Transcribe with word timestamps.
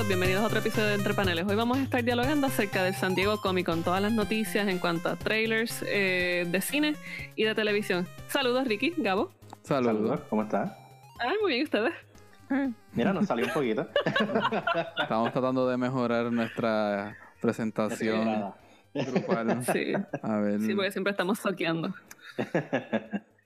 Saludos, 0.00 0.16
bienvenidos 0.16 0.44
a 0.44 0.46
otro 0.46 0.60
episodio 0.60 0.86
de 0.86 0.94
Entre 0.94 1.12
Paneles. 1.12 1.46
Hoy 1.46 1.56
vamos 1.56 1.76
a 1.76 1.82
estar 1.82 2.02
dialogando 2.02 2.46
acerca 2.46 2.82
del 2.82 2.94
San 2.94 3.14
Diego 3.14 3.38
Comic 3.42 3.66
Con, 3.66 3.82
todas 3.82 4.00
las 4.00 4.12
noticias 4.12 4.66
en 4.66 4.78
cuanto 4.78 5.10
a 5.10 5.16
trailers 5.16 5.84
eh, 5.86 6.46
de 6.50 6.60
cine 6.62 6.96
y 7.36 7.44
de 7.44 7.54
televisión. 7.54 8.08
Saludos, 8.28 8.66
Ricky, 8.66 8.94
Gabo. 8.96 9.30
Saludos, 9.62 10.22
¿cómo 10.30 10.44
estás? 10.44 10.72
Ah, 11.20 11.34
muy 11.42 11.52
bien, 11.52 11.64
¿ustedes? 11.64 11.92
Mira, 12.94 13.12
nos 13.12 13.26
salió 13.26 13.44
un 13.44 13.52
poquito. 13.52 13.86
Estamos 15.02 15.32
tratando 15.32 15.68
de 15.68 15.76
mejorar 15.76 16.32
nuestra 16.32 17.18
presentación 17.42 18.54
grupal. 18.94 19.62
Sí. 19.70 19.92
A 20.22 20.38
ver, 20.38 20.60
Sí, 20.62 20.74
porque 20.74 20.92
siempre 20.92 21.10
estamos 21.10 21.40
soqueando. 21.40 21.94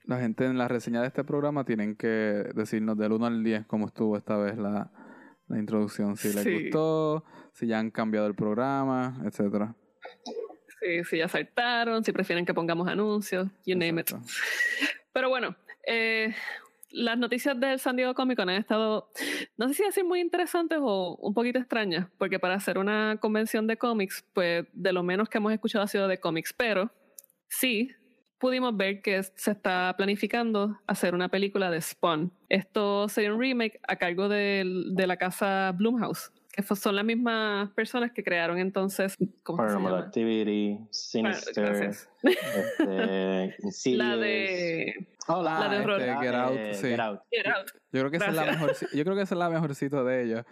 la 0.05 0.19
gente 0.21 0.45
en 0.45 0.57
la 0.57 0.69
reseña 0.69 1.01
de 1.01 1.07
este 1.07 1.25
programa 1.25 1.65
tienen 1.65 1.97
que 1.97 2.07
decirnos 2.55 2.97
del 2.97 3.11
1 3.11 3.25
al 3.25 3.43
10 3.43 3.65
cómo 3.65 3.87
estuvo 3.87 4.15
esta 4.15 4.37
vez 4.37 4.57
la, 4.57 4.89
la 5.47 5.59
introducción. 5.59 6.15
Si 6.17 6.29
les 6.33 6.43
Sí. 6.43 6.63
gustó, 6.63 7.23
si 7.53 7.67
ya 7.67 7.79
han 7.79 7.91
cambiado 7.91 8.27
el 8.27 8.35
programa, 8.35 9.21
etcétera. 9.25 9.75
Sí, 10.79 11.03
si 11.05 11.17
ya 11.17 11.27
saltaron, 11.27 12.03
si 12.03 12.11
prefieren 12.11 12.45
que 12.45 12.53
pongamos 12.53 12.87
anuncios, 12.87 13.47
you 13.65 13.75
name 13.75 14.01
it. 14.01 14.11
Pero 15.13 15.29
bueno, 15.29 15.55
eh, 15.87 16.33
las 16.91 17.17
noticias 17.17 17.59
del 17.59 17.79
San 17.79 17.95
Diego 17.95 18.13
Comic 18.13 18.37
Con 18.37 18.49
han 18.49 18.57
estado, 18.57 19.09
no 19.57 19.67
sé 19.67 19.73
si 19.75 19.83
decir 19.83 20.03
muy 20.05 20.19
interesantes 20.19 20.77
o 20.81 21.15
un 21.15 21.33
poquito 21.33 21.59
extrañas, 21.59 22.07
porque 22.17 22.39
para 22.39 22.55
hacer 22.55 22.77
una 22.77 23.17
convención 23.19 23.67
de 23.67 23.77
cómics, 23.77 24.25
pues 24.33 24.65
de 24.73 24.93
lo 24.93 25.03
menos 25.03 25.29
que 25.29 25.37
hemos 25.37 25.53
escuchado 25.53 25.83
ha 25.83 25.87
sido 25.87 26.07
de 26.07 26.19
cómics, 26.19 26.53
pero 26.53 26.91
sí 27.47 27.91
pudimos 28.37 28.75
ver 28.75 29.01
que 29.01 29.21
se 29.23 29.51
está 29.51 29.93
planificando 29.97 30.79
hacer 30.87 31.15
una 31.15 31.29
película 31.29 31.69
de 31.71 31.81
Spawn. 31.81 32.31
Esto 32.49 33.07
sería 33.09 33.33
un 33.33 33.39
remake 33.39 33.79
a 33.87 33.95
cargo 33.95 34.27
del- 34.29 34.93
de, 34.95 35.07
la 35.07 35.17
casa 35.17 35.71
Blumhouse, 35.75 36.31
que 36.51 36.61
son 36.63 36.95
las 36.95 37.05
mismas 37.05 37.69
personas 37.71 38.11
que 38.11 38.23
crearon 38.23 38.57
entonces, 38.59 39.15
¿cómo 39.43 39.57
se 39.57 39.63
Paranormal 39.63 39.91
llama? 39.93 40.05
Activity, 40.05 40.79
Sinister, 40.91 41.73
este. 41.73 42.09
La 43.97 44.17
de 44.17 45.07
Oh, 45.27 45.41
la, 45.41 45.69
de 45.69 45.79
horror. 45.79 45.99
este, 46.01 46.15
Get 46.23 46.33
Out, 46.35 46.55
eh, 46.57 46.73
sí. 46.75 46.87
Get 46.89 46.99
Out. 46.99 47.19
Get 47.31 47.47
Out. 47.47 47.67
Yo 47.91 47.99
creo 48.01 48.11
que 48.11 48.17
esa 48.17 48.27
es 48.27 48.35
la 48.35 48.45
mejor, 48.45 48.75
yo 48.93 49.03
creo 49.03 49.15
que 49.15 49.21
esa 49.23 49.33
es 49.35 49.39
la 49.39 49.49
mejorcito 49.49 50.03
de 50.05 50.23
ellos. 50.23 50.43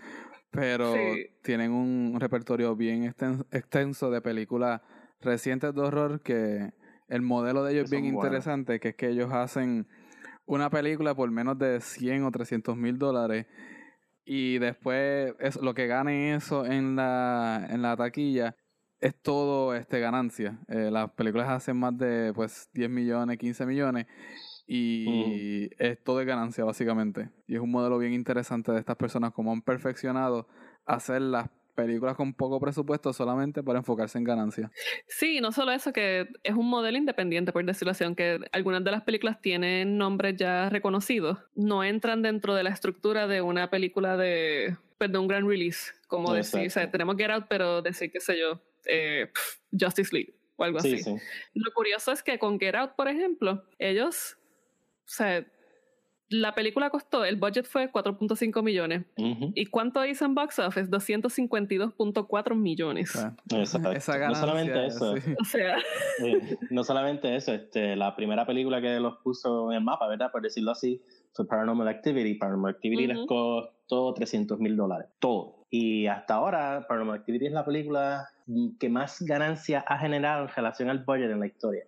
Pero 0.50 0.94
Sí. 0.94 1.28
tienen 1.44 1.72
un 1.72 2.20
repertorio 2.20 2.76
bien 2.76 3.04
exten- 3.12 3.46
extenso 3.52 4.10
de 4.10 4.22
películas 4.22 4.82
recientes 5.22 5.74
de 5.76 5.82
horror 5.82 6.22
que 6.22 6.72
el 7.14 7.22
modelo 7.22 7.64
de 7.64 7.74
ellos 7.74 7.86
es 7.86 7.92
bien 7.92 8.06
interesante, 8.06 8.80
que 8.80 8.90
es 8.90 8.96
que 8.96 9.10
ellos 9.10 9.32
hacen 9.32 9.88
una 10.46 10.72
película 10.72 11.14
por 11.14 11.30
menos 11.30 11.60
de 11.60 11.80
100 11.80 12.24
o 12.24 12.32
300 12.32 12.76
mil 12.76 12.98
dólares 12.98 13.46
y 14.26 14.58
después 14.58 15.36
es, 15.40 15.58
lo 15.58 15.76
que 15.76 15.86
ganen 15.86 16.34
eso 16.34 16.66
en 16.66 16.96
la, 16.96 17.68
en 17.70 17.84
la 17.84 17.96
taquilla 17.96 18.56
es 19.00 19.14
todo 19.22 19.76
este 19.76 20.00
ganancia. 20.00 20.60
Eh, 20.70 20.90
las 20.90 21.12
películas 21.12 21.50
hacen 21.50 21.78
más 21.78 21.96
de 21.98 22.32
pues 22.34 22.70
10 22.74 22.90
millones, 22.90 23.38
15 23.38 23.66
millones 23.68 24.08
y 24.66 25.70
es 25.78 26.02
todo 26.04 26.18
de 26.18 26.26
ganancia 26.26 26.64
básicamente. 26.64 27.30
Y 27.46 27.54
es 27.54 27.62
un 27.62 27.70
modelo 27.70 28.00
bien 28.00 28.14
interesante 28.14 28.72
de 28.72 28.80
estas 28.80 28.96
personas 28.96 29.34
como 29.34 29.52
han 29.52 29.62
perfeccionado 29.62 30.48
hacer 30.86 31.22
las 31.22 31.50
películas 31.74 32.16
con 32.16 32.34
poco 32.34 32.60
presupuesto 32.60 33.12
solamente 33.14 33.64
para 33.64 33.80
enfocarse 33.80 34.18
en 34.18 34.24
ganancia. 34.24 34.72
Sí, 35.08 35.42
no 35.42 35.52
solo 35.52 35.72
eso, 35.72 35.92
que 35.94 36.28
es 36.44 36.54
un 36.56 36.70
modelo 36.70 36.98
independiente, 36.98 37.52
por 37.52 37.66
decirlo 37.66 37.92
así, 37.92 38.04
aunque 38.04 38.40
algunas 38.52 38.84
de 38.84 38.92
las 38.92 39.04
películas 39.04 39.42
tienen 39.42 39.98
nombres 39.98 40.36
ya 40.38 40.70
reconocidos, 40.70 41.40
no 41.56 41.84
entran 41.84 42.22
dentro 42.22 42.54
de 42.56 42.64
la 42.64 42.70
estructura 42.70 43.28
de 43.28 43.42
una 43.42 43.70
película 43.70 44.18
de, 44.18 44.78
pues, 44.98 45.12
de 45.12 45.18
un 45.18 45.28
gran 45.28 45.48
release, 45.48 45.92
como 46.08 46.34
decir, 46.34 46.68
o 46.68 46.70
sea, 46.70 46.90
tenemos 46.92 47.16
Get 47.18 47.32
Out, 47.32 47.46
pero 47.50 47.82
decir, 47.82 48.12
qué 48.12 48.20
sé 48.20 48.38
yo, 48.40 48.62
eh, 48.86 49.30
Justice 49.72 50.14
League 50.16 50.34
o 50.56 50.64
algo 50.64 50.80
Sí, 50.80 50.94
así. 50.96 51.04
sí. 51.04 51.16
Lo 51.56 51.74
curioso 51.74 52.12
es 52.12 52.22
que 52.22 52.38
con 52.38 52.60
Get 52.60 52.76
Out, 52.76 52.92
por 52.96 53.08
ejemplo, 53.08 53.64
ellos, 53.80 54.38
o 55.06 55.10
sea, 55.10 55.46
la 56.34 56.56
película 56.56 56.90
costó, 56.90 57.24
el 57.26 57.36
budget 57.36 57.66
fue 57.66 57.92
4.5 57.92 58.64
millones. 58.64 59.06
¿Y 59.16 59.68
cuánto 59.68 60.04
hizo 60.04 60.26
en 60.26 60.34
box 60.34 60.58
office? 60.58 60.90
252.4 60.90 62.56
millones. 62.56 63.16
Exacto. 63.16 63.92
esa 63.92 64.14
no 64.14 64.20
ganancia, 64.20 64.42
solamente 64.42 64.86
eso, 64.88 65.16
sí. 65.18 65.36
O 65.40 65.46
sea, 65.46 65.78
eh, 66.26 66.58
no 66.72 66.84
solamente 66.84 67.36
eso, 67.36 67.54
este, 67.54 67.96
la 67.96 68.16
primera 68.16 68.48
película 68.48 68.82
que 68.82 69.00
los 69.00 69.18
puso 69.18 69.72
en 69.72 69.78
el 69.78 69.84
mapa, 69.84 70.08
¿verdad? 70.08 70.32
Por 70.32 70.42
decirlo 70.42 70.72
así, 70.72 71.00
fue 71.34 71.48
Paranormal 71.48 71.88
Activity. 71.88 72.34
Paranormal 72.34 72.74
Activity 72.74 73.06
les 73.06 73.20
costó 73.28 74.14
300 74.16 74.60
mil 74.60 74.76
dólares, 74.76 75.10
todo. 75.20 75.66
Y 75.70 76.08
hasta 76.08 76.34
ahora, 76.34 76.86
Paranormal 76.88 77.20
Activity 77.20 77.46
es 77.46 77.54
la 77.54 77.64
película 77.64 78.28
que 78.80 78.90
más 78.90 79.22
ganancia 79.22 79.86
ha 79.88 80.00
generado 80.00 80.44
en 80.44 80.50
relación 80.50 80.90
al 80.90 81.04
budget 81.04 81.30
en 81.30 81.40
la 81.40 81.46
historia. 81.46 81.86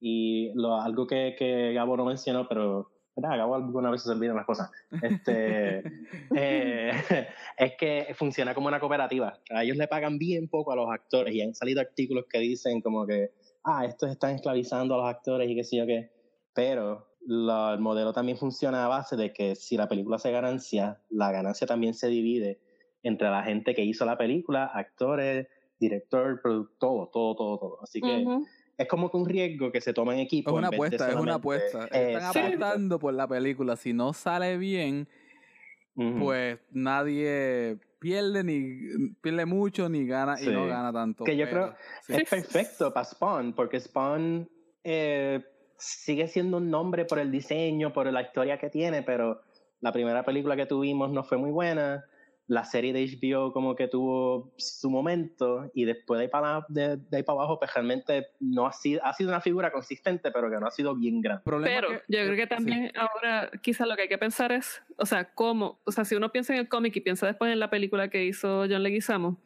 Y 0.00 0.50
lo, 0.54 0.80
algo 0.80 1.06
que, 1.06 1.36
que 1.38 1.74
Gabo 1.74 1.96
no 1.96 2.06
mencionó, 2.06 2.48
pero 2.48 2.90
¿verdad? 3.14 3.38
Gabo 3.38 3.54
alguna 3.54 3.90
vez 3.90 4.02
se 4.02 4.10
olvidan 4.10 4.36
las 4.36 4.46
cosas. 4.46 4.70
Este, 5.02 5.82
eh, 6.36 6.92
es 7.58 7.72
que 7.78 8.14
funciona 8.14 8.54
como 8.54 8.68
una 8.68 8.80
cooperativa. 8.80 9.38
A 9.50 9.62
ellos 9.62 9.76
le 9.76 9.88
pagan 9.88 10.18
bien 10.18 10.48
poco 10.48 10.72
a 10.72 10.76
los 10.76 10.90
actores 10.90 11.34
y 11.34 11.42
han 11.42 11.54
salido 11.54 11.80
artículos 11.80 12.26
que 12.28 12.38
dicen 12.38 12.80
como 12.80 13.06
que, 13.06 13.30
ah, 13.64 13.84
estos 13.84 14.10
están 14.10 14.34
esclavizando 14.34 14.94
a 14.94 14.98
los 14.98 15.14
actores 15.14 15.48
y 15.50 15.54
qué 15.54 15.64
sé 15.64 15.76
yo 15.76 15.86
qué. 15.86 16.10
Pero 16.54 17.08
el 17.28 17.78
modelo 17.80 18.12
también 18.12 18.38
funciona 18.38 18.84
a 18.84 18.88
base 18.88 19.16
de 19.16 19.32
que 19.32 19.54
si 19.54 19.76
la 19.76 19.88
película 19.88 20.16
hace 20.16 20.32
ganancia, 20.32 21.00
la 21.10 21.30
ganancia 21.30 21.66
también 21.66 21.94
se 21.94 22.08
divide 22.08 22.60
entre 23.02 23.28
la 23.28 23.42
gente 23.42 23.74
que 23.74 23.84
hizo 23.84 24.04
la 24.04 24.16
película, 24.16 24.66
actores, 24.66 25.48
director, 25.78 26.40
productor, 26.40 26.78
todo, 26.78 27.10
todo, 27.12 27.36
todo, 27.36 27.58
todo. 27.58 27.82
Así 27.82 28.00
que. 28.00 28.24
Es 28.78 28.88
como 28.88 29.10
que 29.10 29.16
un 29.16 29.28
riesgo 29.28 29.70
que 29.70 29.80
se 29.80 29.92
toma 29.92 30.14
en 30.14 30.20
equipo. 30.20 30.50
Es 30.50 30.56
una 30.56 30.68
apuesta, 30.68 31.08
es 31.10 31.14
una 31.16 31.34
apuesta. 31.34 31.84
Están 31.84 32.10
Exacto. 32.10 32.38
apostando 32.40 32.98
por 32.98 33.14
la 33.14 33.28
película. 33.28 33.76
Si 33.76 33.92
no 33.92 34.12
sale 34.12 34.56
bien, 34.58 35.08
pues 35.94 36.58
nadie 36.70 37.78
pierde 37.98 38.42
ni 38.42 39.14
pierde 39.20 39.46
mucho 39.46 39.88
ni 39.88 40.06
gana 40.06 40.40
y 40.40 40.46
no 40.46 40.66
gana 40.66 40.92
tanto. 40.92 41.24
Que 41.24 41.36
yo 41.36 41.44
pero, 41.46 41.66
creo- 41.66 41.76
sí. 42.06 42.14
Es 42.14 42.28
perfecto 42.28 42.92
para 42.92 43.04
Spawn, 43.04 43.52
porque 43.52 43.78
Spawn 43.78 44.48
eh, 44.84 45.44
sigue 45.76 46.26
siendo 46.28 46.56
un 46.56 46.70
nombre 46.70 47.04
por 47.04 47.18
el 47.18 47.30
diseño, 47.30 47.92
por 47.92 48.10
la 48.12 48.22
historia 48.22 48.58
que 48.58 48.70
tiene, 48.70 49.02
pero 49.02 49.42
la 49.80 49.92
primera 49.92 50.24
película 50.24 50.56
que 50.56 50.66
tuvimos 50.66 51.10
no 51.12 51.22
fue 51.24 51.38
muy 51.38 51.50
buena. 51.50 52.04
La 52.52 52.64
serie 52.64 52.92
de 52.92 53.00
HBO 53.06 53.50
como 53.52 53.74
que 53.74 53.88
tuvo 53.88 54.52
su 54.58 54.90
momento 54.90 55.70
y 55.74 55.86
después 55.86 56.18
de 56.18 56.24
ahí 56.24 56.28
para, 56.30 56.66
de, 56.68 56.98
de 56.98 57.16
ahí 57.16 57.22
para 57.22 57.38
abajo 57.38 57.58
pues 57.58 57.72
realmente 57.72 58.26
no 58.40 58.66
ha 58.66 58.72
sido, 58.72 59.02
ha 59.04 59.14
sido 59.14 59.30
una 59.30 59.40
figura 59.40 59.72
consistente, 59.72 60.30
pero 60.30 60.50
que 60.50 60.56
no 60.60 60.66
ha 60.66 60.70
sido 60.70 60.94
bien 60.94 61.22
grande. 61.22 61.42
Problema 61.44 61.74
Pero 61.74 61.88
que- 61.88 62.02
yo 62.08 62.18
creo 62.24 62.36
que 62.36 62.42
sí. 62.42 62.48
también 62.48 62.92
ahora 62.94 63.50
quizá 63.62 63.86
lo 63.86 63.96
que 63.96 64.02
hay 64.02 64.08
que 64.08 64.18
pensar 64.18 64.52
es, 64.52 64.82
o 64.98 65.06
sea, 65.06 65.24
cómo, 65.32 65.80
o 65.84 65.92
sea, 65.92 66.04
si 66.04 66.14
uno 66.14 66.30
piensa 66.30 66.52
en 66.52 66.58
el 66.60 66.68
cómic 66.68 66.94
y 66.96 67.00
piensa 67.00 67.26
después 67.26 67.50
en 67.50 67.58
la 67.58 67.70
película 67.70 68.08
que 68.08 68.24
hizo 68.26 68.66
John 68.68 68.82
Leguizamo, 68.82 69.38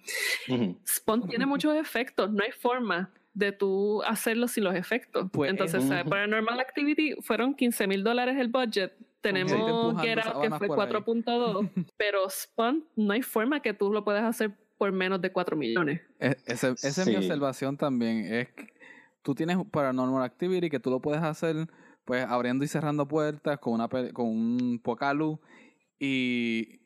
Ujú. 0.49 0.77
Spawn 0.84 1.28
tiene 1.28 1.47
muchos 1.47 1.77
efectos, 1.77 2.33
no 2.33 2.43
hay 2.43 2.50
forma 2.53 3.11
de 3.34 3.53
tú 3.53 4.03
hacerlo 4.03 4.49
sin 4.49 4.65
los 4.65 4.75
efectos. 4.75 5.28
Pues, 5.33 5.50
Entonces, 5.50 5.84
sea, 5.84 6.00
ujú. 6.00 6.11
Paranormal 6.11 6.59
Activity 6.59 7.15
fueron 7.21 7.55
15 7.55 7.87
mil 7.87 8.03
dólares 8.03 8.37
el 8.39 8.49
budget. 8.49 8.95
Tenemos 9.33 10.03
Get 10.03 10.19
Out 10.27 10.43
que 10.43 10.51
fue 10.51 10.67
por 10.69 10.81
ahí. 10.81 10.93
4.2, 10.93 11.71
pero 11.97 12.29
Spawn 12.29 12.85
no 12.97 13.13
hay 13.13 13.23
forma 13.23 13.61
que 13.61 13.73
tú 13.75 13.93
lo 13.93 14.05
puedas 14.05 14.25
hacer 14.25 14.53
por 14.79 14.93
menos 14.93 15.21
de 15.23 15.33
4 15.33 15.57
millones. 15.57 16.01
E- 16.21 16.37
ese- 16.47 16.73
esa 16.73 17.03
es 17.03 17.07
mi 17.07 17.17
observación 17.17 17.77
también. 17.77 18.25
Es 18.33 18.49
que 18.51 18.67
tú 19.23 19.34
tienes 19.34 19.57
Paranormal 19.71 20.23
Activity 20.23 20.69
que 20.71 20.81
tú 20.81 20.91
lo 20.91 21.01
puedes 21.01 21.23
hacer 21.23 21.67
pues 22.05 22.25
abriendo 22.25 22.65
y 22.65 22.69
cerrando 22.69 23.09
puertas 23.09 23.59
con 23.59 23.73
una 23.75 23.89
con 23.89 24.27
un 24.28 24.78
poca 24.83 25.13
luz 25.13 25.39
y, 25.99 26.81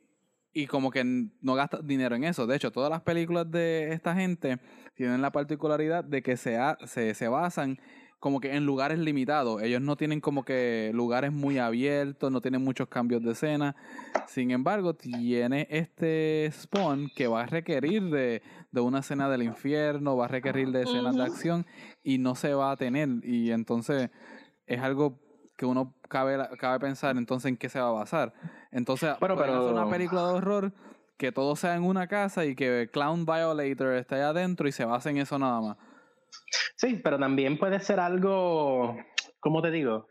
y 0.52 0.66
como 0.66 0.90
que 0.90 1.04
no 1.04 1.54
gastas 1.54 1.86
dinero 1.86 2.14
en 2.16 2.24
eso. 2.24 2.46
De 2.46 2.56
hecho, 2.56 2.70
todas 2.70 2.90
las 2.90 3.02
películas 3.02 3.50
de 3.50 3.92
esta 3.92 4.14
gente 4.14 4.58
tienen 4.94 5.20
la 5.20 5.30
particularidad 5.32 6.04
de 6.04 6.22
que 6.22 6.36
se, 6.36 6.56
ha- 6.56 6.78
se, 6.86 7.14
se 7.14 7.28
basan 7.28 7.78
como 8.20 8.38
que 8.38 8.54
en 8.54 8.66
lugares 8.66 8.98
limitados. 8.98 9.62
Ellos 9.62 9.80
no 9.80 9.96
tienen 9.96 10.20
como 10.20 10.44
que 10.44 10.90
lugares 10.94 11.32
muy 11.32 11.58
abiertos, 11.58 12.30
no 12.30 12.40
tienen 12.40 12.62
muchos 12.62 12.86
cambios 12.88 13.22
de 13.22 13.32
escena. 13.32 13.74
Sin 14.28 14.50
embargo, 14.50 14.94
tiene 14.94 15.66
este 15.70 16.48
spawn 16.52 17.10
que 17.16 17.26
va 17.26 17.42
a 17.42 17.46
requerir 17.46 18.10
de, 18.10 18.42
de 18.70 18.80
una 18.80 19.00
escena 19.00 19.28
del 19.30 19.42
infierno, 19.42 20.16
va 20.16 20.26
a 20.26 20.28
requerir 20.28 20.70
de 20.70 20.82
escenas 20.82 21.16
de 21.16 21.22
acción 21.22 21.66
y 22.02 22.18
no 22.18 22.34
se 22.34 22.52
va 22.54 22.70
a 22.72 22.76
tener. 22.76 23.08
Y 23.24 23.50
entonces 23.52 24.10
es 24.66 24.80
algo 24.80 25.18
que 25.56 25.64
uno 25.66 25.94
cabe, 26.08 26.38
cabe 26.58 26.78
pensar 26.78 27.16
entonces 27.16 27.48
en 27.48 27.56
qué 27.56 27.68
se 27.68 27.80
va 27.80 27.88
a 27.88 27.92
basar. 27.92 28.32
Entonces, 28.70 29.14
Bueno, 29.18 29.36
pero- 29.36 29.60
hacer 29.62 29.72
una 29.74 29.88
película 29.90 30.26
de 30.28 30.34
horror 30.34 30.72
que 31.16 31.32
todo 31.32 31.56
sea 31.56 31.74
en 31.76 31.84
una 31.84 32.06
casa 32.06 32.44
y 32.46 32.54
que 32.54 32.88
Clown 32.92 33.26
Violator 33.26 33.94
esté 33.94 34.14
allá 34.16 34.28
adentro 34.30 34.68
y 34.68 34.72
se 34.72 34.84
base 34.84 35.10
en 35.10 35.18
eso 35.18 35.38
nada 35.38 35.60
más. 35.60 35.76
Sí, 36.76 37.00
pero 37.02 37.18
también 37.18 37.58
puede 37.58 37.80
ser 37.80 38.00
algo, 38.00 38.96
¿cómo 39.40 39.62
te 39.62 39.70
digo? 39.70 40.08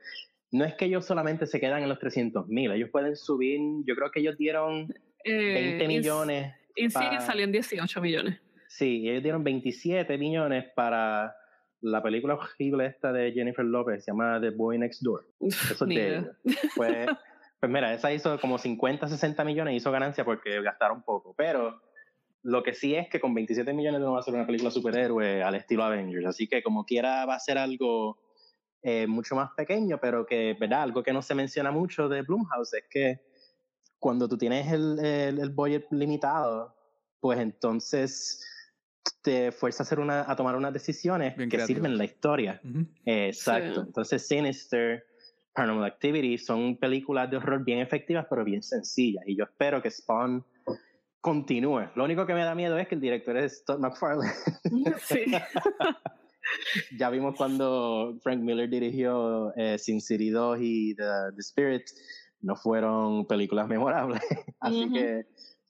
No 0.51 0.65
es 0.65 0.73
que 0.75 0.85
ellos 0.85 1.05
solamente 1.05 1.45
se 1.45 1.59
quedan 1.59 1.83
en 1.83 1.89
los 1.89 1.99
300 1.99 2.47
mil, 2.47 2.71
ellos 2.71 2.89
pueden 2.91 3.15
subir, 3.15 3.59
yo 3.85 3.95
creo 3.95 4.09
que 4.11 4.19
ellos 4.21 4.37
dieron 4.37 4.93
Eh, 5.23 5.77
20 5.79 5.85
ins- 5.85 5.87
millones 5.87 6.53
pa... 6.93 7.19
salió 7.21 7.43
en 7.43 7.51
18 7.51 8.01
millones. 8.01 8.39
Sí, 8.67 9.07
ellos 9.09 9.23
dieron 9.23 9.43
27 9.43 10.17
millones 10.17 10.65
para 10.75 11.35
la 11.81 12.01
película 12.03 12.35
horrible 12.35 12.85
esta 12.87 13.11
de 13.11 13.31
Jennifer 13.31 13.65
Lopez, 13.65 14.03
se 14.05 14.11
llama 14.11 14.39
The 14.41 14.49
Boy 14.51 14.77
Next 14.79 15.01
Door. 15.03 15.25
Eso 15.41 15.85
es 15.85 15.89
de 15.89 16.25
pues, 16.75 17.07
pues 17.59 17.71
mira, 17.71 17.93
esa 17.93 18.11
hizo 18.13 18.39
como 18.39 18.57
50, 18.57 19.07
60 19.07 19.43
millones, 19.43 19.75
hizo 19.75 19.91
ganancia 19.91 20.23
porque 20.25 20.61
gastaron 20.61 21.03
poco, 21.03 21.33
pero 21.37 21.81
lo 22.43 22.63
que 22.63 22.73
sí 22.73 22.95
es 22.95 23.09
que 23.09 23.19
con 23.19 23.33
27 23.33 23.73
millones 23.73 24.01
no 24.01 24.13
va 24.13 24.19
a 24.19 24.23
ser 24.23 24.33
una 24.33 24.45
película 24.45 24.71
superhéroe 24.71 25.43
al 25.43 25.55
estilo 25.55 25.83
Avengers, 25.83 26.25
así 26.25 26.47
que 26.47 26.63
como 26.63 26.85
quiera 26.85 27.25
va 27.25 27.35
a 27.35 27.39
ser 27.39 27.57
algo 27.57 28.17
eh, 28.81 29.07
mucho 29.07 29.35
más 29.35 29.51
pequeño, 29.57 29.99
pero 30.01 30.25
que, 30.25 30.55
¿verdad? 30.59 30.83
Algo 30.83 31.03
que 31.03 31.13
no 31.13 31.21
se 31.21 31.35
menciona 31.35 31.71
mucho 31.71 32.07
de 32.07 32.21
Blumhouse 32.21 32.73
es 32.73 32.83
que 32.89 33.19
cuando 33.99 34.29
tú 34.29 34.37
tienes 34.37 34.71
el, 34.71 34.97
el, 34.99 35.39
el 35.39 35.49
budget 35.49 35.87
limitado, 35.91 36.73
pues 37.19 37.39
entonces 37.39 38.45
te 39.21 39.51
fuerza 39.51 39.83
a, 39.83 39.85
hacer 39.85 39.99
una, 39.99 40.29
a 40.29 40.35
tomar 40.35 40.55
unas 40.55 40.73
decisiones 40.73 41.35
que 41.49 41.59
sirven 41.65 41.97
la 41.97 42.05
historia. 42.05 42.61
exacto. 43.05 43.81
Entonces, 43.81 44.27
Sinister, 44.27 45.05
Paranormal 45.53 45.85
Activity 45.85 46.37
son 46.37 46.77
películas 46.77 47.29
de 47.29 47.37
horror 47.37 47.63
bien 47.63 47.79
efectivas, 47.79 48.25
pero 48.29 48.43
bien 48.43 48.63
sencillas. 48.63 49.23
Y 49.27 49.35
yo 49.35 49.43
espero 49.43 49.81
que 49.81 49.91
Spawn 49.91 50.45
continúe. 51.21 51.89
Lo 51.95 52.03
único 52.03 52.25
que 52.25 52.33
me 52.33 52.43
da 52.43 52.55
miedo 52.55 52.77
es 52.77 52.87
que 52.87 52.95
el 52.95 53.01
director 53.01 53.37
es 53.37 53.63
Todd 53.65 53.79
McFarlane. 53.79 54.33
Sí. 55.01 55.25
ya 56.97 57.09
vimos 57.09 57.35
cuando 57.35 58.17
Frank 58.21 58.39
Miller 58.39 58.69
dirigió 58.69 59.53
eh, 59.55 59.77
Sin 59.77 60.01
City 60.01 60.29
2 60.29 60.59
y 60.61 60.95
The, 60.95 61.03
The, 61.35 61.41
Spirit, 61.41 61.83
no 62.41 62.55
fueron 62.55 63.25
películas 63.25 63.67
memorables. 63.67 64.21
Así 64.59 64.89
que 64.91 65.25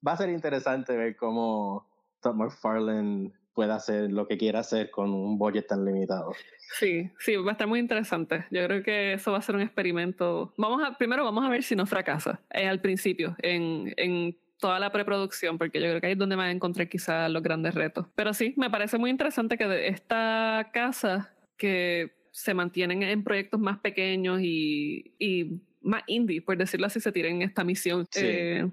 va 0.05 0.13
a 0.13 0.17
ser 0.17 0.29
interesante 0.29 0.95
ver 0.95 1.15
cómo 1.15 1.87
Todd 2.21 2.35
McFarlane 2.35 3.31
pueda 3.53 3.75
hacer 3.75 4.11
lo 4.11 4.25
que 4.25 4.37
quiera 4.37 4.59
hacer 4.59 4.89
con 4.89 5.09
un 5.13 5.37
budget 5.37 5.67
tan 5.67 5.83
limitado. 5.83 6.31
Sí, 6.77 7.09
sí, 7.19 7.35
va 7.35 7.49
a 7.49 7.51
estar 7.53 7.67
muy 7.67 7.79
interesante. 7.79 8.45
Yo 8.51 8.63
creo 8.65 8.83
que 8.83 9.13
eso 9.13 9.31
va 9.31 9.39
a 9.39 9.41
ser 9.41 9.55
un 9.55 9.61
experimento. 9.61 10.53
Vamos 10.55 10.81
a, 10.81 10.97
primero 10.97 11.25
vamos 11.25 11.43
a 11.43 11.49
ver 11.49 11.63
si 11.63 11.75
no 11.75 11.85
fracasa 11.85 12.39
eh, 12.51 12.67
al 12.67 12.79
principio, 12.79 13.35
en, 13.41 13.93
en 13.97 14.37
toda 14.59 14.79
la 14.79 14.91
preproducción, 14.91 15.57
porque 15.57 15.79
yo 15.79 15.87
creo 15.87 16.01
que 16.01 16.07
ahí 16.07 16.13
es 16.13 16.19
donde 16.19 16.35
van 16.35 16.47
a 16.47 16.51
encontrar 16.51 16.89
quizás 16.89 17.31
los 17.31 17.41
grandes 17.41 17.73
retos. 17.73 18.05
Pero 18.15 18.33
sí, 18.33 18.53
me 18.57 18.69
parece 18.69 18.97
muy 18.97 19.09
interesante 19.09 19.57
que 19.57 19.67
de 19.67 19.87
esta 19.87 20.69
casa 20.73 21.33
que 21.57 22.11
se 22.31 22.53
mantienen 22.53 23.03
en 23.03 23.23
proyectos 23.23 23.59
más 23.59 23.79
pequeños 23.79 24.39
y, 24.41 25.13
y 25.17 25.61
más 25.81 26.03
indie, 26.07 26.41
por 26.41 26.57
decirlo 26.57 26.87
así, 26.87 26.99
se 26.99 27.11
tiren 27.11 27.41
esta 27.41 27.63
misión 27.63 28.05
sí. 28.11 28.21
eh, 28.23 28.71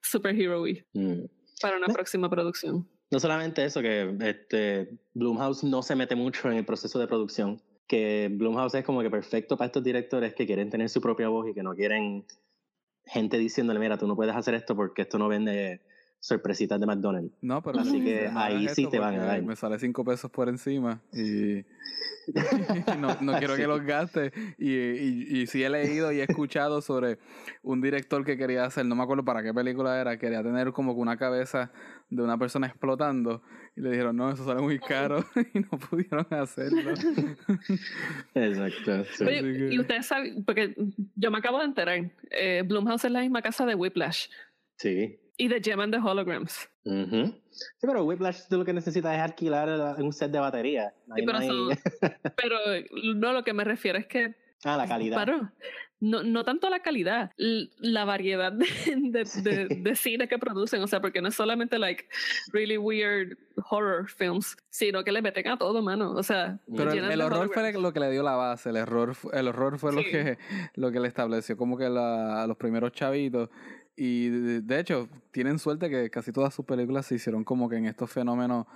superhero 0.00 0.64
mm. 0.64 1.24
para 1.60 1.76
una 1.76 1.88
próxima 1.88 2.28
producción. 2.28 2.88
No 3.10 3.20
solamente 3.20 3.64
eso, 3.64 3.80
que 3.82 4.16
este, 4.20 4.98
Blumhouse 5.14 5.64
no 5.64 5.82
se 5.82 5.94
mete 5.94 6.16
mucho 6.16 6.50
en 6.50 6.56
el 6.58 6.64
proceso 6.64 6.98
de 6.98 7.06
producción, 7.06 7.60
que 7.86 8.28
Blumhouse 8.32 8.74
es 8.74 8.84
como 8.84 9.02
que 9.02 9.10
perfecto 9.10 9.56
para 9.56 9.66
estos 9.66 9.84
directores 9.84 10.34
que 10.34 10.46
quieren 10.46 10.70
tener 10.70 10.88
su 10.88 11.00
propia 11.00 11.28
voz 11.28 11.48
y 11.48 11.54
que 11.54 11.62
no 11.62 11.74
quieren 11.74 12.24
gente 13.06 13.38
diciéndole, 13.38 13.80
mira, 13.80 13.96
tú 13.96 14.06
no 14.06 14.16
puedes 14.16 14.34
hacer 14.34 14.54
esto 14.54 14.76
porque 14.76 15.02
esto 15.02 15.18
no 15.18 15.28
vende 15.28 15.80
sorpresitas 16.18 16.80
de 16.80 16.86
McDonald's. 16.86 17.32
No, 17.40 17.62
pero 17.62 17.78
Así 17.80 18.02
que 18.02 18.28
ahí 18.34 18.68
sí 18.68 18.88
te 18.88 18.98
van 18.98 19.14
a 19.14 19.24
dar. 19.24 19.42
Me 19.42 19.56
sale 19.56 19.78
cinco 19.78 20.04
pesos 20.04 20.30
por 20.30 20.48
encima 20.48 21.00
y, 21.12 21.64
no, 22.98 23.16
no, 23.20 23.38
quiero 23.38 23.56
que 23.56 23.66
los 23.66 23.82
gaste. 23.82 24.32
Y, 24.58 24.72
y, 24.72 25.40
y 25.40 25.46
sí 25.46 25.62
he 25.62 25.70
leído 25.70 26.12
y 26.12 26.20
he 26.20 26.24
escuchado 26.24 26.80
sobre 26.80 27.18
un 27.62 27.80
director 27.80 28.24
que 28.24 28.36
quería 28.36 28.64
hacer, 28.64 28.86
no 28.86 28.94
me 28.94 29.02
acuerdo 29.02 29.24
para 29.24 29.42
qué 29.42 29.52
película 29.52 30.00
era, 30.00 30.18
quería 30.18 30.42
tener 30.42 30.72
como 30.72 30.94
que 30.94 31.00
una 31.00 31.16
cabeza 31.16 31.72
de 32.08 32.22
una 32.22 32.38
persona 32.38 32.66
explotando 32.66 33.42
y 33.76 33.80
le 33.80 33.90
dijeron, 33.90 34.16
no, 34.16 34.30
eso 34.30 34.44
sale 34.44 34.62
muy 34.62 34.78
caro 34.78 35.24
y 35.54 35.60
no 35.60 35.70
pudieron 35.70 36.26
hacerlo. 36.30 36.92
Exacto. 38.34 39.04
Sí. 39.12 39.24
Oye, 39.24 39.74
y 39.74 39.78
ustedes 39.78 40.06
saben, 40.06 40.44
porque 40.44 40.74
yo 41.14 41.30
me 41.30 41.38
acabo 41.38 41.58
de 41.58 41.66
enterar, 41.66 42.10
eh, 42.30 42.62
Blumhouse 42.66 43.04
es 43.04 43.10
la 43.10 43.20
misma 43.20 43.42
casa 43.42 43.66
de 43.66 43.74
Whiplash. 43.74 44.28
Sí. 44.78 45.18
Y 45.36 45.48
de 45.48 45.60
Gem 45.60 45.80
and 45.80 45.92
the 45.92 46.00
Holograms. 46.00 46.68
Uh 46.84 46.92
-huh. 46.92 47.40
Sí, 47.50 47.86
pero 47.86 48.04
Whiplash 48.04 48.48
tú 48.48 48.58
lo 48.58 48.64
que 48.64 48.72
necesitas 48.72 49.14
es 49.14 49.20
alquilar 49.20 49.68
un 49.98 50.12
set 50.12 50.30
de 50.30 50.38
batería. 50.38 50.94
Sí, 51.14 51.22
pero, 51.26 51.38
no 51.38 51.38
hay... 51.38 51.78
pero 52.36 52.58
no, 53.14 53.32
lo 53.32 53.42
que 53.44 53.52
me 53.52 53.64
refiero 53.64 53.98
es 53.98 54.06
que 54.06 54.34
Ah, 54.64 54.76
la 54.76 54.88
calidad. 54.88 55.24
Pero, 55.24 55.52
no, 56.00 56.22
no 56.22 56.44
tanto 56.44 56.68
la 56.68 56.80
calidad, 56.80 57.30
la 57.36 58.04
variedad 58.04 58.52
de, 58.52 58.66
de, 58.96 59.24
de, 59.42 59.76
de, 59.76 59.94
cine 59.96 60.28
que 60.28 60.38
producen, 60.38 60.82
o 60.82 60.86
sea, 60.86 61.00
porque 61.00 61.22
no 61.22 61.28
es 61.28 61.34
solamente 61.34 61.78
like 61.78 62.06
really 62.52 62.76
weird 62.76 63.36
horror 63.70 64.08
films, 64.08 64.56
sino 64.68 65.04
que 65.04 65.12
le 65.12 65.22
meten 65.22 65.48
a 65.48 65.56
todo, 65.56 65.82
mano, 65.82 66.12
o 66.12 66.22
sea. 66.22 66.58
Pero 66.74 66.92
el, 66.92 67.10
el 67.10 67.20
horror 67.20 67.50
fue 67.52 67.72
lo 67.72 67.92
que 67.92 68.00
le 68.00 68.10
dio 68.10 68.22
la 68.22 68.36
base, 68.36 68.70
el 68.70 68.76
error, 68.76 69.16
el 69.32 69.48
horror 69.48 69.78
fue 69.78 69.92
sí. 69.92 69.96
lo 69.96 70.02
que 70.02 70.38
lo 70.74 70.92
que 70.92 71.00
le 71.00 71.08
estableció 71.08 71.56
como 71.56 71.78
que 71.78 71.88
la, 71.88 72.42
a 72.42 72.46
los 72.46 72.56
primeros 72.56 72.92
chavitos 72.92 73.50
y 73.96 74.28
de, 74.28 74.60
de, 74.60 74.80
hecho, 74.80 75.08
tienen 75.30 75.58
suerte 75.58 75.88
que 75.88 76.10
casi 76.10 76.30
todas 76.30 76.54
sus 76.54 76.66
películas 76.66 77.06
se 77.06 77.14
hicieron 77.14 77.44
como 77.44 77.68
que 77.68 77.76
en 77.76 77.86
estos 77.86 78.10
fenómenos 78.10 78.66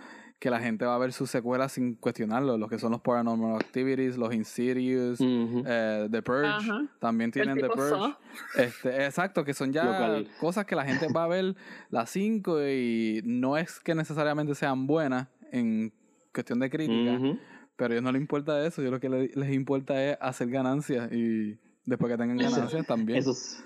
que 0.41 0.49
la 0.49 0.59
gente 0.59 0.87
va 0.87 0.95
a 0.95 0.99
ver 0.99 1.13
sus 1.13 1.31
secuelas 1.31 1.73
sin 1.73 1.95
cuestionarlo, 1.97 2.57
los 2.57 2.71
que 2.71 2.79
son 2.79 2.93
los 2.93 3.03
Paranormal 3.03 3.57
Activities, 3.57 4.17
los 4.17 4.35
Insidious, 4.35 5.21
uh 5.21 5.25
-huh. 5.25 5.65
eh, 5.67 6.09
The 6.11 6.23
Purge, 6.23 6.89
también 6.99 7.31
tienen 7.31 7.59
The 7.59 7.69
Purge. 7.69 8.17
Este, 8.57 9.05
exacto, 9.05 9.45
que 9.45 9.53
son 9.53 9.71
ya 9.71 10.25
cosas 10.41 10.65
que 10.65 10.75
la 10.75 10.87
gente 10.87 11.09
va 11.13 11.25
a 11.25 11.29
ver 11.29 11.55
las 11.91 12.09
cinco 12.09 12.59
y 12.67 13.21
no 13.25 13.59
es 13.59 13.81
que 13.81 13.95
necesariamente 13.95 14.55
sean 14.55 14.87
buenas 14.87 15.29
en 15.53 15.93
cuestión 16.33 16.59
de 16.61 16.71
crítica, 16.71 17.13
uh 17.13 17.23
-huh. 17.23 17.39
pero 17.77 17.91
a 17.91 17.93
ellos 17.97 18.05
no 18.05 18.13
les 18.13 18.23
importa 18.23 18.67
eso, 18.67 18.81
yo 18.81 18.91
lo 18.91 18.99
que 18.99 19.11
les, 19.11 19.37
les 19.37 19.53
importa 19.53 20.03
es 20.03 20.17
hacer 20.23 20.49
ganancias 20.49 21.13
y 21.13 21.59
después 21.85 22.11
que 22.11 22.17
tengan 22.17 22.39
ganancias 22.39 22.87
también. 22.87 23.19
Eso 23.19 23.33
es 23.33 23.63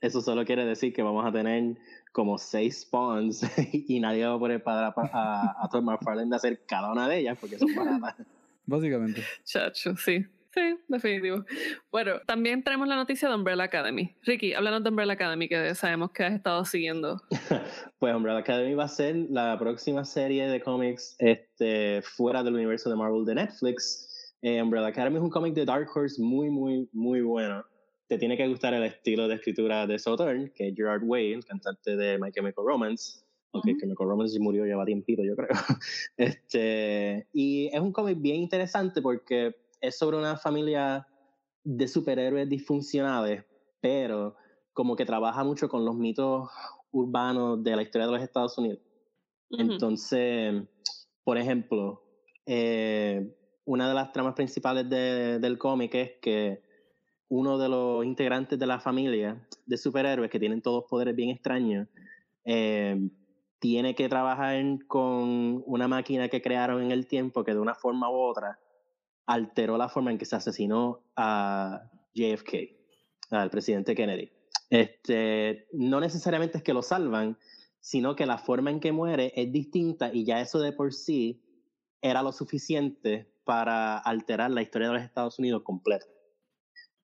eso 0.00 0.20
solo 0.20 0.44
quiere 0.44 0.64
decir 0.64 0.92
que 0.92 1.02
vamos 1.02 1.24
a 1.24 1.32
tener 1.32 1.76
como 2.12 2.38
seis 2.38 2.82
spawns 2.82 3.42
y 3.72 4.00
nadie 4.00 4.26
va 4.26 4.34
a 4.34 4.38
poder 4.38 4.62
pagar 4.62 4.94
a, 4.96 5.02
a, 5.12 5.64
a 5.64 5.68
Todd 5.68 5.82
McFarlane 5.82 6.30
de 6.30 6.36
hacer 6.36 6.60
cada 6.66 6.92
una 6.92 7.08
de 7.08 7.18
ellas 7.18 7.38
porque 7.40 7.58
son 7.58 7.68
baratas. 7.76 8.26
Básicamente. 8.66 9.22
Chacho, 9.44 9.96
sí. 9.96 10.26
Sí, 10.56 10.74
definitivo. 10.88 11.44
Bueno, 11.92 12.12
también 12.26 12.64
tenemos 12.64 12.88
la 12.88 12.96
noticia 12.96 13.28
de 13.28 13.34
Umbrella 13.34 13.64
Academy. 13.64 14.16
Ricky, 14.22 14.54
háblanos 14.54 14.82
de 14.84 14.88
Umbrella 14.88 15.12
Academy, 15.12 15.48
que 15.50 15.74
sabemos 15.74 16.12
que 16.12 16.24
has 16.24 16.32
estado 16.32 16.64
siguiendo. 16.64 17.20
pues 17.98 18.14
Umbrella 18.14 18.38
Academy 18.38 18.72
va 18.72 18.84
a 18.84 18.88
ser 18.88 19.16
la 19.28 19.58
próxima 19.58 20.02
serie 20.06 20.48
de 20.48 20.58
cómics 20.62 21.14
este, 21.18 22.00
fuera 22.00 22.42
del 22.42 22.54
universo 22.54 22.88
de 22.88 22.96
Marvel 22.96 23.26
de 23.26 23.34
Netflix. 23.34 24.34
Eh, 24.40 24.62
Umbrella 24.62 24.86
Academy 24.86 25.16
es 25.16 25.22
un 25.22 25.28
cómic 25.28 25.52
de 25.52 25.66
Dark 25.66 25.90
Horse 25.94 26.22
muy, 26.22 26.48
muy, 26.48 26.88
muy 26.94 27.20
bueno 27.20 27.62
te 28.08 28.18
tiene 28.18 28.36
que 28.36 28.46
gustar 28.46 28.74
el 28.74 28.84
estilo 28.84 29.26
de 29.28 29.34
escritura 29.34 29.86
de 29.86 29.98
Southern, 29.98 30.52
que 30.54 30.68
es 30.68 30.74
Gerard 30.76 31.02
Way, 31.04 31.32
el 31.32 31.44
cantante 31.44 31.96
de 31.96 32.18
My 32.18 32.30
Chemical 32.30 32.64
Romance, 32.64 33.24
aunque 33.52 33.72
uh 33.72 33.74
-huh. 33.74 33.80
Chemical 33.80 34.08
Romance 34.08 34.38
murió 34.38 34.64
lleva 34.64 34.84
tiempito, 34.84 35.22
yo 35.22 35.34
creo. 35.34 35.48
Este, 36.16 37.26
y 37.32 37.68
es 37.72 37.80
un 37.80 37.92
cómic 37.92 38.20
bien 38.20 38.36
interesante 38.36 39.02
porque 39.02 39.56
es 39.80 39.98
sobre 39.98 40.16
una 40.16 40.36
familia 40.36 41.06
de 41.64 41.88
superhéroes 41.88 42.48
disfuncionales, 42.48 43.44
pero 43.80 44.36
como 44.72 44.94
que 44.94 45.04
trabaja 45.04 45.42
mucho 45.42 45.68
con 45.68 45.84
los 45.84 45.96
mitos 45.96 46.48
urbanos 46.92 47.62
de 47.62 47.74
la 47.76 47.82
historia 47.82 48.06
de 48.06 48.12
los 48.12 48.22
Estados 48.22 48.56
Unidos. 48.58 48.80
Uh 49.50 49.56
-huh. 49.56 49.72
Entonces, 49.72 50.62
por 51.24 51.38
ejemplo, 51.38 52.02
eh, 52.46 53.34
una 53.64 53.88
de 53.88 53.94
las 53.94 54.12
tramas 54.12 54.34
principales 54.34 54.88
de, 54.88 55.40
del 55.40 55.58
cómic 55.58 55.94
es 55.94 56.10
que 56.22 56.65
uno 57.28 57.58
de 57.58 57.68
los 57.68 58.04
integrantes 58.04 58.58
de 58.58 58.66
la 58.66 58.80
familia 58.80 59.46
de 59.66 59.76
superhéroes 59.76 60.30
que 60.30 60.38
tienen 60.38 60.62
todos 60.62 60.84
poderes 60.88 61.14
bien 61.16 61.30
extraños, 61.30 61.88
eh, 62.44 63.10
tiene 63.58 63.94
que 63.94 64.08
trabajar 64.08 64.62
con 64.86 65.62
una 65.66 65.88
máquina 65.88 66.28
que 66.28 66.42
crearon 66.42 66.82
en 66.82 66.92
el 66.92 67.06
tiempo 67.06 67.44
que 67.44 67.52
de 67.52 67.60
una 67.60 67.74
forma 67.74 68.10
u 68.10 68.14
otra 68.14 68.60
alteró 69.26 69.76
la 69.76 69.88
forma 69.88 70.12
en 70.12 70.18
que 70.18 70.24
se 70.24 70.36
asesinó 70.36 71.02
a 71.16 71.90
JFK, 72.14 72.54
al 73.30 73.50
presidente 73.50 73.94
Kennedy. 73.94 74.30
Este, 74.70 75.66
no 75.72 76.00
necesariamente 76.00 76.58
es 76.58 76.62
que 76.62 76.74
lo 76.74 76.82
salvan, 76.82 77.38
sino 77.80 78.14
que 78.14 78.26
la 78.26 78.38
forma 78.38 78.70
en 78.70 78.80
que 78.80 78.92
muere 78.92 79.32
es 79.34 79.50
distinta 79.52 80.12
y 80.12 80.24
ya 80.24 80.40
eso 80.40 80.60
de 80.60 80.72
por 80.72 80.92
sí 80.92 81.42
era 82.00 82.22
lo 82.22 82.32
suficiente 82.32 83.32
para 83.44 83.98
alterar 83.98 84.50
la 84.50 84.62
historia 84.62 84.88
de 84.88 84.94
los 84.94 85.02
Estados 85.02 85.38
Unidos 85.38 85.62
completa. 85.62 86.06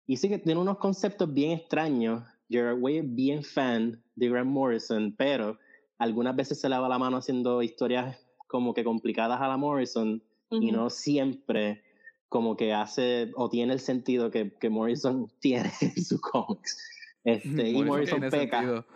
Y 0.07 0.17
sí 0.17 0.29
que 0.29 0.39
tiene 0.39 0.61
unos 0.61 0.79
conceptos 0.79 1.33
bien 1.33 1.53
extraños. 1.53 2.23
Gerard 2.49 2.81
Way 2.81 2.99
es 2.99 3.15
bien 3.15 3.45
fan 3.45 4.03
de 4.17 4.29
Grant 4.29 4.51
Morrison, 4.51 5.15
pero 5.17 5.59
algunas 5.99 6.37
veces 6.37 6.61
se 6.61 6.69
le 6.69 6.77
va 6.77 6.89
la 6.89 6.99
mano 6.99 7.17
haciendo 7.19 7.63
historias 7.63 8.19
como 8.47 8.75
que 8.75 8.85
complicadas 8.85 9.41
a 9.41 9.49
la 9.49 9.57
Morrison 9.57 10.23
uh 10.51 10.57
-huh. 10.57 10.63
y 10.63 10.73
no 10.73 10.91
siempre 10.91 11.83
como 12.29 12.57
que 12.57 12.73
hace 12.73 13.31
o 13.37 13.49
tiene 13.49 13.75
el 13.75 13.81
sentido 13.81 14.31
que, 14.31 14.53
que 14.59 14.69
Morrison 14.69 15.31
tiene 15.41 15.71
en 15.81 16.05
sus 16.05 16.21
cómics. 16.21 16.79
Este, 17.25 17.71
y 17.71 17.83
Morrison 17.83 18.21
peca. 18.21 18.61
Sentido. 18.61 18.87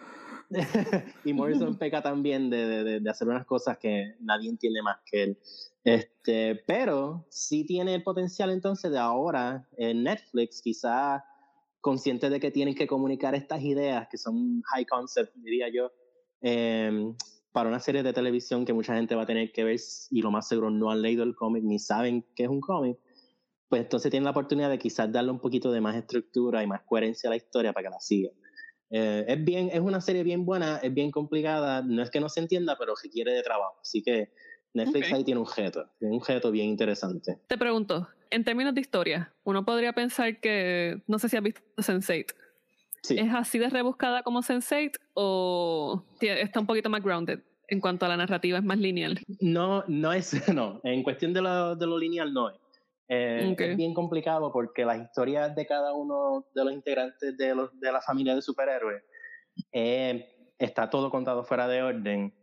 y 1.24 1.32
Morrison 1.32 1.76
peca 1.78 2.02
también 2.02 2.50
de, 2.50 2.66
de, 2.84 3.00
de, 3.00 3.10
hacer 3.10 3.28
unas 3.28 3.46
cosas 3.46 3.78
que 3.78 4.14
nadie 4.20 4.48
entiende 4.48 4.82
más 4.82 4.98
que 5.04 5.22
él. 5.22 5.38
Este, 5.84 6.56
pero 6.66 7.26
sí 7.30 7.64
tiene 7.64 7.94
el 7.94 8.02
potencial 8.02 8.50
entonces 8.50 8.90
de 8.90 8.98
ahora 8.98 9.68
en 9.76 10.02
Netflix, 10.02 10.60
quizá 10.60 11.24
consciente 11.80 12.28
de 12.28 12.40
que 12.40 12.50
tienen 12.50 12.74
que 12.74 12.88
comunicar 12.88 13.34
estas 13.36 13.62
ideas 13.62 14.08
que 14.10 14.18
son 14.18 14.60
high 14.62 14.84
concept, 14.86 15.32
diría 15.36 15.68
yo, 15.72 15.92
eh, 16.40 17.14
para 17.52 17.68
una 17.68 17.80
serie 17.80 18.02
de 18.02 18.12
televisión 18.12 18.64
que 18.64 18.72
mucha 18.72 18.94
gente 18.94 19.14
va 19.14 19.22
a 19.22 19.26
tener 19.26 19.52
que 19.52 19.64
ver 19.64 19.80
y 20.10 20.20
lo 20.20 20.30
más 20.30 20.48
seguro 20.48 20.70
no 20.70 20.90
han 20.90 21.00
leído 21.00 21.22
el 21.22 21.34
cómic 21.34 21.62
ni 21.62 21.78
saben 21.78 22.26
que 22.34 22.42
es 22.42 22.48
un 22.48 22.60
cómic, 22.60 22.98
pues 23.68 23.82
entonces 23.82 24.10
tienen 24.10 24.24
la 24.24 24.32
oportunidad 24.32 24.68
de 24.68 24.78
quizás 24.78 25.10
darle 25.10 25.30
un 25.30 25.40
poquito 25.40 25.70
de 25.70 25.80
más 25.80 25.96
estructura 25.96 26.62
y 26.62 26.66
más 26.66 26.82
coherencia 26.82 27.28
a 27.28 27.30
la 27.30 27.36
historia 27.36 27.72
para 27.72 27.88
que 27.88 27.90
la 27.94 28.00
siga. 28.00 28.30
Eh, 28.90 29.24
es, 29.26 29.44
bien, 29.44 29.70
es 29.72 29.80
una 29.80 30.00
serie 30.00 30.22
bien 30.22 30.44
buena, 30.44 30.78
es 30.78 30.92
bien 30.92 31.10
complicada, 31.10 31.82
no 31.82 32.02
es 32.02 32.10
que 32.10 32.20
no 32.20 32.28
se 32.28 32.40
entienda, 32.40 32.76
pero 32.78 32.94
requiere 33.02 33.32
de 33.32 33.42
trabajo. 33.42 33.76
Así 33.80 34.02
que 34.02 34.30
Netflix 34.74 35.12
ahí 35.12 35.24
tiene 35.24 35.40
un 35.40 35.46
reto, 35.54 35.88
tiene 35.98 36.14
un 36.14 36.24
reto 36.24 36.50
bien 36.50 36.68
interesante. 36.68 37.38
Te 37.46 37.58
pregunto, 37.58 38.08
en 38.30 38.44
términos 38.44 38.74
de 38.74 38.80
historia, 38.80 39.32
uno 39.44 39.64
podría 39.64 39.92
pensar 39.92 40.40
que, 40.40 41.02
no 41.06 41.18
sé 41.18 41.28
si 41.28 41.36
has 41.36 41.42
visto 41.42 41.62
Sense8. 41.76 42.34
¿Es 43.08 43.32
así 43.34 43.58
de 43.58 43.70
rebuscada 43.70 44.22
como 44.22 44.42
Sense8 44.42 44.98
o 45.14 46.04
está 46.20 46.60
un 46.60 46.66
poquito 46.66 46.90
más 46.90 47.02
grounded 47.02 47.40
en 47.68 47.80
cuanto 47.80 48.04
a 48.06 48.08
la 48.08 48.16
narrativa, 48.16 48.58
es 48.58 48.64
más 48.64 48.78
lineal? 48.78 49.20
No, 49.40 49.84
no 49.88 50.12
es, 50.12 50.32
no. 50.54 50.80
En 50.84 51.02
cuestión 51.02 51.32
de 51.32 51.42
lo, 51.42 51.76
de 51.76 51.86
lo 51.86 51.98
lineal 51.98 52.32
no 52.32 52.50
es. 52.50 52.56
Eh, 53.08 53.54
es 53.56 53.76
bien 53.76 53.94
complicado 53.94 54.52
porque 54.52 54.84
las 54.84 54.98
historias 54.98 55.54
de 55.54 55.66
cada 55.66 55.92
uno 55.92 56.44
de 56.54 56.64
los 56.64 56.72
integrantes 56.72 57.36
de, 57.36 57.54
los, 57.54 57.78
de 57.78 57.92
la 57.92 58.00
familia 58.00 58.34
de 58.34 58.42
superhéroes 58.42 59.04
eh, 59.72 60.52
está 60.58 60.90
todo 60.90 61.10
contado 61.10 61.44
fuera 61.44 61.68
de 61.68 61.82
orden. 61.82 62.34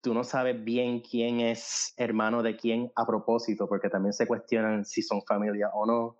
Tú 0.00 0.14
no 0.14 0.24
sabes 0.24 0.62
bien 0.64 1.00
quién 1.00 1.40
es 1.40 1.92
hermano 1.98 2.42
de 2.42 2.56
quién 2.56 2.90
a 2.96 3.04
propósito, 3.04 3.68
porque 3.68 3.90
también 3.90 4.12
se 4.12 4.26
cuestionan 4.26 4.84
si 4.84 5.02
son 5.02 5.22
familia 5.22 5.70
o 5.74 5.84
no. 5.84 6.16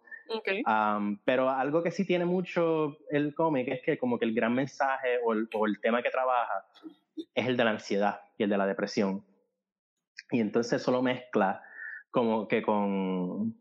pero 1.24 1.48
algo 1.48 1.82
que 1.82 1.90
sí 1.90 2.04
tiene 2.04 2.26
mucho 2.26 2.98
el 3.08 3.34
cómic 3.34 3.68
es 3.68 3.80
que 3.82 3.96
como 3.96 4.18
que 4.18 4.26
el 4.26 4.34
gran 4.34 4.52
mensaje 4.52 5.18
o 5.24 5.32
el, 5.32 5.48
o 5.54 5.66
el 5.66 5.80
tema 5.80 6.02
que 6.02 6.10
trabaja 6.10 6.66
es 7.34 7.46
el 7.46 7.56
de 7.56 7.64
la 7.64 7.70
ansiedad 7.70 8.20
y 8.36 8.42
el 8.42 8.50
de 8.50 8.58
la 8.58 8.66
depresión. 8.66 9.24
Y 10.30 10.40
entonces 10.40 10.82
eso 10.82 10.90
lo 10.90 11.00
mezcla 11.00 11.62
como 12.10 12.48
que 12.48 12.62
con 12.62 13.54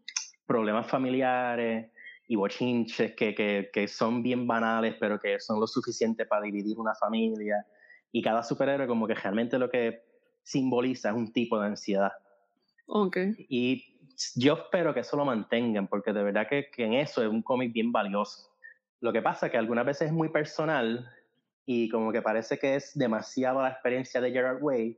problemas 0.47 0.87
familiares 0.87 1.91
y 2.27 2.35
bochinches 2.35 3.13
que, 3.15 3.35
que, 3.35 3.69
que, 3.71 3.87
son 3.87 4.23
bien 4.23 4.47
banales, 4.47 4.95
pero 4.99 5.19
que 5.19 5.39
son 5.39 5.59
lo 5.59 5.67
suficiente 5.67 6.25
para 6.25 6.43
dividir 6.43 6.77
una 6.79 6.95
familia. 6.95 7.65
Y 8.11 8.21
cada 8.21 8.41
superhéroe 8.43 8.87
como 8.87 9.07
que 9.07 9.13
realmente 9.13 9.59
lo 9.59 9.69
que 9.69 10.03
simboliza 10.43 11.09
es 11.09 11.15
un 11.15 11.31
tipo 11.31 11.59
de 11.59 11.67
ansiedad. 11.67 12.11
Okay. 12.87 13.33
Y 13.49 13.97
yo 14.35 14.53
espero 14.53 14.93
que 14.93 15.01
eso 15.01 15.17
lo 15.17 15.25
mantengan, 15.25 15.87
porque 15.87 16.13
de 16.13 16.23
verdad 16.23 16.47
que, 16.49 16.69
que 16.71 16.85
en 16.85 16.93
eso 16.93 17.21
es 17.21 17.29
un 17.29 17.41
cómic 17.41 17.71
bien 17.73 17.91
valioso. 17.91 18.49
Lo 18.99 19.13
que 19.13 19.21
pasa 19.21 19.45
es 19.45 19.51
que 19.51 19.57
algunas 19.57 19.85
veces 19.85 20.07
es 20.07 20.13
muy 20.13 20.29
personal 20.29 21.09
y 21.65 21.89
como 21.89 22.11
que 22.11 22.21
parece 22.21 22.57
que 22.57 22.75
es 22.75 22.97
demasiado 22.97 23.61
la 23.61 23.69
experiencia 23.69 24.21
de 24.21 24.31
Gerard 24.31 24.63
Way 24.63 24.97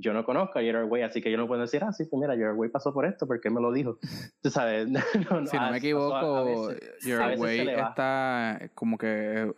yo 0.00 0.12
no 0.12 0.24
conozco 0.24 0.58
a 0.58 0.62
Gerard 0.62 0.88
Way, 0.88 1.02
así 1.02 1.20
que 1.20 1.30
yo 1.30 1.36
no 1.36 1.46
puedo 1.46 1.60
decir, 1.60 1.84
ah, 1.84 1.92
sí, 1.92 2.04
pues 2.04 2.20
mira, 2.20 2.34
Gerard 2.34 2.56
Way 2.56 2.70
pasó 2.70 2.92
por 2.92 3.04
esto, 3.04 3.26
porque 3.26 3.50
me 3.50 3.60
lo 3.60 3.72
dijo. 3.72 3.98
Tú 4.42 4.50
sabes, 4.50 4.88
si 5.50 5.56
no 5.56 5.70
me 5.70 5.78
equivoco, 5.78 6.70
Gerard 7.00 7.38
Way 7.38 7.68
está 7.68 8.70
como 8.74 8.98
que 8.98 9.52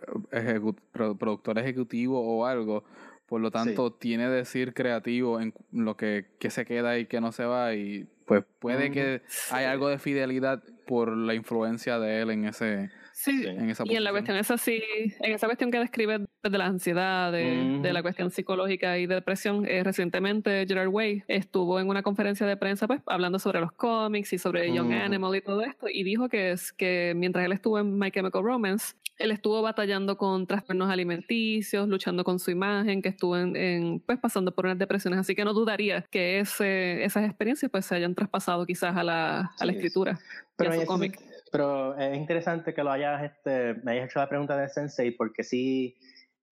productor 0.92 1.58
ejecutivo 1.58 2.20
o 2.20 2.44
algo, 2.46 2.84
por 3.26 3.40
lo 3.40 3.50
tanto 3.50 3.92
tiene 3.92 4.28
decir 4.28 4.74
creativo 4.74 5.40
en 5.40 5.54
lo 5.70 5.96
que, 5.96 6.26
que, 6.38 6.50
se 6.50 6.66
queda 6.66 6.98
y 6.98 7.06
que 7.06 7.20
no 7.20 7.32
se 7.32 7.44
va, 7.44 7.74
y 7.74 8.08
pues 8.26 8.44
puede 8.58 8.90
que 8.90 9.22
haya 9.50 9.70
algo 9.70 9.88
de 9.88 9.98
fidelidad 9.98 10.62
por 10.86 11.16
la 11.16 11.34
influencia 11.34 11.98
de 11.98 12.20
él 12.20 12.30
en 12.30 12.46
ese 12.46 12.90
Sí, 13.22 13.44
y 13.84 13.94
en 13.94 14.02
la 14.02 14.10
cuestión 14.10 14.36
es 14.36 14.50
así, 14.50 14.82
en 15.20 15.32
esa 15.32 15.46
cuestión 15.46 15.70
que 15.70 15.78
describe 15.78 16.26
de 16.42 16.58
la 16.58 16.66
ansiedad, 16.66 17.30
de, 17.30 17.92
la 17.92 18.02
cuestión 18.02 18.32
psicológica 18.32 18.98
y 18.98 19.06
de 19.06 19.14
depresión, 19.14 19.64
eh, 19.64 19.84
recientemente 19.84 20.66
Gerard 20.66 20.88
Way 20.88 21.22
estuvo 21.28 21.78
en 21.78 21.88
una 21.88 22.02
conferencia 22.02 22.48
de 22.48 22.56
prensa 22.56 22.88
pues 22.88 23.00
hablando 23.06 23.38
sobre 23.38 23.60
los 23.60 23.70
cómics 23.70 24.32
y 24.32 24.38
sobre 24.38 24.74
Young 24.74 24.92
Animal 24.92 25.36
y 25.36 25.40
todo 25.40 25.62
esto 25.62 25.86
y 25.88 26.02
dijo 26.02 26.28
que 26.28 26.50
es 26.50 26.72
que 26.72 27.12
mientras 27.14 27.44
él 27.44 27.52
estuvo 27.52 27.78
en 27.78 27.96
My 27.96 28.10
Chemical 28.10 28.42
Romance, 28.42 28.96
él 29.18 29.30
estuvo 29.30 29.62
batallando 29.62 30.16
con 30.16 30.48
trastornos 30.48 30.90
alimenticios, 30.90 31.86
luchando 31.86 32.24
con 32.24 32.40
su 32.40 32.50
imagen, 32.50 33.02
que 33.02 33.10
estuvo 33.10 33.36
en, 33.36 34.00
pues 34.00 34.18
pasando 34.18 34.52
por 34.52 34.64
unas 34.64 34.78
depresiones, 34.78 35.20
así 35.20 35.36
que 35.36 35.44
no 35.44 35.54
dudaría 35.54 36.02
que 36.10 36.40
ese, 36.40 37.04
esas 37.04 37.24
experiencias 37.24 37.70
pues 37.70 37.86
se 37.86 37.94
hayan 37.94 38.16
traspasado 38.16 38.66
quizás 38.66 38.96
a 38.96 39.04
la, 39.04 39.52
a 39.60 39.64
la 39.64 39.70
escritura 39.70 40.18
Pero 40.56 40.72
su 40.72 40.86
cómic. 40.86 41.31
Pero 41.52 41.96
es 41.98 42.16
interesante 42.16 42.72
que 42.72 42.82
lo 42.82 42.90
hayas, 42.90 43.22
este, 43.22 43.74
me 43.84 43.92
hayas 43.92 44.06
hecho 44.06 44.18
la 44.18 44.28
pregunta 44.28 44.56
de 44.56 44.70
Sensei, 44.70 45.10
porque 45.10 45.44
sí, 45.44 45.96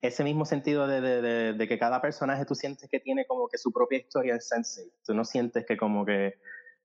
ese 0.02 0.23
mismo 0.23 0.45
sentido 0.45 0.87
de, 0.87 1.00
de, 1.00 1.52
de, 1.54 1.69
que 1.69 1.78
cada 1.78 2.02
personaje 2.02 2.45
tú 2.45 2.54
sientes 2.54 2.88
que 2.88 3.00
tiene 3.00 3.25
como 3.26 3.49
que 3.49 3.57
su 3.57 3.73
propia 3.73 3.99
historia 3.99 4.35
en 4.35 4.42
Sensei. 4.42 4.92
Tú 5.04 5.14
no 5.14 5.25
sientes 5.25 5.64
que 5.66 5.78
como 5.78 6.04
que 6.04 6.35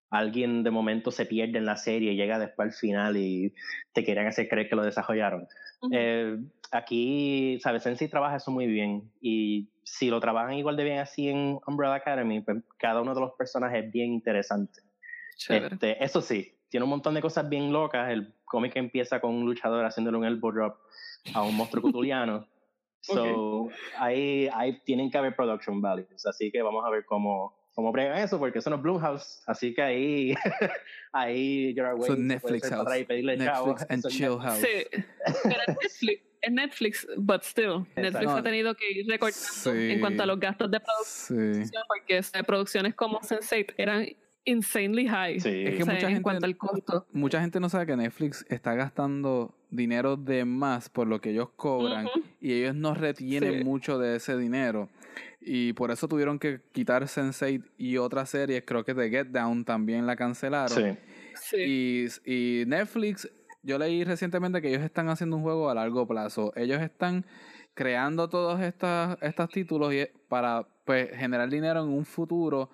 alguien 0.10 0.64
de 0.64 0.72
momento 0.72 1.12
se 1.12 1.26
pierde 1.26 1.58
en 1.58 1.66
la 1.66 1.76
serie 1.76 2.14
y 2.14 2.16
llega 2.16 2.40
después 2.40 2.68
al 2.68 2.74
final 2.74 3.18
y 3.18 3.54
te 3.94 4.06
quieren 4.06 4.28
hacer 4.28 4.48
creer 4.48 4.70
que 4.70 4.78
lo 4.78 4.84
desarrollaron. 4.84 5.46
eh, 5.92 6.38
aquí, 6.72 7.60
¿sabes? 7.62 7.84
Sensei 7.84 8.08
trabaja 8.08 8.38
eso 8.38 8.50
muy 8.50 8.66
bien 8.66 9.12
y 9.22 9.70
si 9.84 10.10
lo 10.10 10.22
trabajan 10.22 10.54
igual 10.54 10.78
de 10.78 10.84
bien 10.86 11.00
así 11.00 11.30
en 11.30 11.60
Umbrella 11.68 11.96
Academy, 11.96 12.42
pues 12.42 12.64
cada 12.78 13.02
uno 13.02 13.14
de 13.14 13.22
los 13.22 13.34
personajes 13.34 13.86
es 13.86 13.92
bien 13.92 14.14
interesante. 14.14 14.82
Este, 15.50 16.04
eso 16.04 16.22
sí, 16.22 16.56
tiene 16.75 16.84
un 16.84 16.89
montón 16.89 17.13
de 17.13 17.22
cosas 17.22 17.48
bien 17.48 17.72
locas. 17.72 18.10
El 18.10 18.34
cómic 18.44 18.75
empieza 18.75 19.22
con 19.22 19.34
un 19.34 19.46
luchador 19.46 19.86
haciéndole 19.86 20.17
un 20.17 20.25
elbow 20.25 20.51
drop 20.51 20.77
a 21.34 21.41
un 21.41 21.55
monstruo 21.55 21.82
cutuliano. 21.82 22.46
so, 23.00 23.70
ahí, 23.98 24.50
ahí 24.53 24.82
tienen 24.84 25.10
que 25.10 25.17
haber 25.17 25.38
production 25.38 25.79
values. 25.79 26.25
Así 26.25 26.51
que 26.51 26.62
vamos 26.62 26.84
a 26.86 26.89
ver 26.89 27.05
cómo, 27.05 27.55
cómo 27.74 27.94
bregan 27.94 28.17
eso, 28.17 28.38
porque 28.39 28.60
eso 28.60 28.70
no 28.70 28.75
es 28.75 28.82
Blumhouse. 28.82 29.41
Así 29.48 29.74
que 29.74 29.82
ahí, 29.84 30.36
ahí 31.13 31.74
Gerard 31.74 31.98
Way. 31.98 32.10
So 32.10 32.17
Netflix 32.17 32.70
House. 32.70 32.89
Netflix 32.89 33.86
and 33.89 34.08
Chill 34.10 34.38
House. 34.38 34.60
Sí, 34.60 35.01
pero 35.44 35.62
Netflix, 35.70 36.24
es 36.41 36.51
Netflix, 36.51 37.08
but 37.15 37.44
still. 37.44 37.86
Netflix 37.96 38.27
ha 38.27 38.44
tenido 38.44 38.75
que 38.75 38.91
ir 38.91 39.08
recortando 39.08 39.79
en 39.79 40.01
cuanto 40.01 40.24
a 40.24 40.25
los 40.25 40.38
gastos 40.41 40.70
de 40.70 40.82
producción, 40.82 41.65
sí. 41.67 41.72
porque 41.88 42.22
producciones 42.46 42.96
como 42.96 43.22
Sense8 43.22 43.75
eran 43.77 44.10
insanely 44.46 45.08
high. 45.08 45.38
Es 45.38 45.44
que 45.44 45.80
mucha 45.80 46.00
gente, 46.02 46.18
en 46.18 46.24
cuanto 46.24 46.46
al 46.46 46.58
costo. 46.58 47.06
Mucha 47.12 47.42
gente 47.42 47.60
no 47.60 47.70
sabe 47.70 47.88
que 47.88 47.98
Netflix 47.98 48.46
está 48.50 48.74
gastando 48.75 49.56
dinero 49.70 50.16
de 50.16 50.46
más 50.46 50.90
por 50.90 51.08
lo 51.08 51.20
que 51.20 51.32
ellos 51.32 51.50
cobran 51.56 52.08
y 52.40 52.54
ellos 52.54 52.75
no 52.75 52.94
retienen 52.94 53.66
mucho 53.66 54.00
de 54.00 54.16
ese 54.16 54.38
dinero. 54.38 54.90
Y 55.42 55.74
por 55.74 55.92
eso 55.92 56.08
tuvieron 56.08 56.40
que 56.40 56.62
quitar 56.72 57.04
Sense8 57.04 57.64
y 57.78 57.98
otras 57.98 58.30
series, 58.30 58.64
creo 58.66 58.84
que 58.84 58.96
The 58.96 59.10
Get 59.10 59.28
Down 59.28 59.66
también 59.66 60.08
la 60.08 60.16
cancelaron. 60.16 60.98
Y, 61.54 62.06
y 62.25 62.66
Netflix, 62.66 63.30
yo 63.62 63.78
leí 63.78 64.04
recientemente 64.04 64.62
que 64.62 64.70
ellos 64.70 64.82
están 64.82 65.10
haciendo 65.10 65.36
un 65.36 65.44
juego 65.44 65.70
a 65.70 65.75
largo 65.75 66.08
plazo. 66.08 66.52
Ellos 66.56 66.82
están 66.82 67.25
creando 67.75 68.30
todos 68.30 68.62
estos, 68.62 69.18
estos 69.22 69.50
títulos 69.50 69.94
para 70.30 70.68
pues, 70.86 71.10
generar 71.16 71.50
dinero 71.50 71.84
en 71.84 71.90
un 71.90 72.06
futuro 72.06 72.72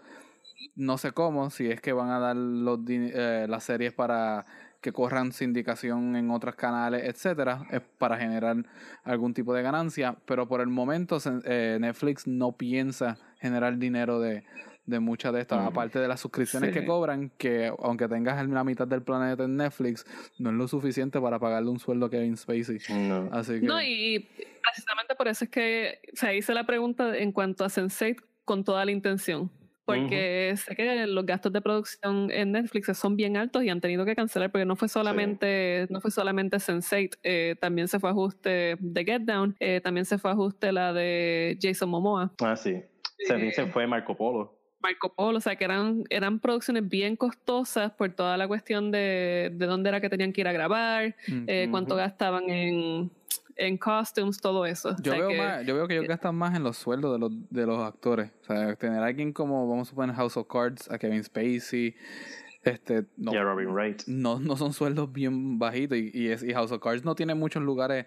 no 0.75 0.97
sé 0.97 1.11
cómo, 1.11 1.49
si 1.49 1.67
es 1.67 1.81
que 1.81 1.93
van 1.93 2.09
a 2.09 2.19
dar 2.19 2.35
los, 2.35 2.79
eh, 2.87 3.45
las 3.47 3.63
series 3.63 3.93
para 3.93 4.45
que 4.81 4.91
corran 4.91 5.31
sindicación 5.31 6.15
en 6.15 6.31
otros 6.31 6.55
canales, 6.55 7.03
etcétera, 7.03 7.65
es 7.71 7.81
para 7.99 8.17
generar 8.17 8.57
algún 9.03 9.33
tipo 9.33 9.53
de 9.53 9.61
ganancia, 9.61 10.17
pero 10.25 10.47
por 10.47 10.59
el 10.59 10.67
momento 10.67 11.19
eh, 11.45 11.77
Netflix 11.79 12.25
no 12.25 12.53
piensa 12.53 13.17
generar 13.39 13.77
dinero 13.77 14.19
de, 14.19 14.43
de 14.85 14.99
muchas 14.99 15.33
de 15.33 15.41
estas, 15.41 15.61
mm. 15.61 15.67
aparte 15.67 15.99
de 15.99 16.07
las 16.07 16.19
suscripciones 16.19 16.73
que 16.73 16.83
cobran, 16.83 17.29
que 17.37 17.71
aunque 17.79 18.07
tengas 18.07 18.43
la 18.47 18.63
mitad 18.63 18.87
del 18.87 19.03
planeta 19.03 19.43
en 19.43 19.55
Netflix, 19.55 20.03
no 20.39 20.49
es 20.49 20.55
lo 20.55 20.67
suficiente 20.67 21.21
para 21.21 21.37
pagarle 21.37 21.69
un 21.69 21.79
sueldo 21.79 22.07
a 22.07 22.09
Kevin 22.09 22.35
Spacey. 22.35 22.79
No. 22.89 23.29
Así 23.31 23.59
que... 23.59 23.67
No, 23.67 23.81
y 23.81 24.27
precisamente 24.63 25.13
por 25.15 25.27
eso 25.27 25.45
es 25.45 25.51
que 25.51 25.99
se 26.13 26.35
hice 26.35 26.55
la 26.55 26.65
pregunta 26.65 27.15
en 27.15 27.31
cuanto 27.31 27.63
a 27.63 27.67
Sense8 27.67 28.23
con 28.45 28.63
toda 28.63 28.83
la 28.83 28.91
intención 28.91 29.51
porque 29.85 30.53
sé 30.57 30.75
que 30.75 31.07
los 31.07 31.25
gastos 31.25 31.51
de 31.51 31.61
producción 31.61 32.29
en 32.31 32.51
Netflix 32.51 32.97
son 32.97 33.15
bien 33.15 33.37
altos 33.37 33.63
y 33.63 33.69
han 33.69 33.81
tenido 33.81 34.05
que 34.05 34.15
cancelar 34.15 34.51
porque 34.51 34.65
no 34.65 34.75
fue 34.75 34.87
solamente 34.87 35.87
no 35.89 36.01
fue 36.01 36.11
solamente 36.11 36.57
Sense8, 36.57 37.17
eh, 37.23 37.55
también 37.59 37.87
se 37.87 37.99
fue 37.99 38.09
ajuste 38.09 38.77
de 38.79 39.05
Get 39.05 39.21
Down, 39.21 39.55
eh, 39.59 39.81
también 39.81 40.05
se 40.05 40.17
fue 40.17 40.31
ajuste 40.31 40.71
la 40.71 40.93
de 40.93 41.57
Jason 41.61 41.89
Momoa. 41.89 42.31
Ah, 42.41 42.55
sí. 42.55 42.81
También 43.27 43.53
se 43.53 43.67
fue 43.67 43.85
Marco 43.87 44.15
Polo. 44.15 44.57
Marco 44.81 45.13
Polo, 45.13 45.37
o 45.37 45.41
sea 45.41 45.55
que 45.55 45.63
eran, 45.63 46.03
eran 46.09 46.39
producciones 46.39 46.87
bien 46.87 47.15
costosas 47.15 47.91
por 47.91 48.11
toda 48.13 48.35
la 48.37 48.47
cuestión 48.47 48.91
de, 48.91 49.51
de 49.53 49.65
dónde 49.67 49.89
era 49.89 50.01
que 50.01 50.09
tenían 50.09 50.33
que 50.33 50.41
ir 50.41 50.47
a 50.47 50.51
grabar, 50.51 51.15
eh, 51.27 51.67
cuánto 51.69 51.95
gastaban 51.95 52.49
en 52.49 53.11
en 53.61 53.77
costumes, 53.77 54.39
todo 54.39 54.65
eso. 54.65 54.95
Yo, 55.01 55.11
veo, 55.11 55.31
más, 55.37 55.65
yo 55.65 55.75
veo 55.75 55.87
que 55.87 55.93
ellos 55.95 56.07
gastan 56.07 56.35
más 56.35 56.55
en 56.55 56.63
los 56.63 56.77
sueldos 56.77 57.13
de 57.13 57.19
los, 57.19 57.31
de 57.49 57.65
los 57.65 57.79
actores. 57.79 58.31
O 58.41 58.45
sea, 58.45 58.75
tener 58.75 59.01
a 59.01 59.05
alguien 59.05 59.31
como, 59.31 59.69
vamos 59.69 59.91
a 59.91 59.95
poner 59.95 60.15
House 60.15 60.35
of 60.35 60.47
Cards, 60.47 60.89
a 60.89 60.97
Kevin 60.97 61.23
Spacey, 61.23 61.95
este, 62.63 63.05
no, 63.17 63.31
Robin 63.31 63.69
Wright. 63.69 64.03
No, 64.07 64.39
no 64.39 64.55
son 64.55 64.73
sueldos 64.73 65.11
bien 65.11 65.59
bajitos 65.59 65.97
y, 65.97 66.11
y, 66.13 66.31
y, 66.31 66.53
House 66.53 66.71
of 66.71 66.81
Cards 66.81 67.05
no 67.05 67.15
tiene 67.15 67.35
muchos 67.35 67.61
lugares 67.61 68.05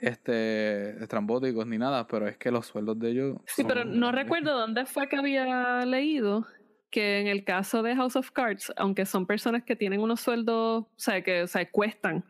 este 0.00 1.02
estrambóticos 1.02 1.66
ni 1.66 1.78
nada, 1.78 2.06
pero 2.06 2.26
es 2.26 2.36
que 2.38 2.50
los 2.50 2.66
sueldos 2.66 2.98
de 2.98 3.10
ellos. 3.10 3.36
Sí, 3.46 3.64
pero 3.64 3.84
no 3.84 4.10
recuerdo 4.10 4.58
dónde 4.58 4.86
fue 4.86 5.08
que 5.08 5.16
había 5.16 5.84
leído 5.84 6.46
que 6.90 7.20
en 7.20 7.26
el 7.26 7.44
caso 7.44 7.82
de 7.82 7.94
House 7.96 8.16
of 8.16 8.30
Cards, 8.30 8.72
aunque 8.76 9.04
son 9.04 9.26
personas 9.26 9.64
que 9.64 9.74
tienen 9.74 10.00
unos 10.00 10.20
sueldos, 10.20 10.84
o 10.84 10.88
sea, 10.96 11.22
que 11.22 11.42
o 11.42 11.46
sea, 11.46 11.68
cuestan, 11.70 12.24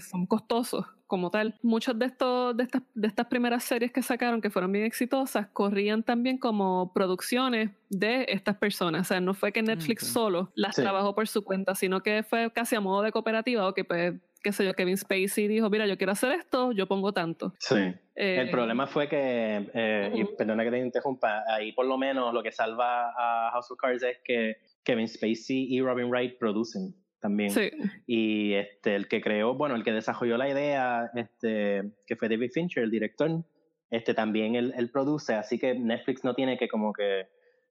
son 0.00 0.26
costosos 0.26 0.84
como 1.08 1.30
tal. 1.30 1.56
Muchos 1.62 1.98
de 1.98 2.06
estos 2.06 2.56
de 2.56 2.62
estas 2.62 2.82
de 2.94 3.08
estas 3.08 3.26
primeras 3.26 3.64
series 3.64 3.90
que 3.90 4.02
sacaron 4.02 4.40
que 4.40 4.50
fueron 4.50 4.70
bien 4.70 4.84
exitosas 4.84 5.48
corrían 5.48 6.04
también 6.04 6.38
como 6.38 6.92
producciones 6.92 7.70
de 7.90 8.26
estas 8.28 8.56
personas, 8.56 9.00
o 9.00 9.04
sea, 9.04 9.20
no 9.20 9.34
fue 9.34 9.50
que 9.50 9.62
Netflix 9.62 10.06
solo 10.06 10.52
las 10.54 10.76
trabajó 10.76 11.14
por 11.14 11.26
su 11.26 11.42
cuenta, 11.42 11.74
sino 11.74 12.02
que 12.02 12.22
fue 12.22 12.52
casi 12.52 12.76
a 12.76 12.80
modo 12.80 13.02
de 13.02 13.10
cooperativa 13.10 13.66
o 13.66 13.74
que 13.74 13.84
pues 13.84 14.14
qué 14.42 14.52
sé 14.52 14.64
yo, 14.64 14.74
Kevin 14.74 14.96
Spacey 14.96 15.48
dijo, 15.48 15.68
mira, 15.68 15.86
yo 15.86 15.96
quiero 15.96 16.12
hacer 16.12 16.32
esto, 16.32 16.72
yo 16.72 16.86
pongo 16.86 17.12
tanto. 17.12 17.54
Sí. 17.58 17.74
el 17.74 17.96
eh, 18.14 18.48
problema 18.50 18.86
fue 18.86 19.08
que, 19.08 19.70
eh, 19.74 20.12
y 20.14 20.24
perdona 20.36 20.64
que 20.64 20.70
te 20.70 20.78
interrumpa, 20.78 21.42
ahí 21.48 21.72
por 21.72 21.86
lo 21.86 21.98
menos 21.98 22.32
lo 22.32 22.42
que 22.42 22.52
salva 22.52 23.12
a 23.16 23.50
House 23.52 23.70
of 23.70 23.78
Cards 23.78 24.02
es 24.02 24.18
que 24.24 24.58
Kevin 24.84 25.08
Spacey 25.08 25.74
y 25.74 25.80
Robin 25.80 26.08
Wright 26.08 26.38
producen 26.38 26.94
también. 27.20 27.50
Sí. 27.50 27.70
Y 28.06 28.54
este, 28.54 28.94
el 28.94 29.08
que 29.08 29.20
creó, 29.20 29.54
bueno, 29.54 29.74
el 29.74 29.84
que 29.84 29.92
desarrolló 29.92 30.36
la 30.36 30.48
idea, 30.48 31.10
este, 31.14 31.92
que 32.06 32.16
fue 32.16 32.28
David 32.28 32.50
Fincher, 32.52 32.84
el 32.84 32.90
director, 32.90 33.44
este, 33.90 34.14
también 34.14 34.54
él, 34.54 34.74
él 34.76 34.90
produce, 34.90 35.34
así 35.34 35.58
que 35.58 35.74
Netflix 35.74 36.24
no 36.24 36.34
tiene 36.34 36.58
que 36.58 36.68
como 36.68 36.92
que 36.92 37.28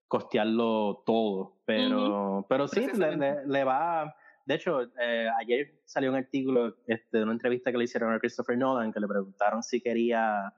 costearlo 0.07 1.03
todo, 1.05 1.57
pero, 1.65 2.45
pero 2.49 2.67
sí, 2.67 2.87
le, 2.97 3.45
le, 3.45 3.63
va... 3.63 4.15
De 4.45 4.55
hecho, 4.55 4.83
eh, 5.01 5.27
ayer 5.37 5.81
salió 5.85 6.09
un 6.09 6.15
artículo 6.15 6.77
este, 6.87 7.17
de 7.17 7.23
una 7.23 7.33
entrevista 7.33 7.71
que 7.71 7.77
le 7.77 7.83
hicieron 7.83 8.13
a 8.13 8.19
Christopher 8.19 8.57
Nolan, 8.57 8.93
que 8.93 9.01
le 9.01 9.07
preguntaron 9.07 9.61
si 9.61 9.81
quería 9.81 10.53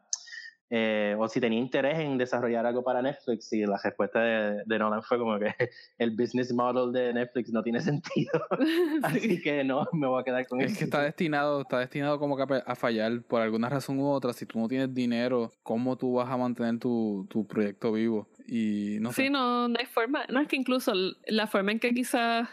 eh, 0.71 1.15
o 1.17 1.27
si 1.27 1.39
tenía 1.39 1.59
interés 1.59 1.97
en 1.97 2.17
desarrollar 2.17 2.65
algo 2.65 2.83
para 2.83 3.01
Netflix 3.01 3.51
y 3.53 3.65
la 3.65 3.79
respuesta 3.83 4.21
de, 4.21 4.61
de, 4.65 4.79
Nolan 4.79 5.01
fue 5.01 5.17
como 5.17 5.39
que 5.39 5.47
el 5.97 6.11
business 6.11 6.53
model 6.53 6.91
de 6.91 7.11
Netflix 7.13 7.51
no 7.51 7.63
tiene 7.63 7.81
sentido. 7.81 8.31
Así 9.03 9.41
que 9.41 9.63
no 9.63 9.87
me 9.93 10.07
voy 10.07 10.21
a 10.21 10.23
quedar 10.23 10.47
con 10.47 10.61
eso. 10.61 10.71
es 10.71 10.77
que 10.77 10.83
está 10.83 11.01
destinado 11.01 11.61
está 11.61 11.79
destinado 11.79 12.19
como 12.19 12.37
que 12.37 12.61
a, 12.65 12.75
fallar 12.75 13.21
por 13.23 13.41
alguna 13.41 13.69
razón 13.69 13.99
u 13.99 14.09
otra. 14.09 14.31
Si 14.33 14.45
tú 14.45 14.59
no 14.59 14.67
tienes 14.67 14.93
dinero 14.93 15.51
cómo 15.63 15.97
tú 15.97 16.13
vas 16.13 16.29
a 16.29 16.37
mantener 16.37 16.77
tu, 16.79 17.25
tu 17.29 17.47
proyecto 17.47 17.91
vivo 17.91 18.27
y 18.47 18.97
no 19.01 19.11
sí 19.11 19.29
no 19.29 19.67
no 19.67 19.75
hay 19.79 19.85
forma. 19.85 20.25
No 20.29 20.39
es 20.39 20.47
que 20.47 20.55
incluso 20.55 20.93
la 21.25 21.47
forma 21.47 21.71
en 21.71 21.79
que 21.79 21.93
quizás 21.93 22.47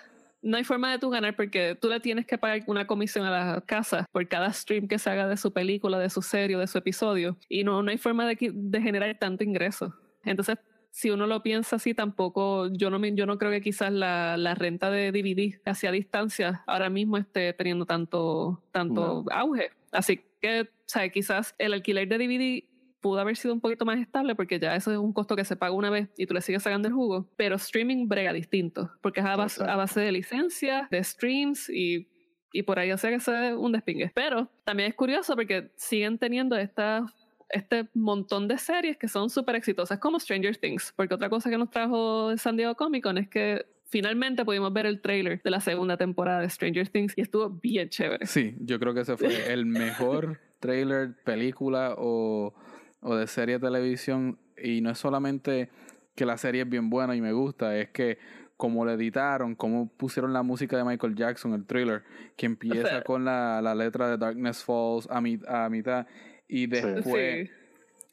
no 0.46 0.56
hay 0.56 0.64
forma 0.64 0.92
de 0.92 0.98
tú 0.98 1.10
ganar 1.10 1.34
porque 1.34 1.76
tú 1.80 1.88
le 1.88 2.00
tienes 2.00 2.24
que 2.26 2.38
pagar 2.38 2.62
una 2.66 2.86
comisión 2.86 3.26
a 3.26 3.30
la 3.30 3.60
casa 3.60 4.06
por 4.12 4.26
cada 4.28 4.52
stream 4.52 4.86
que 4.86 4.98
se 4.98 5.10
haga 5.10 5.26
de 5.26 5.36
su 5.36 5.52
película, 5.52 5.98
de 5.98 6.08
su 6.08 6.22
serie, 6.22 6.56
de 6.56 6.66
su 6.66 6.78
episodio. 6.78 7.36
Y 7.48 7.64
no, 7.64 7.82
no 7.82 7.90
hay 7.90 7.98
forma 7.98 8.26
de, 8.26 8.38
de 8.54 8.80
generar 8.80 9.16
tanto 9.18 9.42
ingreso. 9.42 9.92
Entonces, 10.24 10.58
si 10.90 11.10
uno 11.10 11.26
lo 11.26 11.42
piensa 11.42 11.76
así, 11.76 11.94
tampoco, 11.94 12.68
yo 12.72 12.90
no, 12.90 13.04
yo 13.08 13.26
no 13.26 13.38
creo 13.38 13.50
que 13.50 13.60
quizás 13.60 13.92
la, 13.92 14.36
la 14.36 14.54
renta 14.54 14.90
de 14.90 15.12
DVD 15.12 15.60
hacia 15.64 15.90
distancia 15.90 16.62
ahora 16.66 16.88
mismo 16.88 17.18
esté 17.18 17.52
teniendo 17.52 17.84
tanto, 17.84 18.62
tanto 18.72 19.24
auge. 19.30 19.72
Así 19.92 20.22
que, 20.40 20.62
o 20.62 20.66
sea, 20.86 21.08
quizás 21.08 21.54
el 21.58 21.74
alquiler 21.74 22.08
de 22.08 22.18
DVD 22.18 22.75
pudo 23.06 23.20
haber 23.20 23.36
sido 23.36 23.54
un 23.54 23.60
poquito 23.60 23.84
más 23.84 24.00
estable 24.00 24.34
porque 24.34 24.58
ya 24.58 24.74
eso 24.74 24.90
es 24.90 24.98
un 24.98 25.12
costo 25.12 25.36
que 25.36 25.44
se 25.44 25.54
paga 25.54 25.72
una 25.72 25.90
vez 25.90 26.08
y 26.16 26.26
tú 26.26 26.34
le 26.34 26.40
sigues 26.40 26.64
sacando 26.64 26.88
el 26.88 26.94
jugo, 26.94 27.30
pero 27.36 27.54
streaming 27.54 28.08
brega 28.08 28.32
distinto 28.32 28.90
porque 29.00 29.20
es 29.20 29.26
a 29.26 29.36
base, 29.36 29.62
a 29.62 29.76
base 29.76 30.00
de 30.00 30.10
licencia, 30.10 30.88
de 30.90 31.04
streams 31.04 31.70
y, 31.70 32.08
y 32.52 32.64
por 32.64 32.80
ahí 32.80 32.90
o 32.90 32.98
sea 32.98 33.10
que 33.10 33.16
es 33.16 33.28
un 33.56 33.70
despingue. 33.70 34.10
Pero 34.12 34.50
también 34.64 34.88
es 34.88 34.96
curioso 34.96 35.36
porque 35.36 35.70
siguen 35.76 36.18
teniendo 36.18 36.56
esta 36.56 37.06
este 37.48 37.88
montón 37.94 38.48
de 38.48 38.58
series 38.58 38.96
que 38.96 39.06
son 39.06 39.30
súper 39.30 39.54
exitosas 39.54 40.00
como 40.00 40.18
Stranger 40.18 40.56
Things, 40.56 40.92
porque 40.96 41.14
otra 41.14 41.30
cosa 41.30 41.48
que 41.48 41.58
nos 41.58 41.70
trajo 41.70 42.36
San 42.36 42.56
Diego 42.56 42.74
Comic 42.74 43.04
Con 43.04 43.18
es 43.18 43.28
que 43.28 43.66
finalmente 43.84 44.44
pudimos 44.44 44.72
ver 44.72 44.86
el 44.86 45.00
trailer 45.00 45.40
de 45.44 45.50
la 45.52 45.60
segunda 45.60 45.96
temporada 45.96 46.40
de 46.40 46.50
Stranger 46.50 46.88
Things 46.88 47.16
y 47.16 47.20
estuvo 47.20 47.50
bien 47.50 47.88
chévere. 47.88 48.26
Sí, 48.26 48.56
yo 48.58 48.80
creo 48.80 48.94
que 48.94 49.02
ese 49.02 49.16
fue 49.16 49.52
el 49.52 49.64
mejor 49.64 50.40
trailer, 50.58 51.14
película 51.24 51.94
o 51.96 52.52
o 53.00 53.16
de 53.16 53.26
serie 53.26 53.58
de 53.58 53.66
televisión 53.66 54.38
y 54.56 54.80
no 54.80 54.90
es 54.90 54.98
solamente 54.98 55.70
que 56.14 56.26
la 56.26 56.38
serie 56.38 56.62
es 56.62 56.68
bien 56.68 56.90
buena 56.90 57.14
y 57.14 57.20
me 57.20 57.32
gusta, 57.32 57.76
es 57.76 57.90
que 57.90 58.18
como 58.56 58.86
la 58.86 58.94
editaron, 58.94 59.54
como 59.54 59.88
pusieron 59.88 60.32
la 60.32 60.42
música 60.42 60.78
de 60.78 60.84
Michael 60.84 61.14
Jackson, 61.14 61.52
el 61.52 61.66
thriller, 61.66 62.04
que 62.36 62.46
empieza 62.46 63.02
con 63.02 63.24
la, 63.24 63.60
la, 63.60 63.74
letra 63.74 64.08
de 64.08 64.16
Darkness 64.16 64.64
Falls 64.64 65.08
a, 65.10 65.18
a 65.18 65.68
mitad 65.68 66.06
y 66.48 66.66
después 66.66 67.50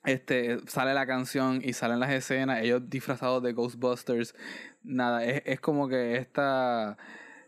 este 0.04 0.60
sale 0.68 0.94
la 0.94 1.06
canción 1.06 1.62
y 1.64 1.72
salen 1.72 2.02
las 2.02 2.12
escenas, 2.12 2.62
ellos 2.62 2.90
disfrazados 2.90 3.42
de 3.42 3.54
Ghostbusters, 3.54 4.36
nada, 4.84 5.24
es, 5.24 5.44
es 5.46 5.62
como 5.62 5.88
que 5.88 6.18
esta 6.18 6.98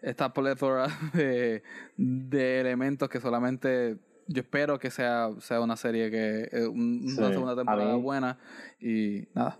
esta 0.02 0.34
plethora 0.34 0.88
de, 1.14 1.64
de 1.98 2.60
elementos 2.62 3.10
que 3.10 3.20
solamente 3.20 3.98
yo 4.28 4.42
espero 4.42 4.80
que 4.80 4.90
sea, 4.90 5.30
sea 5.40 5.62
una 5.62 5.76
serie 5.76 6.10
que 6.10 6.50
eh, 6.52 6.68
una 6.68 7.32
segunda 7.32 7.56
temporada 7.56 7.96
buena 7.96 8.38
y 8.80 9.28
nada. 9.34 9.60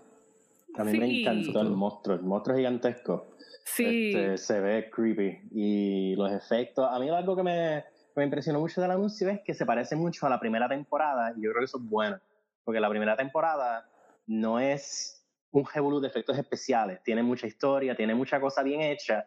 A 0.74 0.84
mí 0.84 0.98
me 0.98 1.20
encantó 1.20 1.60
el 1.60 1.70
monstruo, 1.70 2.16
el 2.16 2.22
monstruo 2.22 2.56
gigantesco. 2.56 3.28
Sí. 3.64 4.12
Este, 4.14 4.38
se 4.38 4.60
ve 4.60 4.90
creepy 4.90 5.48
y 5.52 6.16
los 6.16 6.32
efectos. 6.32 6.86
A 6.90 6.98
mí 6.98 7.08
algo 7.08 7.34
que 7.36 7.42
me, 7.42 7.84
me 8.14 8.24
impresionó 8.24 8.60
mucho 8.60 8.80
del 8.80 8.90
anuncio 8.90 9.28
es 9.28 9.40
que 9.40 9.54
se 9.54 9.64
parece 9.64 9.96
mucho 9.96 10.26
a 10.26 10.30
la 10.30 10.38
primera 10.38 10.68
temporada 10.68 11.32
y 11.36 11.42
yo 11.42 11.50
creo 11.50 11.60
que 11.60 11.64
eso 11.64 11.78
es 11.78 11.84
bueno. 11.84 12.18
Porque 12.64 12.80
la 12.80 12.90
primera 12.90 13.16
temporada 13.16 13.88
no 14.26 14.60
es 14.60 15.24
un 15.52 15.64
revolú 15.72 16.00
de 16.00 16.08
efectos 16.08 16.36
especiales, 16.38 17.02
tiene 17.02 17.22
mucha 17.22 17.46
historia, 17.46 17.96
tiene 17.96 18.14
mucha 18.14 18.40
cosa 18.40 18.62
bien 18.62 18.82
hecha 18.82 19.26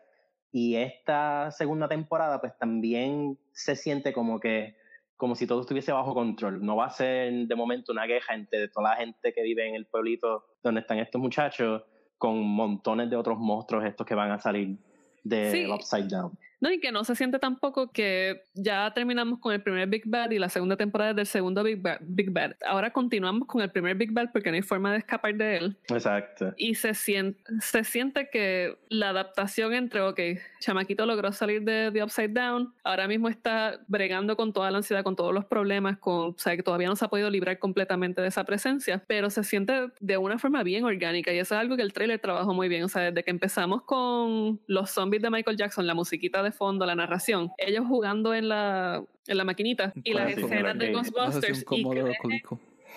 y 0.52 0.76
esta 0.76 1.52
segunda 1.52 1.88
temporada 1.88 2.40
pues 2.40 2.58
también 2.58 3.40
se 3.52 3.76
siente 3.76 4.14
como 4.14 4.40
que 4.40 4.76
como 5.20 5.36
si 5.36 5.46
todo 5.46 5.60
estuviese 5.60 5.92
bajo 5.92 6.14
control. 6.14 6.66
No 6.66 6.78
va 6.78 6.86
a 6.86 6.90
ser 6.92 7.46
de 7.46 7.54
momento 7.54 7.92
una 7.92 8.08
queja 8.08 8.34
entre 8.34 8.70
toda 8.70 8.92
la 8.92 8.96
gente 8.96 9.34
que 9.34 9.44
vive 9.44 9.68
en 9.68 9.76
el 9.76 9.86
pueblito 9.86 10.46
donde 10.64 10.80
están 10.80 10.98
estos 10.98 11.20
muchachos 11.20 11.84
con 12.18 12.40
montones 12.40 13.10
de 13.10 13.18
otros 13.18 13.38
monstruos 13.38 13.84
estos 13.84 14.08
que 14.08 14.16
van 14.16 14.32
a 14.32 14.40
salir 14.40 14.78
de 15.26 15.70
Upside 15.70 16.08
Down. 16.08 16.40
No, 16.62 16.72
y 16.72 16.80
que 16.80 16.92
no 16.92 17.04
se 17.04 17.16
siente 17.16 17.40
tampoco 17.40 17.92
que 17.92 18.44
ya 18.54 18.92
terminamos 18.94 19.40
con 19.40 19.54
el 19.54 19.62
primer 19.62 19.88
Big 19.88 20.04
Bad 20.06 20.32
y 20.32 20.40
la 20.40 20.50
segunda 20.50 20.76
temporada 20.76 21.14
del 21.14 21.26
segundo 21.26 21.64
Big 21.64 21.82
Bad. 21.82 22.00
Big 22.02 22.32
Bad. 22.32 22.56
Ahora 22.66 22.92
continuamos 22.92 23.48
con 23.48 23.62
el 23.62 23.72
primer 23.72 23.96
Big 23.96 24.12
Bad 24.12 24.32
porque 24.32 24.50
no 24.50 24.56
hay 24.56 24.62
forma 24.62 24.92
de 24.92 24.98
escapar 24.98 25.36
de 25.36 25.58
él. 25.58 25.78
Exacto. 25.88 26.54
Y 26.58 26.76
se 26.76 26.94
siente, 26.94 27.42
se 27.62 27.84
siente 27.84 28.30
que 28.30 28.78
la 28.90 29.10
adaptación 29.10 29.74
entre, 29.74 30.02
ok, 30.02 30.20
Chamaquito 30.60 31.06
logró 31.06 31.32
salir 31.32 31.64
de 31.64 31.92
The 31.94 32.04
Upside 32.04 32.30
Down, 32.30 32.74
ahora 32.84 33.08
mismo 33.08 33.30
está 33.30 33.80
bregando 33.88 34.36
con 34.36 34.52
toda 34.52 34.70
la 34.72 34.78
ansiedad, 34.78 35.04
con 35.04 35.16
todos 35.16 35.34
los 35.34 35.46
problemas, 35.46 35.98
con, 35.98 36.32
o 36.32 36.36
sea, 36.38 36.56
que 36.56 36.64
todavía 36.64 36.88
no 36.88 36.96
se 36.96 37.06
ha 37.06 37.08
podido 37.08 37.30
librar 37.30 37.60
completamente 37.60 38.22
de 38.22 38.28
esa 38.28 38.44
presencia, 38.44 39.04
pero 39.08 39.30
se 39.30 39.44
siente 39.44 39.92
de 40.00 40.18
una 40.18 40.38
forma 40.38 40.64
bien 40.64 40.84
orgánica 40.84 41.32
y 41.32 41.40
eso 41.40 41.56
es 41.56 41.62
algo 41.62 41.78
que 41.78 41.84
el 41.84 41.94
trailer 41.94 42.20
trabajó 42.20 42.54
muy 42.54 42.68
bien. 42.68 42.84
O 42.84 42.90
sea, 42.90 43.04
desde 43.04 43.24
que 43.24 43.32
empezamos 43.32 43.84
con 43.84 44.60
los 44.68 44.92
zombies 44.92 45.22
de 45.22 45.30
Michael 45.30 45.58
Jackson, 45.58 45.88
la 45.88 45.94
musiquita 45.94 46.44
de 46.44 46.49
fondo, 46.52 46.86
la 46.86 46.96
narración, 46.96 47.52
ellos 47.58 47.86
jugando 47.88 48.34
en 48.34 48.50
la, 48.50 49.04
en 49.28 49.38
la 49.38 49.44
maquinita 49.44 49.94
y 50.04 50.14
las 50.14 50.32
escenas 50.32 50.78
de 50.78 50.92
Ghostbusters 50.92 51.66
y 51.72 51.84
que, 51.84 52.04
dejen, 52.04 52.32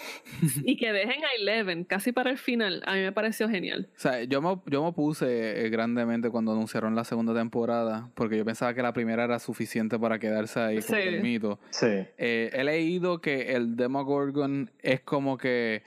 y 0.64 0.76
que, 0.76 0.92
dejen, 0.92 1.24
a 1.24 1.28
Eleven 1.38 1.84
casi 1.84 2.12
para 2.12 2.30
el 2.30 2.38
final, 2.38 2.82
a 2.86 2.94
mí 2.94 3.00
me 3.00 3.12
pareció 3.12 3.48
genial. 3.48 3.88
O 3.96 4.00
sea, 4.00 4.22
yo 4.24 4.40
me, 4.40 4.60
yo 4.66 4.84
me 4.84 4.92
puse 4.92 5.64
eh, 5.64 5.70
grandemente 5.70 6.30
cuando 6.30 6.52
anunciaron 6.52 6.94
la 6.94 7.04
segunda 7.04 7.34
temporada, 7.34 8.10
porque 8.14 8.36
yo 8.36 8.44
pensaba 8.44 8.74
que 8.74 8.82
la 8.82 8.92
primera 8.92 9.24
era 9.24 9.38
suficiente 9.38 9.98
para 9.98 10.18
quedarse 10.18 10.60
ahí 10.60 10.82
con 10.82 10.98
el 10.98 11.22
mito. 11.22 11.58
Sí. 11.70 11.86
Eh, 11.86 12.50
he 12.52 12.64
leído 12.64 13.20
que 13.20 13.54
el 13.54 13.76
Demogorgon 13.76 14.70
es 14.80 15.00
como 15.00 15.36
que 15.36 15.82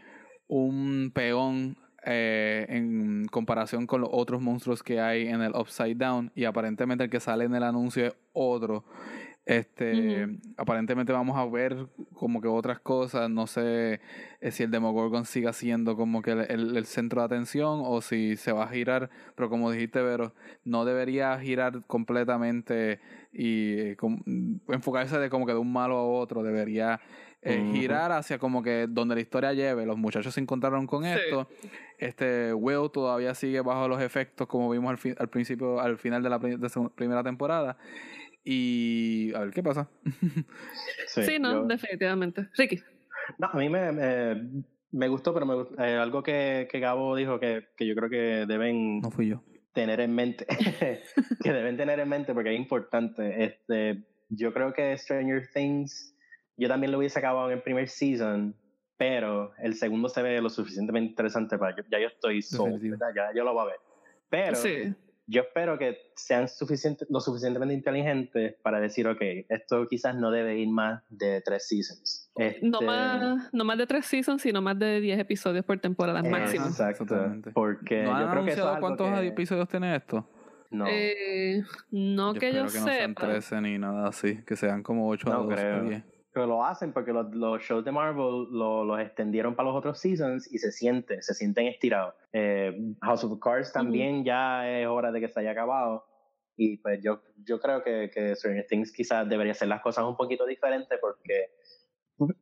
un 0.48 1.12
peón 1.14 1.78
eh, 2.06 2.66
en 2.70 3.26
comparación 3.32 3.88
con 3.88 4.02
los 4.02 4.10
otros 4.14 4.42
monstruos 4.42 4.84
que 4.84 5.00
hay 5.02 5.28
en 5.28 5.42
el 5.42 5.56
Upside 5.56 5.96
Down 5.96 6.32
y 6.36 6.46
aparentemente 6.46 7.04
el 7.04 7.10
que 7.10 7.20
sale 7.20 7.46
en 7.46 7.56
el 7.56 7.64
anuncio 7.64 8.06
es 8.06 8.14
otro. 8.34 8.86
Este, 9.46 10.28
aparentemente 10.58 11.14
vamos 11.14 11.38
a 11.38 11.46
ver 11.46 11.88
como 12.16 12.42
que 12.42 12.48
otras 12.48 12.80
cosas, 12.80 13.30
no 13.30 13.46
sé 13.46 14.02
eh, 14.42 14.52
si 14.52 14.64
el 14.64 14.72
Demogorgon 14.72 15.26
siga 15.26 15.54
siendo 15.54 15.96
como 15.96 16.24
que 16.24 16.32
el, 16.32 16.76
el, 16.76 16.86
centro 16.88 17.22
de 17.22 17.26
atención 17.26 17.82
o 17.84 18.02
si 18.02 18.38
se 18.38 18.52
va 18.52 18.64
a 18.64 18.70
girar, 18.70 19.12
pero 19.36 19.48
como 19.48 19.70
dijiste, 19.70 20.02
Vero, 20.02 20.34
no 20.64 20.84
debería 20.84 21.38
girar 21.40 21.84
completamente 21.86 23.00
y 23.32 23.96
enfocarse 24.68 25.20
de 25.20 25.30
como 25.30 25.46
que 25.46 25.54
de 25.54 25.60
un 25.60 25.72
malo 25.72 25.98
a 25.98 26.08
otro, 26.08 26.42
debería 26.42 27.00
eh, 27.46 27.72
girar 27.74 28.12
hacia 28.12 28.40
como 28.40 28.62
que 28.64 28.88
donde 28.90 29.16
la 29.16 29.22
historia 29.22 29.54
lleve. 29.54 29.86
Los 29.86 29.98
muchachos 29.98 30.34
se 30.34 30.42
encontraron 30.42 30.86
con 30.88 31.04
Sí. 31.04 31.10
esto. 31.12 31.48
Este 31.98 32.54
Will 32.54 32.90
todavía 32.92 33.34
sigue 33.36 33.62
bajo 33.62 33.88
los 33.88 34.02
efectos, 34.02 34.48
como 34.48 34.70
vimos 34.70 34.90
al, 34.90 34.98
fi- 34.98 35.16
al 35.18 35.30
principio, 35.30 35.80
al 35.80 35.98
final 35.98 36.22
de 36.24 36.30
la 36.30 36.40
pri- 36.40 36.58
de 36.58 36.68
segun- 36.70 36.92
primera 36.94 37.24
temporada. 37.24 37.78
Y 38.44 39.34
a 39.36 39.40
ver 39.40 39.52
qué 39.52 39.64
pasa. 39.64 39.90
Sí, 41.08 41.40
no, 41.40 41.54
yo- 41.54 41.64
definitivamente. 41.66 42.50
Ricky. 42.58 42.80
No, 43.40 43.48
a 43.52 43.58
mí 43.58 43.70
me, 43.70 43.92
me, 43.92 44.64
me 44.92 45.08
gustó, 45.08 45.34
pero 45.34 45.46
me 45.46 45.84
eh, 45.86 45.96
algo 45.96 46.22
que, 46.24 46.68
que 46.72 46.80
Gabo 46.80 47.16
dijo 47.16 47.40
que, 47.40 47.68
que 47.78 47.88
yo 47.88 47.96
creo 47.96 48.10
que 48.10 48.46
deben 48.48 49.00
No 49.00 49.10
fui 49.12 49.28
yo. 49.30 49.42
tener 49.74 50.00
en 50.02 50.14
mente, 50.14 50.46
que 51.44 51.54
deben 51.54 51.78
tener 51.78 52.00
en 52.00 52.10
mente 52.10 52.34
porque 52.34 52.54
es 52.54 52.60
importante. 52.60 53.44
Este, 53.46 54.04
yo 54.30 54.54
creo 54.54 54.74
que 54.74 54.96
Stranger 54.98 55.48
Things, 55.54 56.15
yo 56.58 56.68
también 56.68 56.92
lo 56.92 56.98
hubiese 56.98 57.20
acabado 57.20 57.48
en 57.52 57.58
el 57.58 57.64
primer 57.64 57.88
season, 57.90 58.56
pero 58.98 59.52
el 59.60 59.74
segundo 59.76 60.10
se 60.10 60.22
ve 60.22 60.42
lo 60.42 60.50
suficientemente 60.50 61.10
interesante 61.12 61.58
para 61.58 61.76
yo, 61.76 61.84
ya 61.92 62.00
yo 62.00 62.08
estoy. 62.08 62.42
¿verdad? 62.90 63.10
ya 63.16 63.30
yo 63.36 63.44
lo 63.44 63.54
voy 63.54 63.64
a 63.64 63.66
ver. 63.66 63.76
Pero 64.30 64.56
sí. 64.56 64.94
yo 65.28 65.42
espero 65.42 65.78
que 65.78 65.98
sean 66.16 66.48
suficiente, 66.48 67.06
lo 67.10 67.20
suficientemente 67.20 67.74
inteligentes 67.74 68.56
para 68.64 68.80
decir, 68.80 69.08
ok, 69.08 69.22
esto 69.50 69.86
quizás 69.88 70.16
no 70.16 70.32
debe 70.32 70.58
ir 70.58 70.70
más 70.70 71.04
de 71.10 71.42
tres 71.42 71.68
seasons. 71.68 72.32
No, 72.38 72.46
Este, 72.46 72.86
más, 72.86 73.50
no 73.54 73.64
más 73.66 73.78
de 73.78 73.86
tres 73.88 74.06
seasons, 74.06 74.42
sino 74.42 74.62
más 74.62 74.78
de 74.80 75.00
10 75.02 75.20
episodios 75.20 75.64
por 75.66 75.78
temporada 75.80 76.22
máximo. 76.24 76.66
Exacto. 76.66 77.06
Totalmente. 77.06 77.52
Porque 77.52 78.04
¿No 78.04 78.20
yo 78.20 78.30
creo 78.32 78.46
que 78.46 78.52
eso 78.52 78.74
es 78.74 78.80
cuántos 78.80 79.20
que- 79.20 79.28
episodios 79.28 79.68
tiene 79.70 79.96
esto? 79.96 80.28
No, 80.72 80.86
Eh, 80.90 81.64
no 81.92 82.34
yo 82.34 82.40
que 82.40 82.48
yo 82.54 82.66
que 82.66 82.80
no 82.80 82.86
sean 82.86 83.10
sepa. 83.12 83.28
13 83.28 83.62
ni 83.62 83.78
nada 83.78 84.08
así. 84.10 84.44
Que 84.44 84.56
sean 84.56 84.84
como 84.84 85.08
8 85.08 85.30
a 85.30 85.34
No 85.34 85.44
12 85.44 85.56
creo. 85.56 86.04
O 86.36 86.42
10. 86.42 86.48
pero 86.48 86.48
lo 86.48 86.66
hacen 86.66 86.94
porque 86.94 87.14
los, 87.14 87.34
los 87.36 87.62
shows 87.62 87.84
de 87.86 87.92
Marvel 87.92 88.48
lo- 88.52 88.84
los 88.86 89.00
extendieron 89.00 89.56
para 89.56 89.70
los 89.70 89.78
otros 89.78 90.00
seasons 90.00 90.52
y 90.52 90.58
se 90.58 90.72
siente, 90.72 91.22
se 91.22 91.34
sienten 91.34 91.68
estirados. 91.68 92.16
Eh, 92.34 92.76
House 93.02 93.24
of 93.24 93.40
Cards 93.40 93.72
también 93.74 94.24
ya 94.26 94.70
es 94.70 94.88
hora 94.88 95.12
de 95.12 95.20
que 95.22 95.28
se 95.30 95.40
haya 95.40 95.52
acabado. 95.52 96.06
Y 96.58 96.78
pues 96.78 97.02
yo, 97.04 97.22
yo 97.44 97.60
creo 97.60 97.84
que, 97.84 98.10
que 98.14 98.36
Stranger 98.36 98.66
Things 98.68 98.92
quizás 98.92 99.28
debería 99.28 99.52
hacer 99.52 99.68
las 99.68 99.82
cosas 99.82 100.06
un 100.06 100.16
poquito 100.16 100.46
diferentes 100.46 100.98
porque, 101.02 101.50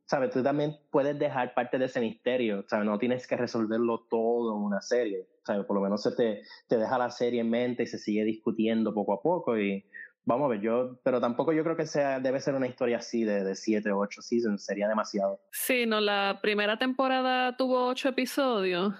¿sabes? 0.05 0.29
Tú 0.31 0.43
también 0.43 0.75
puedes 0.91 1.17
dejar 1.17 1.53
parte 1.55 1.79
de 1.79 1.85
ese 1.85 1.99
misterio, 1.99 2.63
¿sabes? 2.67 2.85
No 2.85 2.99
tienes 2.99 3.25
que 3.27 3.35
resolverlo 3.37 4.05
todo 4.09 4.55
en 4.55 4.63
una 4.63 4.81
serie, 4.81 5.27
¿sabes? 5.45 5.65
Por 5.65 5.75
lo 5.75 5.81
menos 5.81 6.03
se 6.03 6.11
te, 6.15 6.43
te 6.67 6.77
deja 6.77 6.97
la 6.99 7.09
serie 7.09 7.41
en 7.41 7.49
mente 7.49 7.83
y 7.83 7.87
se 7.87 7.97
sigue 7.97 8.23
discutiendo 8.23 8.93
poco 8.93 9.13
a 9.13 9.21
poco 9.21 9.57
y 9.57 9.83
vamos 10.25 10.45
a 10.45 10.49
ver, 10.49 10.61
yo, 10.61 10.99
pero 11.03 11.19
tampoco 11.19 11.53
yo 11.53 11.63
creo 11.63 11.75
que 11.75 11.85
sea, 11.85 12.19
debe 12.19 12.39
ser 12.39 12.55
una 12.55 12.67
historia 12.67 12.97
así 12.97 13.23
de, 13.23 13.43
de 13.43 13.55
siete 13.55 13.91
o 13.91 13.99
ocho 13.99 14.21
seasons, 14.21 14.63
sería 14.65 14.87
demasiado. 14.87 15.39
Sí, 15.51 15.85
no, 15.85 15.99
la 16.01 16.39
primera 16.41 16.77
temporada 16.77 17.55
tuvo 17.57 17.87
ocho 17.87 18.09
episodios. 18.09 18.93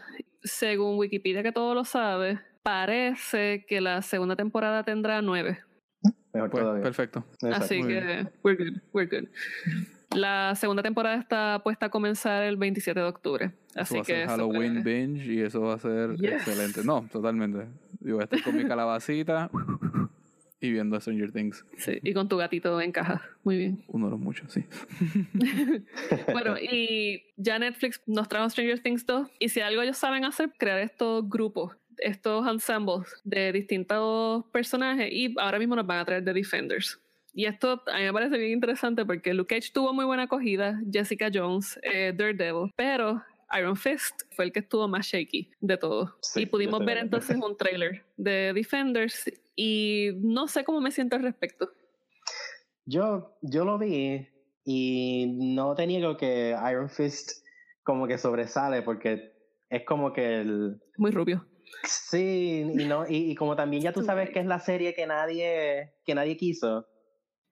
Según 0.43 0.97
Wikipedia, 0.97 1.41
que 1.43 1.51
todo 1.53 1.73
lo 1.73 1.85
sabe, 1.85 2.39
parece 2.63 3.65
que 3.67 3.79
la 3.81 4.01
segunda 4.01 4.35
temporada 4.35 4.83
tendrá 4.83 5.21
nueve. 5.21 5.59
Mejor 6.33 6.49
Pues, 6.49 6.61
todavía. 6.63 6.83
perfecto. 6.83 7.23
Exacto. 7.41 7.63
Así 7.63 7.79
muy 7.81 7.93
que, 7.93 8.27
we're 8.43 8.57
good, 8.65 8.77
we're 8.91 9.07
good. 9.21 9.29
La 10.15 10.53
segunda 10.55 10.83
temporada 10.83 11.15
está 11.15 11.61
puesta 11.63 11.87
a 11.87 11.89
comenzar 11.89 12.43
el 12.43 12.57
27 12.57 12.99
de 12.99 13.05
octubre. 13.05 13.45
Eso 13.69 13.79
Así 13.81 13.95
va 13.95 14.01
a 14.01 14.03
que 14.03 14.13
ser 14.13 14.27
Halloween 14.27 14.83
binge 14.83 15.25
y 15.25 15.41
eso 15.41 15.61
va 15.61 15.75
a 15.75 15.79
ser 15.79 16.15
Yes. 16.17 16.33
excelente. 16.33 16.81
No, 16.83 17.07
totalmente. 17.11 17.67
Yo 17.99 18.15
voy 18.15 18.21
a 18.21 18.23
estar 18.25 18.43
con 18.43 18.55
mi 18.57 18.65
calabacita 18.65 19.49
y 20.63 20.71
viendo 20.71 20.99
Stranger 20.99 21.31
Things. 21.31 21.65
Sí, 21.77 21.99
y 22.01 22.13
con 22.13 22.29
tu 22.29 22.37
gatito 22.37 22.79
en 22.79 22.91
caja. 22.91 23.21
Muy 23.43 23.57
bien. 23.57 23.83
Uno 23.87 24.07
de 24.07 24.11
los 24.11 24.19
muchos, 24.19 24.51
sí. 24.51 24.63
Bueno, 26.31 26.57
y 26.57 27.23
ya 27.37 27.59
Netflix 27.59 28.01
nos 28.05 28.29
trajo 28.29 28.49
Stranger 28.49 28.79
Things 28.79 29.05
2. 29.05 29.29
Y 29.39 29.49
si 29.49 29.59
algo 29.59 29.81
ellos 29.81 29.97
saben 29.97 30.25
hacer, 30.25 30.51
crear 30.57 30.79
estos 30.79 31.27
grupos, 31.29 31.75
estos 31.97 32.47
ensembles 32.47 33.21
de 33.23 33.51
distintos 33.51 34.45
personajes. 34.51 35.11
Y 35.11 35.35
ahora 35.37 35.59
mismo 35.59 35.75
nos 35.75 35.85
van 35.85 35.99
a 35.99 36.05
traer 36.05 36.23
The 36.23 36.33
Defenders. 36.33 36.99
Y 37.33 37.45
esto 37.45 37.83
a 37.87 37.97
mí 37.97 38.03
me 38.03 38.13
parece 38.13 38.37
bien 38.37 38.51
interesante 38.51 39.05
porque 39.05 39.33
Luke 39.33 39.55
Cage 39.55 39.71
tuvo 39.73 39.91
muy 39.93 40.05
buena 40.05 40.23
acogida, 40.23 40.79
Jessica 40.91 41.29
Jones, 41.33 41.79
eh, 41.81 42.13
Daredevil, 42.15 42.71
pero 42.75 43.23
Iron 43.57 43.75
Fist 43.75 44.21
fue 44.31 44.45
el 44.45 44.51
que 44.51 44.59
estuvo 44.59 44.87
más 44.87 45.07
shaky 45.07 45.51
de 45.59 45.77
todo. 45.77 46.15
Sí, 46.21 46.41
y 46.41 46.45
pudimos 46.45 46.83
ver 46.85 46.97
entonces 46.97 47.37
un 47.37 47.57
trailer 47.57 48.03
de 48.17 48.53
Defenders 48.53 49.31
y 49.55 50.11
no 50.21 50.47
sé 50.47 50.63
cómo 50.63 50.81
me 50.81 50.91
siento 50.91 51.15
al 51.15 51.23
respecto. 51.23 51.69
Yo, 52.85 53.37
yo 53.41 53.65
lo 53.65 53.77
vi 53.77 54.27
y 54.65 55.37
no 55.55 55.75
te 55.75 55.87
niego 55.87 56.17
que 56.17 56.55
Iron 56.69 56.89
Fist 56.89 57.43
como 57.83 58.07
que 58.07 58.17
sobresale 58.17 58.81
porque 58.81 59.33
es 59.69 59.85
como 59.85 60.13
que 60.13 60.41
el... 60.41 60.81
Muy 60.97 61.11
rubio. 61.11 61.45
Sí, 61.83 62.59
y, 62.77 62.85
no, 62.85 63.07
y, 63.07 63.31
y 63.31 63.35
como 63.35 63.55
también 63.55 63.83
ya 63.83 63.93
tú 63.93 64.03
sabes 64.03 64.29
que 64.29 64.39
es 64.39 64.45
la 64.45 64.59
serie 64.59 64.93
que 64.93 65.07
nadie, 65.07 65.93
que 66.05 66.13
nadie 66.13 66.37
quiso, 66.37 66.85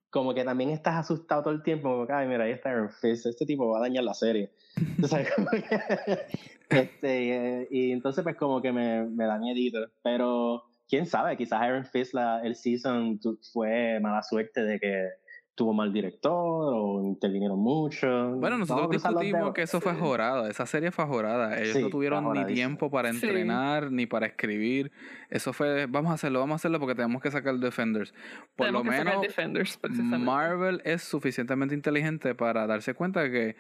como 0.10 0.34
que 0.34 0.44
también 0.44 0.70
estás 0.70 0.96
asustado 0.96 1.44
todo 1.44 1.54
el 1.54 1.64
tiempo, 1.64 1.90
como 1.90 2.06
que, 2.06 2.14
ay, 2.14 2.28
mira, 2.28 2.44
ahí 2.44 2.52
está 2.52 2.72
Iron 2.72 2.92
Fist, 2.92 3.26
este 3.26 3.46
tipo 3.46 3.70
va 3.70 3.78
a 3.80 3.82
dañar 3.82 4.04
la 4.04 4.14
serie. 4.14 4.52
Sabes, 5.08 5.34
como 5.34 5.50
que- 5.50 5.64
este, 6.70 7.62
eh, 7.62 7.68
y 7.72 7.92
entonces 7.92 8.24
pues 8.24 8.36
como 8.36 8.62
que 8.62 8.72
me, 8.72 9.06
me 9.06 9.26
da 9.26 9.38
miedito, 9.40 9.80
pero 10.04 10.64
quién 10.92 11.06
sabe, 11.06 11.38
quizás 11.38 11.66
Iron 11.66 11.86
Fist 11.86 12.14
la, 12.14 12.42
el 12.44 12.54
season 12.56 13.18
fue 13.54 13.98
mala 14.02 14.22
suerte 14.22 14.62
de 14.62 14.78
que 14.78 15.08
tuvo 15.56 15.74
mal 15.74 15.94
director 15.94 16.74
o 16.76 17.02
intervinieron 17.04 17.60
mucho. 17.60 18.08
Bueno, 18.36 18.58
nosotros 18.58 18.90
discutimos 18.90 19.54
que 19.54 19.62
eso 19.62 19.80
fue 19.80 19.94
jorada, 19.94 20.50
esa 20.50 20.66
serie 20.66 20.92
fue 20.92 21.06
jorada. 21.06 21.60
Ellos 21.60 21.78
Sí, 21.78 21.82
no 21.84 21.90
tuvieron 21.90 22.34
ni 22.34 22.46
tiempo 22.46 22.90
para 22.92 23.14
Sí. 23.14 23.26
entrenar 23.26 23.92
ni 23.92 24.06
para 24.06 24.26
escribir. 24.26 24.92
Eso 25.30 25.54
fue, 25.54 25.86
vamos 25.86 26.12
a 26.12 26.16
hacerlo, 26.16 26.40
vamos 26.40 26.54
a 26.54 26.58
hacerlo 26.58 26.80
porque 26.80 26.96
tenemos 26.96 27.22
que 27.22 27.32
sacar 27.32 27.56
Defenders. 27.56 28.14
Por 28.56 28.68
Tenemos 28.68 28.86
lo 28.86 28.92
menos 28.92 29.22
Defenders. 29.22 29.80
Marvel 30.20 30.82
es 30.84 31.04
suficientemente 31.04 31.74
inteligente 31.74 32.36
para 32.36 32.68
darse 32.68 32.94
cuenta 32.94 33.30
que 33.32 33.56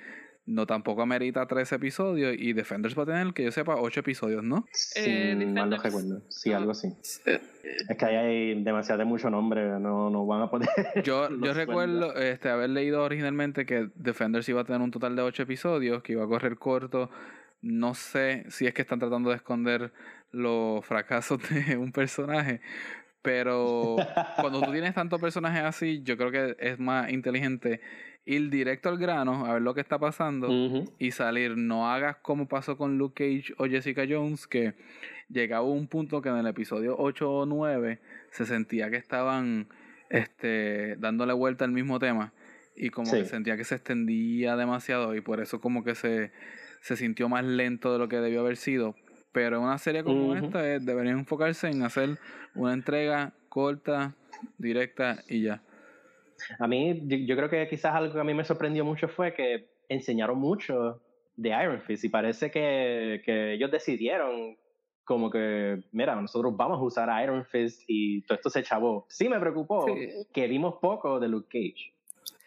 no 0.45 0.65
tampoco 0.65 1.01
amerita 1.03 1.45
tres 1.45 1.71
episodios 1.71 2.35
y 2.37 2.53
Defenders 2.53 2.97
va 2.97 3.03
a 3.03 3.05
tener, 3.05 3.33
que 3.33 3.43
yo 3.43 3.51
sepa, 3.51 3.75
ocho 3.75 3.99
episodios, 3.99 4.43
¿no? 4.43 4.65
Eh, 4.95 5.35
Si 5.39 5.45
mal 5.45 5.69
no 5.69 5.77
recuerdo. 5.77 6.21
Sí, 6.29 6.51
Ah. 6.51 6.57
algo 6.57 6.71
así. 6.71 6.87
Eh, 7.25 7.39
Es 7.89 7.97
que 7.97 8.05
ahí 8.05 8.15
hay 8.15 8.63
demasiado 8.63 8.99
de 8.99 9.05
mucho 9.05 9.29
nombre, 9.29 9.79
no, 9.79 10.09
no 10.09 10.25
van 10.25 10.41
a 10.41 10.49
poder. 10.49 10.67
Yo, 11.05 11.29
yo 11.29 11.53
recuerdo 11.53 12.15
este, 12.15 12.49
haber 12.49 12.71
leído 12.71 13.03
originalmente 13.03 13.65
que 13.65 13.89
Defenders 13.95 14.49
iba 14.49 14.61
a 14.61 14.63
tener 14.65 14.81
un 14.81 14.91
total 14.91 15.15
de 15.15 15.21
ocho 15.21 15.43
episodios, 15.43 16.01
que 16.03 16.13
iba 16.13 16.23
a 16.23 16.27
correr 16.27 16.57
corto. 16.57 17.09
No 17.61 17.93
sé 17.93 18.45
si 18.49 18.65
es 18.65 18.73
que 18.73 18.81
están 18.81 18.97
tratando 18.99 19.29
de 19.29 19.35
esconder 19.35 19.93
los 20.31 20.83
fracasos 20.85 21.39
de 21.67 21.77
un 21.77 21.91
personaje, 21.91 22.61
pero 23.21 23.95
cuando 24.39 24.61
tú 24.61 24.71
tienes 24.71 24.93
tantos 24.93 25.19
personajes 25.21 25.63
así, 25.63 26.01
yo 26.03 26.17
creo 26.17 26.31
que 26.31 26.55
es 26.59 26.79
más 26.79 27.11
inteligente 27.11 27.81
ir 28.25 28.49
directo 28.49 28.89
al 28.89 28.97
grano, 28.97 29.45
a 29.45 29.53
ver 29.53 29.61
lo 29.61 29.73
que 29.73 29.81
está 29.81 29.97
pasando 29.97 30.47
y 30.99 31.11
salir. 31.11 31.57
No 31.57 31.89
hagas 31.91 32.17
como 32.17 32.47
pasó 32.47 32.77
con 32.77 32.97
Luke 32.97 33.23
Cage 33.41 33.53
o 33.57 33.65
Jessica 33.65 34.03
Jones, 34.07 34.45
que 34.47 34.73
llegaba 35.29 35.63
un 35.65 35.87
punto 35.87 36.21
que 36.21 36.29
en 36.29 36.37
el 36.37 36.45
episodio 36.47 36.95
8 36.99 37.31
o 37.31 37.45
9 37.45 37.99
se 38.31 38.45
sentía 38.45 38.89
que 38.91 38.97
estaban 38.97 39.67
este, 40.09 40.95
dándole 40.97 41.33
vuelta 41.33 41.65
al 41.65 41.71
mismo 41.71 41.97
tema 41.99 42.33
y 42.75 42.89
como 42.89 43.07
Sí. 43.09 43.17
que 43.19 43.25
sentía 43.25 43.57
que 43.57 43.63
se 43.63 43.75
extendía 43.75 44.55
demasiado 44.55 45.15
y 45.15 45.21
por 45.21 45.39
eso 45.41 45.59
como 45.61 45.83
que 45.83 45.95
se, 45.95 46.31
se 46.81 46.97
sintió 46.97 47.27
más 47.29 47.43
lento 47.45 47.91
de 47.93 47.99
lo 47.99 48.07
que 48.07 48.17
debió 48.17 48.41
haber 48.41 48.57
sido. 48.57 48.95
Pero 49.31 49.61
una 49.61 49.77
serie 49.77 50.03
como 50.03 50.35
esta 50.35 50.67
eh, 50.67 50.79
deberían 50.79 51.19
enfocarse 51.19 51.69
en 51.69 51.83
hacer 51.83 52.17
una 52.55 52.73
entrega 52.73 53.33
corta, 53.49 54.13
directa 54.57 55.23
y 55.27 55.43
ya. 55.43 55.61
A 56.59 56.67
mí, 56.67 57.01
yo, 57.05 57.17
yo 57.17 57.35
creo 57.37 57.49
que 57.49 57.67
quizás 57.69 57.93
algo 57.93 58.13
que 58.13 58.19
a 58.19 58.23
mí 58.23 58.33
me 58.33 58.43
sorprendió 58.43 58.83
mucho 58.83 59.07
fue 59.07 59.33
que 59.33 59.69
enseñaron 59.89 60.37
mucho 60.39 61.01
de 61.35 61.49
Iron 61.49 61.81
Fist 61.81 62.03
y 62.03 62.09
parece 62.09 62.51
que, 62.51 63.21
que 63.25 63.53
ellos 63.53 63.71
decidieron 63.71 64.57
como 65.03 65.29
que, 65.29 65.83
mira, 65.91 66.15
nosotros 66.15 66.55
vamos 66.55 66.79
a 66.79 66.83
usar 66.83 67.09
a 67.09 67.23
Iron 67.23 67.45
Fist 67.45 67.83
y 67.87 68.21
todo 68.23 68.35
esto 68.35 68.49
se 68.49 68.63
chavó. 68.63 69.05
Sí 69.09 69.27
me 69.29 69.39
preocupó 69.39 69.85
Sí. 69.87 70.09
que 70.33 70.47
vimos 70.47 70.75
poco 70.81 71.19
de 71.19 71.27
Luke 71.27 71.47
Cage 71.47 71.93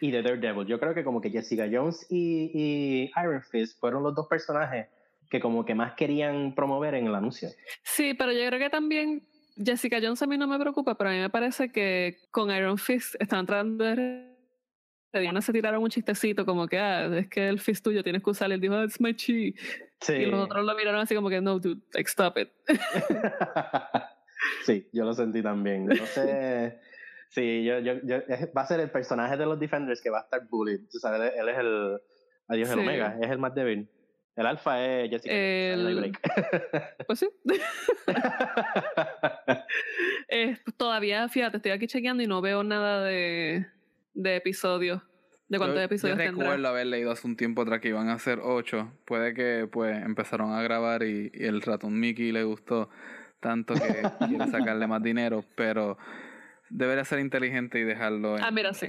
y 0.00 0.10
de 0.10 0.22
Daredevil. 0.22 0.66
Yo 0.66 0.78
creo 0.78 0.94
que 0.94 1.04
como 1.04 1.20
que 1.20 1.30
Jessica 1.30 1.68
Jones 1.70 2.06
y, 2.10 2.50
y 2.54 3.10
Iron 3.22 3.42
Fist 3.42 3.78
fueron 3.80 4.02
los 4.02 4.14
dos 4.14 4.26
personajes 4.28 4.86
que 5.30 5.40
como 5.40 5.64
que 5.64 5.74
más 5.74 5.94
querían 5.94 6.54
promover 6.54 6.94
en 6.94 7.06
el 7.06 7.14
anuncio. 7.14 7.48
Sí, 7.82 8.14
pero 8.14 8.32
yo 8.32 8.46
creo 8.46 8.58
que 8.58 8.70
también 8.70 9.26
Jessica 9.56 9.98
Jones 10.02 10.20
a 10.22 10.26
mí 10.26 10.36
no 10.36 10.46
me 10.46 10.58
preocupa, 10.58 10.96
pero 10.96 11.10
a 11.10 11.12
mí 11.12 11.18
me 11.20 11.30
parece 11.30 11.70
que 11.70 12.18
con 12.30 12.50
Iron 12.50 12.78
Fist 12.78 13.14
están 13.20 13.46
tratando 13.46 13.84
de... 13.84 14.30
Una 15.30 15.40
se 15.40 15.52
tiraron 15.52 15.80
un 15.80 15.90
chistecito 15.90 16.44
como 16.44 16.66
que, 16.66 16.76
ah, 16.76 17.06
es 17.16 17.28
que 17.28 17.46
el 17.48 17.60
fist 17.60 17.84
tuyo 17.84 18.02
tienes 18.02 18.20
que 18.20 18.30
usar. 18.30 18.50
Él 18.50 18.60
dijo, 18.60 18.82
it's 18.82 19.00
my 19.00 19.14
chi. 19.14 19.54
Sí. 20.00 20.12
Y 20.12 20.26
los 20.26 20.44
otros 20.44 20.64
lo 20.66 20.74
miraron 20.74 21.00
así 21.00 21.14
como 21.14 21.28
que, 21.28 21.40
no, 21.40 21.60
dude, 21.60 21.80
like, 21.92 22.08
stop 22.10 22.36
it. 22.36 22.48
sí, 24.66 24.88
yo 24.92 25.04
lo 25.04 25.14
sentí 25.14 25.40
también. 25.42 25.86
No 25.86 26.04
sé. 26.06 26.80
Sí, 27.28 27.64
yo, 27.64 27.78
yo, 27.78 27.94
yo- 28.02 28.22
va 28.56 28.62
a 28.62 28.66
ser 28.66 28.80
el 28.80 28.90
personaje 28.90 29.36
de 29.36 29.46
los 29.46 29.58
Defenders 29.58 30.00
que 30.02 30.10
va 30.10 30.18
a 30.18 30.22
estar 30.22 30.46
bullied. 30.48 30.80
Tú 30.90 30.98
sabes, 30.98 31.32
él, 31.32 31.40
él 31.40 31.48
es 31.48 31.58
el 31.58 32.00
Adiós 32.48 32.68
el 32.70 32.74
Sí. 32.74 32.80
Omega, 32.80 33.16
es 33.22 33.30
el 33.30 33.38
más 33.38 33.54
débil. 33.54 33.88
El 34.36 34.46
Alfa 34.46 34.84
es 34.84 35.10
Jessica. 35.10 35.34
El- 35.34 35.96
break. 35.96 36.20
Pues 37.06 37.18
sí. 37.20 37.28
Eh, 40.28 40.56
todavía, 40.76 41.28
fíjate, 41.28 41.58
estoy 41.58 41.72
aquí 41.72 41.86
chequeando 41.86 42.22
y 42.22 42.26
no 42.26 42.40
veo 42.40 42.64
nada 42.64 43.04
de, 43.04 43.66
de 44.14 44.36
episodios. 44.36 45.02
¿De 45.48 45.58
cuántos 45.58 45.76
Yo- 45.78 45.82
episodios 45.84 46.18
yo 46.18 46.24
tendrá? 46.24 46.44
recuerdo 46.46 46.68
haber 46.68 46.86
leído 46.86 47.10
hace 47.12 47.26
un 47.26 47.36
tiempo 47.36 47.62
atrás 47.62 47.80
que 47.80 47.88
iban 47.88 48.08
a 48.08 48.14
hacer 48.14 48.40
ocho. 48.42 48.90
Puede 49.04 49.34
que 49.34 49.68
pues 49.70 50.02
empezaron 50.02 50.52
a 50.52 50.62
grabar 50.62 51.02
y, 51.02 51.30
y 51.32 51.44
el 51.44 51.60
ratón 51.62 52.00
Mickey 52.00 52.32
le 52.32 52.42
gustó 52.44 52.88
tanto 53.40 53.74
que 53.74 53.80
quiere 54.28 54.46
sacarle 54.50 54.86
más 54.86 55.02
dinero, 55.02 55.44
pero 55.56 55.98
debería 56.70 57.04
ser 57.04 57.18
inteligente 57.20 57.78
y 57.78 57.84
dejarlo 57.84 58.38
en... 58.38 58.42
Ah, 58.44 58.50
mira, 58.50 58.72
sí. 58.72 58.88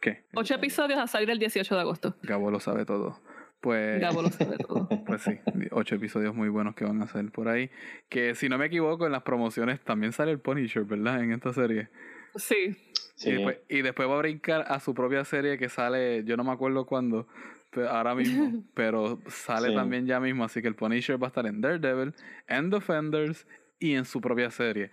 ¿Qué? 0.00 0.26
Ocho 0.34 0.54
episodios 0.54 0.98
a 1.00 1.06
salir 1.06 1.30
el 1.30 1.38
18 1.38 1.74
de 1.74 1.80
agosto. 1.80 2.16
Gabo 2.22 2.50
lo 2.50 2.60
sabe 2.60 2.84
todo. 2.84 3.18
Pues... 3.60 4.00
Gabo 4.00 4.22
lo 4.22 4.28
sabe 4.30 4.56
todo. 4.58 4.88
Pues 5.06 5.22
sí, 5.22 5.38
ocho 5.70 5.94
episodios 5.94 6.34
muy 6.34 6.48
buenos 6.48 6.74
que 6.74 6.84
van 6.84 7.00
a 7.00 7.04
hacer 7.04 7.30
por 7.30 7.48
ahí. 7.48 7.70
Que 8.08 8.34
si 8.34 8.48
no 8.48 8.58
me 8.58 8.66
equivoco, 8.66 9.06
en 9.06 9.12
las 9.12 9.22
promociones 9.22 9.80
también 9.80 10.12
sale 10.12 10.32
el 10.32 10.40
Punisher, 10.40 10.84
¿verdad? 10.84 11.22
En 11.22 11.32
esta 11.32 11.52
serie. 11.52 11.88
Sí. 12.34 12.76
Sí. 13.14 13.30
Y, 13.30 13.32
después, 13.34 13.58
y 13.68 13.82
después 13.82 14.08
va 14.08 14.14
a 14.14 14.18
brincar 14.18 14.64
a 14.68 14.80
su 14.80 14.94
propia 14.94 15.24
serie 15.24 15.56
que 15.58 15.68
sale, 15.68 16.22
yo 16.24 16.36
no 16.36 16.44
me 16.44 16.50
acuerdo 16.52 16.84
cuándo, 16.86 17.28
pero 17.70 17.88
ahora 17.88 18.14
mismo, 18.14 18.62
pero 18.74 19.20
sale 19.28 19.68
Sí. 19.68 19.74
también 19.74 20.06
ya 20.06 20.18
mismo. 20.20 20.44
Así 20.44 20.60
que 20.60 20.68
el 20.68 20.74
Punisher 20.74 21.22
va 21.22 21.28
a 21.28 21.28
estar 21.28 21.46
en 21.46 21.60
Daredevil, 21.60 22.14
en 22.48 22.68
Defenders 22.70 23.46
y 23.78 23.94
en 23.94 24.04
su 24.04 24.20
propia 24.20 24.50
serie. 24.50 24.90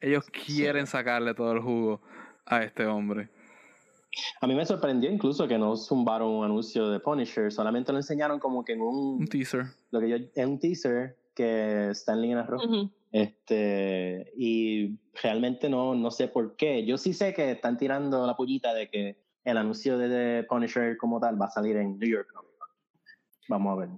Ellos 0.00 0.26
quieren 0.30 0.86
sacarle 0.88 1.34
todo 1.34 1.52
el 1.52 1.60
jugo 1.60 2.02
a 2.46 2.64
este 2.64 2.84
hombre. 2.86 3.28
A 4.40 4.46
mí 4.46 4.54
me 4.54 4.66
sorprendió 4.66 5.10
incluso 5.10 5.48
que 5.48 5.56
no 5.58 5.76
zumbaron 5.76 6.28
un 6.30 6.44
anuncio 6.44 6.88
de 6.90 7.00
Punisher, 7.00 7.50
solamente 7.52 7.92
lo 7.92 7.98
enseñaron 7.98 8.38
como 8.38 8.64
que 8.64 8.72
en 8.74 8.82
un, 8.82 9.20
Un 9.20 9.26
teaser. 9.28 9.66
lo 9.90 10.00
que 10.00 10.08
yo, 10.08 10.16
en 10.34 10.48
un 10.50 10.58
teaser 10.58 11.16
que 11.34 11.88
Stanley 11.90 12.32
en 12.32 12.38
arroz. 12.38 12.64
Ujú. 12.66 12.90
Este, 13.10 14.32
y 14.36 14.98
realmente 15.22 15.68
no, 15.68 15.94
no 15.94 16.10
sé 16.10 16.28
por 16.28 16.56
qué. 16.56 16.84
Yo 16.84 16.98
sí 16.98 17.12
sé 17.14 17.32
que 17.34 17.52
están 17.52 17.78
tirando 17.78 18.26
la 18.26 18.36
pullita 18.36 18.74
de 18.74 18.88
que 18.90 19.22
el 19.44 19.56
anuncio 19.56 19.98
de 19.98 20.08
The 20.42 20.46
Punisher 20.48 20.96
como 20.96 21.18
tal 21.20 21.40
va 21.40 21.46
a 21.46 21.50
salir 21.50 21.76
en 21.76 21.98
New 21.98 22.08
York 22.08 22.28
Comic 22.32 22.50
Con. 22.58 22.68
Vamos 23.48 23.72
a 23.72 23.80
ver. 23.80 23.88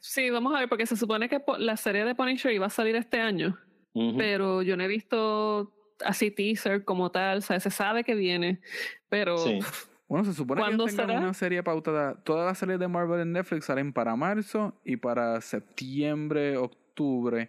Sí, 0.00 0.30
vamos 0.30 0.54
a 0.54 0.60
ver, 0.60 0.68
porque 0.68 0.86
se 0.86 0.96
supone 0.96 1.28
que 1.28 1.42
la 1.58 1.76
serie 1.76 2.04
de 2.04 2.14
Punisher 2.14 2.52
iba 2.52 2.66
a 2.66 2.70
salir 2.70 2.96
este 2.96 3.18
año, 3.20 3.58
Ujú. 3.94 4.16
pero 4.18 4.62
yo 4.62 4.76
no 4.76 4.84
he 4.84 4.88
visto 4.88 5.72
así 6.04 6.30
teaser 6.30 6.84
como 6.84 7.10
tal, 7.10 7.38
o 7.38 7.40
sea, 7.42 7.60
se 7.60 7.70
sabe 7.70 8.04
que 8.04 8.14
viene, 8.14 8.60
pero 9.08 9.38
Sí. 9.38 9.58
Bueno, 10.06 10.26
se 10.26 10.34
supone 10.34 10.60
que 10.60 10.66
¿Cuándo 10.66 10.84
ellos 10.84 10.96
tengan 10.96 11.08
será? 11.16 11.20
una 11.20 11.34
serie 11.34 11.62
pautada. 11.62 12.14
Todas 12.24 12.46
las 12.46 12.58
series 12.58 12.78
de 12.78 12.88
Marvel 12.88 13.20
en 13.20 13.32
Netflix 13.32 13.64
salen 13.64 13.92
para 13.94 14.14
marzo 14.16 14.78
y 14.84 14.96
para 14.98 15.40
septiembre, 15.40 16.58
octubre 16.58 17.48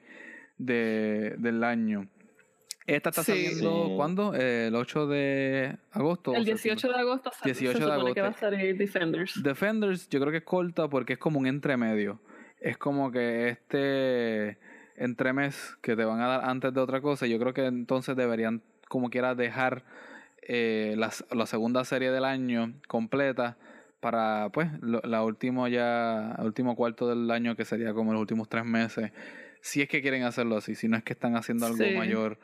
de, 0.58 1.36
del 1.38 1.64
año. 1.66 2.08
Esta 2.88 3.10
está 3.10 3.24
Sí. 3.24 3.32
saliendo, 3.34 3.88
Sí. 3.88 3.94
¿cuándo? 3.98 4.34
Eh, 4.36 4.68
el 4.68 4.76
8 4.76 5.06
de 5.06 5.78
agosto. 5.92 6.32
el 6.34 6.46
septiembre. 6.46 6.64
18 6.64 6.88
de 6.88 6.96
agosto 6.96 7.32
sa- 7.34 7.40
18 7.44 7.78
se 7.78 7.84
de 7.86 7.92
supone 7.92 8.14
que 8.14 8.22
va 8.22 8.28
a 8.28 8.30
agosto. 8.30 8.46
salir 8.50 8.78
Defenders. 8.78 9.44
Defenders 9.44 10.10
yo 10.10 10.20
creo 10.22 10.32
que 10.32 10.38
es 10.38 10.44
corta 10.44 10.88
porque 10.88 11.14
es 11.14 11.20
como 11.20 11.40
un 11.40 11.48
entremedio. 11.48 12.22
Es 12.62 12.78
como 12.78 13.12
que 13.12 13.50
este 13.50 14.58
entremes 14.98 15.78
que 15.82 15.96
te 15.96 16.06
van 16.06 16.22
a 16.22 16.28
dar 16.28 16.46
antes 16.50 16.74
de 16.74 16.80
otra 16.82 17.02
cosa, 17.02 17.28
yo 17.28 17.40
creo 17.40 17.54
que 17.54 17.66
entonces 17.66 18.16
deberían 18.16 18.62
como 18.88 19.10
quiera 19.10 19.36
dejar 19.36 19.84
eh, 20.48 20.94
la, 20.98 21.12
la 21.32 21.46
segunda 21.48 21.84
serie 21.86 22.12
del 22.12 22.24
año 22.26 22.74
completa 22.88 23.58
para 24.00 24.50
pues 24.54 24.70
lo- 24.82 25.02
la 25.04 25.24
última 25.24 25.68
ya, 25.70 26.36
el 26.38 26.46
último 26.46 26.76
cuarto 26.76 27.08
del 27.10 27.30
año 27.32 27.56
que 27.56 27.66
sería 27.66 27.94
como 27.94 28.14
los 28.14 28.22
últimos 28.22 28.48
tres 28.48 28.64
meses. 28.66 29.12
Si 29.62 29.82
es 29.82 29.90
que 29.90 30.02
quieren 30.04 30.24
hacerlo 30.24 30.58
así, 30.58 30.76
si 30.76 30.88
no 30.88 30.96
es 30.98 31.04
que 31.04 31.14
están 31.14 31.36
haciendo 31.36 31.66
algo 31.66 31.78
Sí. 31.84 31.96
mayor. 31.96 32.38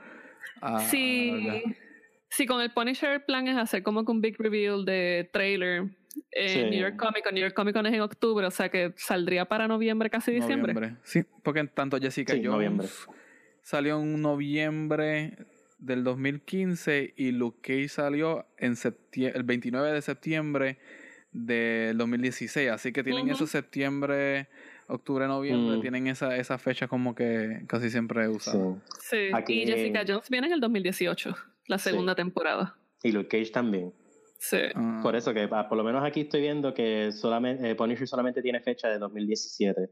a- 0.61 0.79
Sí, 0.79 1.63
sí, 2.29 2.45
con 2.47 2.61
el 2.61 2.71
Punisher 2.71 3.11
el 3.11 3.21
plan 3.23 3.47
es 3.47 3.57
hacer 3.57 3.83
como 3.83 4.03
que 4.05 4.11
un 4.11 4.21
big 4.21 4.35
reveal 4.39 4.83
de 4.85 5.29
trailer 5.31 5.83
en 6.31 6.49
Sí. 6.49 6.63
New 6.69 6.79
York 6.81 6.95
Comic 6.97 7.23
Con. 7.23 7.33
New 7.33 7.41
York 7.41 7.53
Comic 7.55 7.73
Con 7.75 7.85
es 7.85 7.93
en 7.93 8.01
octubre, 8.01 8.45
o 8.45 8.51
sea 8.51 8.69
que 8.69 8.93
saldría 8.97 9.45
para 9.45 9.67
noviembre, 9.67 10.09
casi 10.09 10.31
diciembre. 10.31 10.73
Noviembre. 10.73 10.99
Sí, 11.03 11.23
porque 11.43 11.59
en 11.61 11.67
tanto 11.69 11.97
Jessica 11.99 12.33
Sí, 12.33 12.39
Jones 12.39 12.51
noviembre. 12.53 12.87
salió 13.61 13.99
en 14.01 14.21
noviembre 14.21 15.37
del 15.79 16.03
2015 16.03 17.13
y 17.17 17.31
Luke 17.31 17.59
Cage 17.61 17.89
salió 17.89 18.45
en 18.57 18.75
el 19.33 19.43
29 19.43 19.91
de 19.91 20.01
septiembre 20.01 20.77
del 21.31 21.97
2016. 21.97 22.69
Así 22.69 22.91
que 22.91 23.03
tienen 23.03 23.23
Ujú. 23.25 23.33
esos 23.35 23.49
septiembre, 23.49 24.47
octubre, 24.87 25.27
noviembre, 25.27 25.77
Mm. 25.77 25.81
tienen 25.81 26.07
esa, 26.07 26.35
esa 26.35 26.57
fecha 26.57 26.87
como 26.87 27.15
que 27.15 27.63
casi 27.67 27.89
siempre 27.89 28.25
Sí. 28.25 28.29
usadas. 28.31 28.77
Sí, 28.99 29.17
Aquí- 29.33 29.63
y 29.63 29.65
Jessica 29.67 30.03
Jones 30.07 30.29
viene 30.29 30.47
en 30.47 30.53
el 30.53 30.59
2018, 30.59 31.35
la 31.67 31.77
Sí. 31.77 31.89
segunda 31.89 32.15
temporada. 32.15 32.75
Y 33.03 33.11
Luke 33.11 33.29
Cage 33.39 33.51
también. 33.51 33.93
Sí. 34.43 34.57
Ah, 34.73 34.99
Por 35.03 35.15
eso 35.15 35.33
que 35.35 35.47
ah, 35.51 35.69
por 35.69 35.77
lo 35.77 35.83
menos 35.83 36.03
aquí 36.03 36.21
estoy 36.21 36.41
viendo 36.41 36.73
que 36.73 37.11
solamente 37.11 37.69
eh, 37.69 37.75
Punisher 37.75 38.07
solamente 38.07 38.41
tiene 38.41 38.59
fecha 38.59 38.87
de 38.89 38.97
2017. 38.97 39.87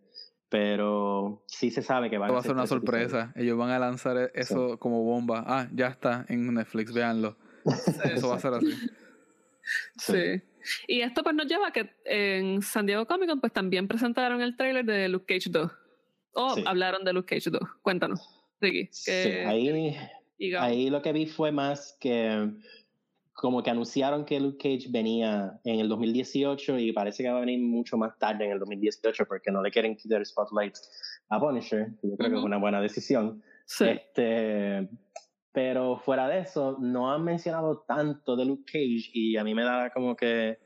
Pero 0.50 1.44
sí 1.46 1.70
se 1.70 1.84
sabe 1.84 2.10
que 2.10 2.18
van 2.18 2.32
va 2.34 2.40
a 2.40 2.42
ser 2.42 2.50
ser 2.50 2.56
una 2.56 2.66
sorpresa. 2.66 3.32
Ellos 3.36 3.56
van 3.60 3.70
a 3.70 3.78
lanzar 3.78 4.18
e- 4.18 4.32
eso 4.34 4.80
como 4.80 5.04
bomba. 5.04 5.44
Ah, 5.46 5.68
ya 5.72 5.88
está 5.88 6.26
en 6.30 6.52
Netflix, 6.52 6.92
véanlo. 6.92 7.38
Eso 8.04 8.30
va 8.30 8.36
a 8.38 8.40
ser 8.40 8.54
así. 8.56 8.74
Sí. 9.98 10.42
Y 10.88 11.02
esto 11.02 11.22
pues 11.24 11.36
nos 11.36 11.46
lleva 11.46 11.68
a 11.68 11.72
que 11.72 11.92
en 12.06 12.64
San 12.64 12.86
Diego 12.88 13.06
Comic 13.06 13.30
Con 13.30 13.40
pues 13.40 13.54
también 13.54 13.88
presentaron 13.88 14.42
el 14.42 14.58
trailer 14.58 14.84
de 14.86 15.08
Luke 15.10 15.26
Cage 15.36 15.52
2. 15.52 15.72
O 16.34 16.56
Sí. 16.56 16.64
hablaron 16.66 17.04
de 17.04 17.14
Luke 17.14 17.36
Cage 17.36 17.52
2. 17.52 17.62
Cuéntanos, 17.84 18.28
Ricky. 18.60 18.90
Sí, 18.92 19.12
que- 19.12 19.46
ahí, 19.46 19.96
ahí 20.58 20.90
lo 20.90 21.02
que 21.04 21.14
vi 21.14 21.28
fue 21.28 21.52
más 21.52 21.96
que 22.00 22.50
como 23.40 23.64
que 23.64 23.70
anunciaron 23.70 24.26
que 24.26 24.38
Luke 24.38 24.58
Cage 24.58 24.90
venía 24.92 25.58
en 25.64 25.80
el 25.80 25.88
2018 25.88 26.78
y 26.78 26.92
parece 26.92 27.24
que 27.24 27.30
va 27.30 27.38
a 27.38 27.40
venir 27.40 27.62
mucho 27.62 27.96
más 27.96 28.20
tarde 28.20 28.44
en 28.44 28.52
el 28.52 28.60
2018 28.60 29.26
porque 29.26 29.50
no 29.50 29.64
le 29.64 29.72
quieren 29.72 29.96
quitar 29.96 30.26
spotlight 30.26 30.76
a 31.30 31.40
Punisher. 31.40 31.88
Yo 32.04 32.18
creo 32.18 32.32
que 32.32 32.38
es 32.38 32.44
una 32.44 32.58
buena 32.58 32.82
decisión. 32.82 33.42
Sí. 33.66 33.86
Este, 33.86 34.90
pero 35.54 35.98
fuera 36.00 36.28
de 36.28 36.40
eso, 36.40 36.76
no 36.82 37.14
han 37.14 37.24
mencionado 37.24 37.86
tanto 37.88 38.36
de 38.36 38.44
Luke 38.44 38.66
Cage 38.66 39.10
y 39.14 39.38
a 39.38 39.46
mí 39.46 39.56
me 39.56 39.64
da 39.64 39.90
como 39.92 40.18
que, 40.18 40.60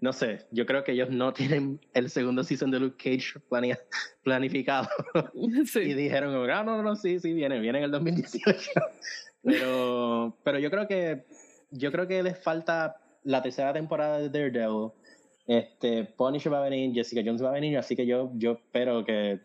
no 0.00 0.12
sé, 0.12 0.40
yo 0.50 0.66
creo 0.66 0.84
que 0.84 0.92
ellos 0.92 1.08
no 1.08 1.32
tienen 1.32 1.80
el 1.94 2.10
segundo 2.10 2.44
season 2.44 2.70
de 2.70 2.80
Luke 2.80 2.96
Cage 3.02 3.40
planea- 3.48 3.80
planificado 4.22 4.90
y 5.32 5.64
sí. 5.64 5.94
dijeron, 5.94 6.34
ah, 6.50 6.64
no, 6.64 6.76
no, 6.76 6.82
no, 6.82 6.96
sí, 6.96 7.18
sí, 7.18 7.32
viene, 7.32 7.60
viene 7.60 7.78
en 7.78 7.84
el 7.84 7.90
2018. 7.92 8.72
pero, 9.42 10.36
pero 10.44 10.58
yo 10.58 10.70
creo 10.70 10.86
que, 10.86 11.24
yo 11.70 11.92
creo 11.92 12.06
que 12.06 12.22
les 12.22 12.38
falta 12.42 12.96
la 13.24 13.42
tercera 13.42 13.72
temporada 13.72 14.18
de 14.18 14.28
Daredevil. 14.28 14.90
Este, 15.46 16.04
Punisher 16.04 16.52
va 16.52 16.58
a 16.58 16.68
venir, 16.68 16.94
Jessica 16.94 17.22
Jones 17.24 17.42
va 17.42 17.48
a 17.48 17.52
venir, 17.52 17.76
así 17.76 17.96
que 17.96 18.06
yo, 18.06 18.30
yo 18.34 18.52
espero 18.52 19.04
que, 19.04 19.40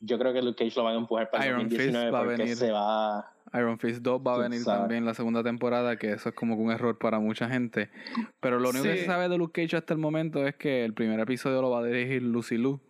yo 0.00 0.18
creo 0.18 0.32
que 0.32 0.42
Luke 0.42 0.64
Cage 0.64 0.76
lo 0.76 0.84
van 0.84 0.94
a 0.94 0.98
empujar 0.98 1.30
para 1.30 1.46
Iron 1.46 1.68
Fist 1.70 1.92
2019 1.92 2.10
va 2.10 2.20
a 2.20 2.24
venir. 2.24 2.56
se 2.56 2.70
va 2.72 3.32
Iron 3.54 3.78
Fist 3.78 4.02
2 4.02 4.20
va 4.26 4.34
a 4.34 4.38
venir 4.38 4.60
sabes. 4.60 4.80
también 4.80 5.04
la 5.04 5.14
segunda 5.14 5.42
temporada, 5.42 5.96
que 5.96 6.12
eso 6.12 6.28
es 6.28 6.34
como 6.34 6.56
que 6.56 6.62
un 6.62 6.70
error 6.70 6.98
para 6.98 7.18
mucha 7.18 7.48
gente. 7.48 7.88
Pero 8.40 8.58
lo 8.58 8.70
único 8.70 8.84
que 8.84 8.98
se 8.98 9.06
sabe 9.06 9.28
de 9.28 9.38
Luke 9.38 9.62
Cage 9.62 9.76
hasta 9.76 9.94
el 9.94 10.00
momento 10.00 10.46
es 10.46 10.56
que 10.56 10.84
el 10.84 10.92
primer 10.92 11.20
episodio 11.20 11.62
lo 11.62 11.70
va 11.70 11.80
a 11.80 11.84
dirigir 11.84 12.22
Lucy 12.22 12.58
Liu. 12.58 12.80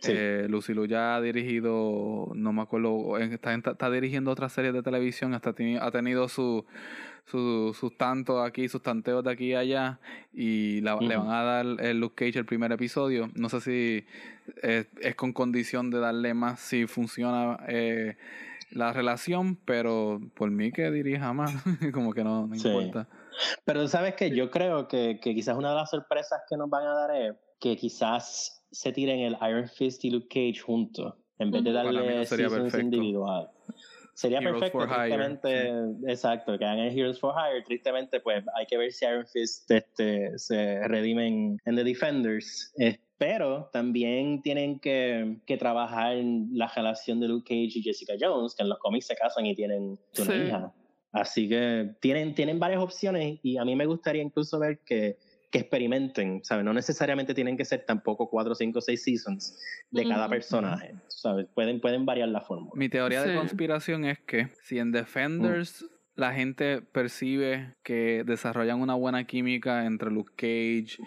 Sí. 0.00 0.12
Eh, 0.14 0.46
ya 0.86 1.16
ha 1.16 1.20
dirigido, 1.20 2.30
no 2.34 2.52
me 2.52 2.62
acuerdo, 2.62 3.18
está, 3.18 3.52
en- 3.52 3.62
está 3.66 3.90
dirigiendo 3.90 4.30
otras 4.30 4.52
series 4.52 4.72
de 4.72 4.82
televisión, 4.82 5.34
hasta 5.34 5.50
ha 5.50 5.90
tenido 5.90 6.28
su, 6.28 6.64
su- 7.26 7.74
sus 7.78 7.96
tantos 7.96 8.44
aquí, 8.46 8.68
sus 8.68 8.82
tanteos 8.82 9.22
de 9.24 9.30
aquí 9.30 9.46
y 9.48 9.54
allá, 9.54 10.00
y 10.32 10.80
la- 10.80 10.96
le 10.96 11.16
van 11.16 11.28
a 11.30 11.42
dar 11.42 11.66
el 11.80 12.00
Luke 12.00 12.24
Cage 12.26 12.38
el 12.38 12.46
primer 12.46 12.72
episodio. 12.72 13.30
No 13.34 13.48
sé 13.48 13.60
si 13.60 14.04
es, 14.62 14.86
es 15.00 15.14
con 15.14 15.32
condición 15.32 15.90
de 15.90 15.98
darle 16.00 16.34
más 16.34 16.60
si 16.60 16.86
funciona 16.86 17.58
eh, 17.68 18.16
la 18.70 18.92
relación, 18.92 19.56
pero 19.56 20.20
por 20.34 20.50
mí 20.50 20.72
que 20.72 20.90
dirija 20.90 21.32
más, 21.32 21.52
como 21.94 22.12
que 22.14 22.24
no, 22.24 22.46
no 22.46 22.54
Sí. 22.56 22.68
importa. 22.68 23.06
Pero 23.64 23.86
sabes 23.88 24.14
que 24.14 24.34
yo 24.34 24.50
creo 24.50 24.88
que, 24.88 25.18
que 25.22 25.34
quizás 25.34 25.56
una 25.56 25.70
de 25.70 25.76
las 25.76 25.90
sorpresas 25.90 26.40
que 26.48 26.56
nos 26.56 26.68
van 26.70 26.86
a 26.86 26.94
dar 26.94 27.16
es 27.16 27.34
que 27.60 27.76
quizás 27.76 28.64
se 28.70 28.92
tiren 28.92 29.20
el 29.20 29.36
Iron 29.48 29.68
Fist 29.68 30.04
y 30.04 30.10
Luke 30.10 30.28
Cage 30.28 30.60
juntos, 30.60 31.14
en 31.38 31.50
vez 31.50 31.64
de 31.64 31.72
darle 31.72 32.16
no 32.18 32.24
sería 32.24 32.80
individual. 32.80 33.48
Sería 34.14 34.40
Heroes 34.40 34.70
perfecto, 34.70 34.86
tristemente, 34.86 35.70
exacto, 36.12 36.58
que 36.58 36.64
hagan 36.64 36.80
el 36.80 36.98
Heroes 36.98 37.18
for 37.18 37.34
Hire, 37.34 37.62
tristemente 37.62 38.20
pues 38.20 38.44
hay 38.54 38.66
que 38.66 38.76
ver 38.76 38.92
si 38.92 39.06
Iron 39.06 39.26
Fist 39.26 39.70
este, 39.70 40.38
se 40.38 40.86
redime 40.88 41.26
en, 41.28 41.60
en 41.64 41.76
The 41.76 41.84
Defenders, 41.84 42.72
Eh, 42.78 42.98
pero 43.16 43.70
también 43.72 44.42
tienen 44.42 44.78
que, 44.80 45.36
que 45.46 45.56
trabajar 45.56 46.16
en 46.16 46.48
la 46.52 46.68
relación 46.68 47.20
de 47.20 47.28
Luke 47.28 47.44
Cage 47.44 47.78
y 47.78 47.82
Jessica 47.82 48.14
Jones, 48.18 48.54
que 48.54 48.62
en 48.62 48.68
los 48.70 48.78
cómics 48.78 49.06
se 49.06 49.14
casan 49.14 49.46
y 49.46 49.54
tienen 49.54 49.98
una 50.18 50.24
Sí. 50.24 50.32
hija. 50.32 50.72
Así 51.12 51.48
que 51.48 51.90
tienen, 52.00 52.34
tienen 52.34 52.58
varias 52.58 52.80
opciones 52.82 53.38
y 53.42 53.56
a 53.56 53.64
mí 53.64 53.74
me 53.74 53.84
gustaría 53.86 54.22
incluso 54.22 54.58
ver 54.58 54.78
que 54.86 55.16
que 55.50 55.58
experimenten, 55.58 56.42
¿sabes? 56.44 56.64
No 56.64 56.72
necesariamente 56.72 57.34
tienen 57.34 57.56
que 57.56 57.64
ser 57.64 57.84
tampoco 57.84 58.30
cuatro, 58.30 58.54
cinco, 58.54 58.80
seis 58.80 59.02
seasons 59.02 59.58
de 59.90 60.06
cada 60.08 60.28
personaje, 60.28 60.94
¿sabes? 61.08 61.46
Pueden, 61.54 61.80
pueden 61.80 62.06
variar 62.06 62.28
la 62.28 62.40
fórmula. 62.40 62.72
Mi 62.74 62.88
teoría 62.88 63.22
de 63.22 63.34
conspiración 63.34 64.04
es 64.04 64.20
que 64.20 64.48
si 64.62 64.78
en 64.78 64.92
Defenders 64.92 65.84
la 66.14 66.32
gente 66.32 66.82
percibe 66.82 67.74
que 67.82 68.22
desarrollan 68.24 68.80
una 68.80 68.94
buena 68.94 69.24
química 69.24 69.86
entre 69.86 70.10
Luke 70.10 70.32
Cage, 70.36 70.98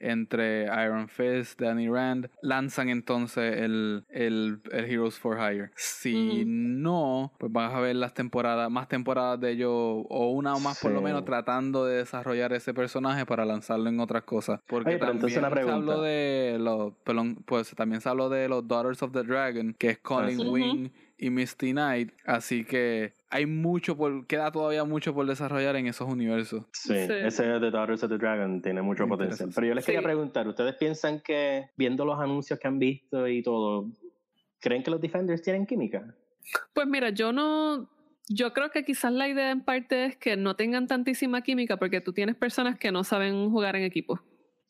entre 0.00 0.64
Iron 0.64 1.08
Fist, 1.08 1.60
Danny 1.60 1.88
Rand, 1.88 2.30
lanzan 2.42 2.88
entonces 2.88 3.58
el, 3.58 4.04
el, 4.08 4.60
el 4.72 4.84
Heroes 4.86 5.18
for 5.18 5.38
Hire. 5.38 5.70
Si 5.76 6.44
no, 6.46 7.32
pues 7.38 7.52
vas 7.52 7.72
a 7.74 7.80
ver 7.80 7.96
las 7.96 8.14
temporadas, 8.14 8.70
más 8.70 8.88
temporadas 8.88 9.40
de 9.40 9.52
ellos, 9.52 9.70
o 9.70 10.30
una 10.30 10.54
o 10.54 10.60
más 10.60 10.80
por 10.80 10.90
lo 10.90 11.02
menos, 11.02 11.24
tratando 11.24 11.84
de 11.84 11.98
desarrollar 11.98 12.52
ese 12.52 12.74
personaje 12.74 13.26
para 13.26 13.44
lanzarlo 13.44 13.88
en 13.88 14.00
otras 14.00 14.24
cosas. 14.24 14.60
Porque 14.66 14.90
Oye, 14.90 14.98
también 14.98 15.38
una 15.38 15.50
se 15.50 15.70
habló 15.70 16.00
de 16.00 16.56
los, 16.58 16.94
perdón, 17.04 17.36
pues 17.44 17.74
también 17.74 18.00
se 18.00 18.08
habló 18.08 18.28
de 18.28 18.48
los 18.48 18.66
Daughters 18.66 19.02
of 19.02 19.12
the 19.12 19.22
Dragon, 19.22 19.74
que 19.78 19.90
es 19.90 19.98
Colin 19.98 20.40
Ujú. 20.40 20.52
Wing 20.52 20.90
y 21.20 21.30
Misty 21.30 21.72
Knight, 21.72 22.12
así 22.24 22.64
que 22.64 23.12
hay 23.28 23.44
mucho 23.46 23.96
por, 23.96 24.26
queda 24.26 24.50
todavía 24.50 24.84
mucho 24.84 25.12
por 25.14 25.26
desarrollar 25.26 25.76
en 25.76 25.86
esos 25.86 26.08
universos. 26.08 26.64
Sí, 26.72 26.94
Sí. 27.06 27.12
ese 27.12 27.44
de 27.46 27.60
The 27.60 27.70
Daughters 27.70 28.02
of 28.02 28.10
the 28.10 28.16
Dragon 28.18 28.62
tiene 28.62 28.80
mucho 28.82 29.06
potencial. 29.06 29.50
Pero 29.54 29.66
yo 29.66 29.74
les 29.74 29.84
quería 29.84 30.00
Sí. 30.00 30.04
preguntar, 30.04 30.48
¿ustedes 30.48 30.74
piensan 30.76 31.20
que 31.20 31.66
viendo 31.76 32.04
los 32.04 32.18
anuncios 32.18 32.58
que 32.58 32.66
han 32.68 32.78
visto 32.78 33.28
y 33.28 33.42
todo, 33.42 33.86
creen 34.60 34.82
que 34.82 34.90
los 34.90 35.00
Defenders 35.00 35.42
tienen 35.42 35.66
química? 35.66 36.14
Pues 36.72 36.86
mira, 36.86 37.10
yo 37.10 37.32
no. 37.32 37.88
Yo 38.28 38.52
creo 38.52 38.70
que 38.70 38.84
quizás 38.84 39.12
la 39.12 39.28
idea 39.28 39.50
en 39.50 39.60
parte 39.64 40.04
es 40.06 40.16
que 40.16 40.36
no 40.36 40.54
tengan 40.54 40.86
tantísima 40.86 41.42
química 41.42 41.76
porque 41.78 42.00
tú 42.00 42.12
tienes 42.12 42.36
personas 42.36 42.78
que 42.78 42.92
no 42.92 43.02
saben 43.04 43.50
jugar 43.50 43.74
en 43.76 43.82
equipo. 43.82 44.20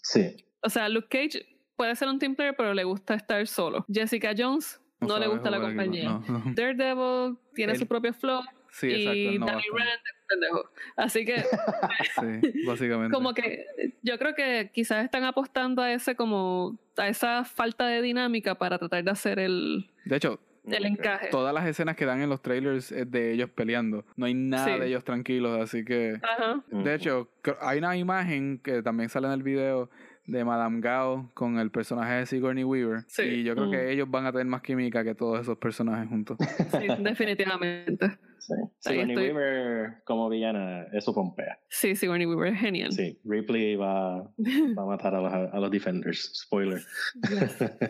Sí. 0.02 0.34
O 0.62 0.70
sea, 0.70 0.88
Luke 0.88 1.08
Cage 1.08 1.44
puede 1.76 1.94
ser 1.94 2.08
un 2.08 2.18
team 2.18 2.34
player, 2.34 2.54
pero 2.56 2.72
le 2.74 2.84
gusta 2.84 3.14
estar 3.14 3.46
solo. 3.46 3.84
Jessica 3.92 4.32
Jones 4.36 4.79
no, 5.00 5.18
le 5.18 5.26
gusta 5.28 5.50
la 5.50 5.60
compañía. 5.60 6.04
no, 6.04 6.24
no. 6.28 6.42
Daredevil 6.54 7.36
tiene 7.54 7.72
El- 7.74 7.78
su 7.78 7.86
propio 7.86 8.12
flow. 8.14 8.42
Sí, 8.72 8.86
y 8.86 9.26
exacto. 9.34 9.46
Danny. 9.46 9.62
Rand 9.72 9.88
es 9.90 10.12
un 10.14 10.26
pendejo. 10.28 10.70
Así 10.96 11.24
que, 11.24 11.42
Sí, 12.52 12.64
básicamente. 12.66 13.12
como 13.12 13.34
que 13.34 13.66
yo 14.02 14.16
creo 14.18 14.34
que 14.34 14.70
quizás 14.72 15.04
están 15.04 15.24
apostando 15.24 15.82
a 15.82 15.92
ese 15.92 16.14
como 16.14 16.78
a 16.96 17.08
esa 17.08 17.44
falta 17.44 17.86
de 17.88 18.00
dinámica 18.02 18.54
para 18.56 18.78
tratar 18.78 19.02
de 19.02 19.10
hacer 19.10 19.38
el, 19.40 19.90
De 20.04 20.16
hecho, 20.16 20.38
el 20.66 20.84
encaje. 20.86 21.28
todas 21.30 21.52
las 21.52 21.66
escenas 21.66 21.96
que 21.96 22.04
dan 22.04 22.20
en 22.20 22.28
los 22.28 22.42
trailers 22.42 22.92
es 22.92 23.10
de 23.10 23.32
ellos 23.32 23.50
peleando. 23.50 24.04
No 24.16 24.26
hay 24.26 24.34
nada 24.34 24.66
Sí. 24.74 24.78
de 24.80 24.86
ellos 24.86 25.02
tranquilos, 25.02 25.60
así 25.60 25.84
que... 25.84 26.20
Ajá. 26.22 26.62
De 26.70 26.94
hecho, 26.94 27.28
hay 27.60 27.78
una 27.78 27.96
imagen 27.96 28.58
que 28.62 28.82
también 28.82 29.08
sale 29.08 29.26
en 29.26 29.32
el 29.32 29.42
video 29.42 29.90
de 30.30 30.44
Madame 30.44 30.80
Gao 30.80 31.30
con 31.34 31.58
el 31.58 31.70
personaje 31.70 32.14
de 32.14 32.26
Sigourney 32.26 32.64
Weaver. 32.64 33.04
Sí. 33.08 33.22
Y 33.22 33.42
yo 33.44 33.54
creo 33.54 33.66
Mm. 33.66 33.70
que 33.72 33.92
ellos 33.92 34.10
van 34.10 34.26
a 34.26 34.32
tener 34.32 34.46
más 34.46 34.62
química 34.62 35.02
que 35.04 35.14
todos 35.14 35.40
esos 35.40 35.58
personajes 35.58 36.08
juntos. 36.08 36.38
Sí, 36.80 36.86
definitivamente. 37.00 38.18
Sí. 38.38 38.54
Sigourney 38.78 39.14
estoy. 39.16 39.30
Weaver 39.32 40.02
como 40.04 40.28
villana, 40.28 40.84
eso 40.92 41.12
pompea. 41.12 41.58
Sí, 41.68 41.94
Sigourney 41.96 42.26
Weaver 42.26 42.54
es 42.54 42.60
genial. 42.60 42.92
Sí, 42.92 43.18
Ripley 43.24 43.76
va, 43.76 44.22
va 44.78 44.82
a 44.82 44.86
matar 44.86 45.14
a 45.14 45.20
los, 45.20 45.32
a 45.32 45.58
los 45.60 45.70
Defenders. 45.70 46.32
Spoiler. 46.42 46.80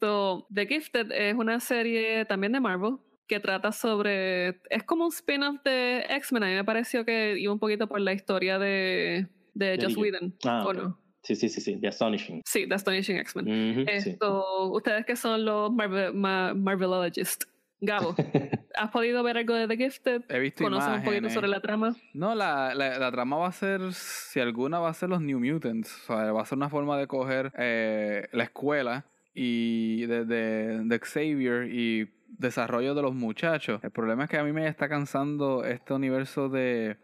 So, 0.00 0.46
The 0.52 0.66
Gifted 0.66 1.12
es 1.12 1.34
una 1.34 1.60
serie 1.60 2.24
también 2.24 2.52
de 2.52 2.58
Marvel 2.60 2.96
que 3.28 3.38
trata 3.38 3.70
sobre. 3.70 4.60
Es 4.68 4.82
como 4.84 5.04
un 5.04 5.12
spin-off 5.12 5.62
de 5.64 6.04
X-Men. 6.08 6.42
A 6.42 6.46
mí 6.48 6.54
me 6.54 6.64
pareció 6.64 7.04
que 7.04 7.38
iba 7.38 7.52
un 7.52 7.60
poquito 7.60 7.86
por 7.86 8.00
la 8.00 8.12
historia 8.12 8.58
de, 8.58 9.28
de 9.54 9.78
Joss. 9.80 9.96
Whedon. 9.96 10.34
Ah, 10.44 10.64
¿O 10.66 10.70
ok. 10.70 10.76
no? 10.76 10.98
Sí, 11.22 11.36
sí, 11.36 11.48
sí, 11.48 11.60
sí. 11.60 11.76
The 11.80 11.88
Astonishing. 11.88 12.42
Sí, 12.44 12.66
The 12.68 12.74
Astonishing 12.74 13.16
X-Men. 13.18 13.88
Esto, 13.88 14.70
ustedes 14.72 15.04
que 15.06 15.16
son 15.16 15.44
los 15.44 15.72
Marvel, 15.72 16.12
ma- 16.14 16.54
Marvelologists. 16.54 17.46
Gabo, 17.84 18.14
¿has 18.76 18.90
podido 18.92 19.24
ver 19.24 19.38
algo 19.38 19.54
de 19.54 19.66
The 19.66 19.76
Gifted? 19.76 20.22
He 20.28 20.38
visto 20.38 20.62
¿Conoces 20.62 20.98
un 20.98 21.02
poquito 21.02 21.28
sobre 21.30 21.48
la 21.48 21.60
trama? 21.60 21.96
No, 22.14 22.32
la, 22.36 22.74
la, 22.76 22.96
la 22.96 23.10
trama 23.10 23.38
va 23.38 23.48
a 23.48 23.52
ser, 23.52 23.92
si 23.92 24.38
alguna, 24.38 24.78
va 24.78 24.88
a 24.90 24.94
ser 24.94 25.08
los 25.08 25.20
New 25.20 25.40
Mutants. 25.40 25.92
O 26.04 26.06
sea, 26.06 26.30
va 26.30 26.42
a 26.42 26.46
ser 26.46 26.58
una 26.58 26.68
forma 26.68 26.96
de 26.96 27.08
coger 27.08 27.52
eh, 27.58 28.28
la 28.30 28.44
escuela 28.44 29.06
y 29.34 30.06
de, 30.06 30.24
de, 30.24 30.80
de 30.84 30.98
Xavier 31.00 31.72
y 31.72 32.08
desarrollo 32.28 32.94
de 32.94 33.02
los 33.02 33.14
muchachos. 33.14 33.82
El 33.82 33.90
problema 33.90 34.24
es 34.24 34.30
que 34.30 34.38
a 34.38 34.44
mí 34.44 34.52
me 34.52 34.68
está 34.68 34.88
cansando 34.88 35.64
este 35.64 35.92
universo 35.92 36.48
de 36.48 36.98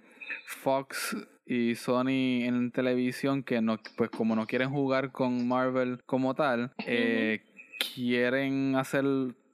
Fox 0.46 1.16
y 1.50 1.74
Sony 1.76 2.44
en 2.44 2.70
televisión 2.72 3.42
que 3.42 3.62
no, 3.62 3.78
pues 3.96 4.10
como 4.10 4.36
no 4.36 4.46
quieren 4.46 4.68
jugar 4.70 5.10
con 5.12 5.48
Marvel 5.48 6.00
como 6.04 6.34
tal, 6.34 6.72
eh, 6.86 7.40
quieren 7.94 8.76
hacer 8.76 9.04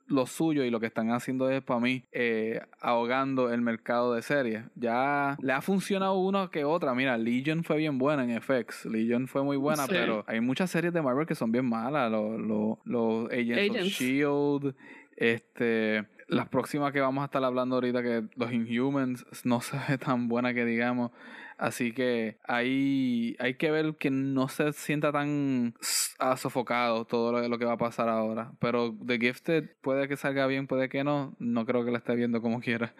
lo 0.07 0.27
suyo 0.27 0.63
y 0.63 0.69
lo 0.69 0.79
que 0.79 0.85
están 0.85 1.09
haciendo 1.11 1.49
es 1.49 1.63
para 1.63 1.79
mí 1.79 2.03
eh, 2.11 2.61
ahogando 2.79 3.51
el 3.51 3.61
mercado 3.61 4.13
de 4.13 4.21
series. 4.21 4.63
Ya 4.75 5.35
le 5.41 5.53
ha 5.53 5.61
funcionado 5.61 6.19
una 6.19 6.49
que 6.51 6.63
otra. 6.63 6.93
Mira, 6.93 7.17
Legion 7.17 7.63
fue 7.63 7.77
bien 7.77 7.97
buena 7.97 8.23
en 8.23 8.39
FX. 8.41 8.85
Legion 8.85 9.27
fue 9.27 9.43
muy 9.43 9.57
buena, 9.57 9.83
Sí. 9.85 9.89
pero 9.91 10.23
hay 10.27 10.41
muchas 10.41 10.69
series 10.69 10.93
de 10.93 11.01
Marvel 11.01 11.25
que 11.25 11.33
son 11.33 11.51
bien 11.51 11.67
malas. 11.67 12.11
Los, 12.11 12.39
los, 12.39 12.77
los 12.83 13.31
Agents, 13.31 13.69
of 13.71 13.75
Agents. 13.77 13.99
Shield, 13.99 14.75
este, 15.17 16.05
las 16.27 16.49
próximas 16.49 16.91
que 16.91 16.99
vamos 17.01 17.21
a 17.21 17.25
estar 17.25 17.43
hablando 17.43 17.75
ahorita 17.75 18.03
que 18.03 18.25
los 18.35 18.51
Inhumans 18.51 19.25
no 19.43 19.61
se 19.61 19.77
ve 19.89 19.97
tan 19.97 20.27
buena 20.27 20.53
que 20.53 20.65
digamos. 20.65 21.11
Así 21.57 21.93
que 21.93 22.37
hay, 22.43 23.35
hay 23.39 23.53
que 23.55 23.71
ver 23.71 23.95
que 23.97 24.09
no 24.11 24.49
se 24.49 24.73
sienta 24.73 25.11
tan 25.11 25.73
ah, 26.19 26.35
sofocado 26.35 27.05
todo 27.05 27.31
lo, 27.31 27.47
lo 27.47 27.57
que 27.57 27.65
va 27.65 27.73
a 27.73 27.77
pasar 27.77 28.09
ahora. 28.09 28.51
Pero 28.59 28.93
The 29.05 29.17
Gifted 29.19 29.69
puede 29.81 30.07
que 30.07 30.17
salga 30.17 30.47
bien, 30.47 30.67
puede 30.67 30.89
que 30.89 31.03
no. 31.03 31.35
No 31.39 31.65
creo 31.65 31.85
que 31.85 31.91
la 31.91 31.99
esté 31.99 32.15
viendo 32.15 32.41
como 32.41 32.59
quiera. 32.59 32.93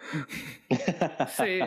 Sí. 1.36 1.60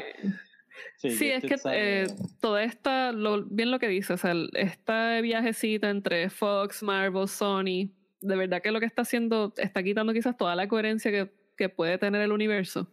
Sí, 1.09 1.29
es 1.29 1.43
que 1.43 1.55
eh, 1.71 2.07
toda 2.41 2.63
esta, 2.63 3.11
lo, 3.11 3.43
bien 3.45 3.69
lo 3.71 3.79
que 3.79 3.87
dices, 3.87 4.11
o 4.11 4.17
sea, 4.17 4.31
el- 4.31 4.49
esta 4.53 5.19
viajecita 5.21 5.89
entre 5.89 6.29
Fox, 6.29 6.83
Marvel, 6.83 7.27
Sony, 7.27 7.89
de 8.21 8.35
verdad 8.35 8.61
que 8.61 8.71
lo 8.71 8.79
que 8.79 8.85
está 8.85 9.01
haciendo, 9.03 9.53
está 9.57 9.83
quitando 9.83 10.13
quizás 10.13 10.37
toda 10.37 10.55
la 10.55 10.67
coherencia 10.67 11.11
que, 11.11 11.31
que 11.57 11.69
puede 11.69 11.97
tener 11.97 12.21
el 12.21 12.31
universo, 12.31 12.87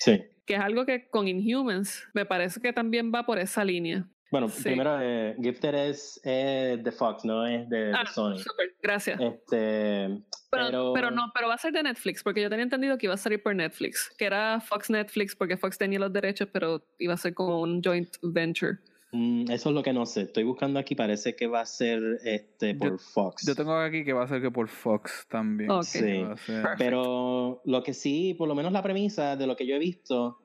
Sí. 0.00 0.22
Que 0.46 0.54
es 0.54 0.60
algo 0.60 0.84
que 0.86 1.08
con 1.08 1.28
Inhumans 1.28 2.08
me 2.14 2.24
parece 2.26 2.60
que 2.60 2.72
también 2.72 3.12
va 3.14 3.24
por 3.24 3.38
esa 3.38 3.64
línea. 3.64 4.06
Bueno, 4.32 4.48
Sí. 4.48 4.62
primero, 4.62 4.96
eh, 5.02 5.34
Gifted 5.42 5.74
es, 5.74 6.20
de 6.22 6.92
Fox, 6.96 7.24
no 7.24 7.44
es 7.46 7.68
de, 7.68 7.86
de 7.86 7.92
Ah, 7.92 8.06
Sony. 8.06 8.36
súper, 8.38 8.76
gracias. 8.80 9.20
Este, 9.20 10.22
Pero, 10.52 10.66
pero, 10.66 10.92
pero 10.94 11.10
no, 11.10 11.32
pero 11.34 11.48
va 11.48 11.54
a 11.54 11.58
ser 11.58 11.72
de 11.72 11.82
Netflix, 11.82 12.22
porque 12.22 12.40
yo 12.42 12.48
tenía 12.48 12.62
entendido 12.62 12.96
que 12.96 13.06
iba 13.06 13.14
a 13.14 13.18
salir 13.18 13.42
por 13.42 13.54
Netflix, 13.56 14.08
que 14.16 14.24
era 14.26 14.60
Fox 14.60 14.88
Netflix, 14.88 15.34
porque 15.34 15.56
Fox 15.56 15.76
tenía 15.78 15.98
los 15.98 16.12
derechos, 16.12 16.48
pero 16.52 16.80
iba 16.98 17.14
a 17.14 17.16
ser 17.16 17.34
como 17.34 17.60
un 17.60 17.82
joint 17.82 18.08
venture. 18.22 18.78
Mm, 19.12 19.50
eso 19.50 19.70
es 19.70 19.74
lo 19.74 19.82
que 19.82 19.92
no 19.92 20.06
sé. 20.06 20.22
Estoy 20.22 20.44
buscando 20.44 20.78
aquí, 20.78 20.94
parece 20.94 21.34
que 21.34 21.46
va 21.48 21.60
a 21.60 21.66
ser 21.66 22.00
este 22.24 22.74
por 22.74 22.90
Yo- 22.92 22.98
Fox. 22.98 23.44
Yo 23.46 23.54
tengo 23.56 23.74
aquí 23.74 24.04
que 24.04 24.12
va 24.12 24.24
a 24.24 24.28
ser 24.28 24.40
que 24.40 24.50
por 24.50 24.68
Fox 24.68 25.26
también. 25.28 25.70
Ok. 25.70 25.82
Sí. 25.84 26.24
Pero 26.78 27.60
lo 27.64 27.82
que 27.82 27.92
sí, 27.94 28.34
por 28.34 28.46
lo 28.48 28.54
menos 28.54 28.72
la 28.72 28.82
premisa 28.82 29.36
de 29.36 29.46
lo 29.46 29.56
que 29.56 29.66
yo 29.66 29.74
he 29.74 29.78
visto, 29.80 30.38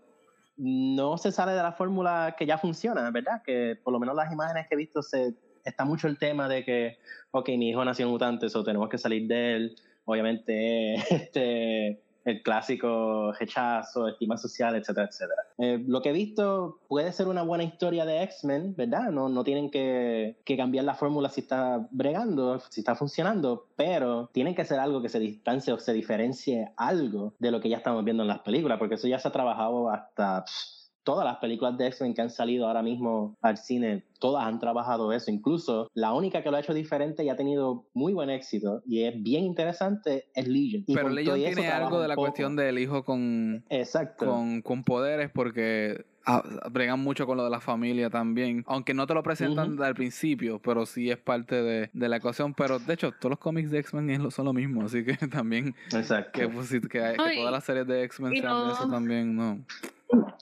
no 0.57 1.17
se 1.17 1.31
sale 1.31 1.51
de 1.51 1.61
la 1.61 1.73
fórmula 1.73 2.35
que 2.37 2.45
ya 2.45 2.57
funciona, 2.57 3.11
¿verdad? 3.11 3.41
Que 3.45 3.75
por 3.83 3.93
lo 3.93 3.99
menos 3.99 4.15
las 4.15 4.31
imágenes 4.31 4.67
que 4.67 4.75
he 4.75 4.77
visto 4.77 5.01
se 5.03 5.35
está 5.63 5.83
mucho 5.85 6.07
el 6.07 6.17
tema 6.17 6.47
de 6.47 6.63
que, 6.63 6.97
ok, 7.31 7.49
mi 7.57 7.69
hijo 7.69 7.83
nació 7.83 8.07
mutante, 8.07 8.45
eso 8.47 8.63
tenemos 8.63 8.87
que 8.89 8.97
salir 8.97 9.27
de 9.27 9.55
él. 9.55 9.75
Obviamente, 10.05 10.93
este, 11.09 12.01
el 12.25 12.41
clásico 12.41 13.31
rechazo, 13.33 14.07
estima 14.07 14.37
social, 14.37 14.75
etcétera, 14.75 15.07
etcétera. 15.07 15.41
Eh, 15.57 15.83
lo 15.87 16.01
que 16.01 16.09
he 16.09 16.13
visto 16.13 16.79
puede 16.87 17.11
ser 17.11 17.27
una 17.27 17.43
buena 17.43 17.63
historia 17.63 18.05
de 18.05 18.23
X-Men, 18.23 18.75
¿verdad? 18.75 19.11
No, 19.11 19.29
no 19.29 19.43
tienen 19.43 19.69
que, 19.69 20.37
que 20.43 20.57
cambiar 20.57 20.85
la 20.85 20.95
fórmula 20.95 21.29
si 21.29 21.41
está 21.41 21.87
bregando, 21.91 22.59
si 22.69 22.81
está 22.81 22.95
funcionando, 22.95 23.67
pero 23.75 24.29
tienen 24.33 24.55
que 24.55 24.65
ser 24.65 24.79
algo 24.79 25.01
que 25.01 25.09
se 25.09 25.19
distancie 25.19 25.71
o 25.71 25.77
se 25.77 25.93
diferencie 25.93 26.71
algo 26.75 27.33
de 27.39 27.51
lo 27.51 27.61
que 27.61 27.69
ya 27.69 27.77
estamos 27.77 28.03
viendo 28.03 28.23
en 28.23 28.29
las 28.29 28.39
películas, 28.39 28.79
porque 28.79 28.95
eso 28.95 29.07
ya 29.07 29.19
se 29.19 29.27
ha 29.27 29.31
trabajado 29.31 29.91
hasta 29.91 30.43
todas 31.05 31.23
las 31.23 31.37
películas 31.37 31.77
de 31.77 31.87
X-Men 31.87 32.13
que 32.13 32.21
han 32.23 32.29
salido 32.29 32.67
ahora 32.67 32.81
mismo 32.81 33.37
al 33.41 33.57
cine, 33.57 34.03
todas 34.19 34.43
han 34.45 34.59
trabajado 34.59 35.13
eso. 35.13 35.31
Incluso 35.31 35.89
la 35.93 36.11
única 36.13 36.41
que 36.43 36.49
lo 36.51 36.57
ha 36.57 36.59
hecho 36.59 36.73
diferente 36.73 37.23
y 37.23 37.29
ha 37.29 37.35
tenido 37.37 37.85
muy 37.93 38.11
buen 38.13 38.29
éxito 38.29 38.81
y 38.85 39.03
es 39.03 39.13
bien 39.23 39.45
interesante 39.45 40.25
es 40.33 40.47
Legion. 40.47 40.83
Y 40.87 40.95
Pero 40.95 41.09
Legion 41.09 41.35
tiene 41.39 41.67
algo 41.69 42.01
de 42.01 42.07
la 42.07 42.15
poco. 42.15 42.25
cuestión 42.27 42.55
del 42.55 42.79
hijo 42.79 43.05
con, 43.05 43.63
Exacto. 43.69 44.25
con, 44.25 44.61
con 44.63 44.83
poderes 44.83 45.29
porque 45.31 46.05
ah, 46.25 46.41
bregan 46.71 46.99
mucho 47.01 47.27
con 47.27 47.37
lo 47.37 47.43
de 47.43 47.51
la 47.51 47.59
familia 47.61 48.09
también. 48.09 48.63
Aunque 48.67 48.95
no 48.95 49.05
te 49.05 49.13
lo 49.13 49.21
presentan 49.21 49.73
Ujú. 49.75 49.83
al 49.83 49.93
principio, 49.93 50.59
pero 50.59 50.87
sí 50.87 51.11
es 51.11 51.17
parte 51.17 51.61
de, 51.61 51.91
de 51.93 52.09
la 52.09 52.17
ecuación. 52.17 52.55
Pero 52.55 52.79
de 52.79 52.93
hecho, 52.95 53.11
todos 53.11 53.29
los 53.29 53.39
cómics 53.39 53.69
de 53.69 53.77
X-Men 53.79 54.31
son 54.31 54.45
lo 54.45 54.53
mismo. 54.53 54.83
Así 54.83 55.05
que 55.05 55.13
también 55.27 55.75
Exacto. 55.93 56.31
que, 56.33 56.47
pues, 56.49 56.69
que, 56.71 56.79
que 56.89 57.15
todas 57.35 57.51
las 57.51 57.63
series 57.63 57.85
de 57.85 58.03
X-Men 58.05 58.31
sean 58.41 58.43
de 58.61 58.65
no- 58.65 58.71
eso 58.73 58.87
también, 58.89 59.35
no. 59.35 59.59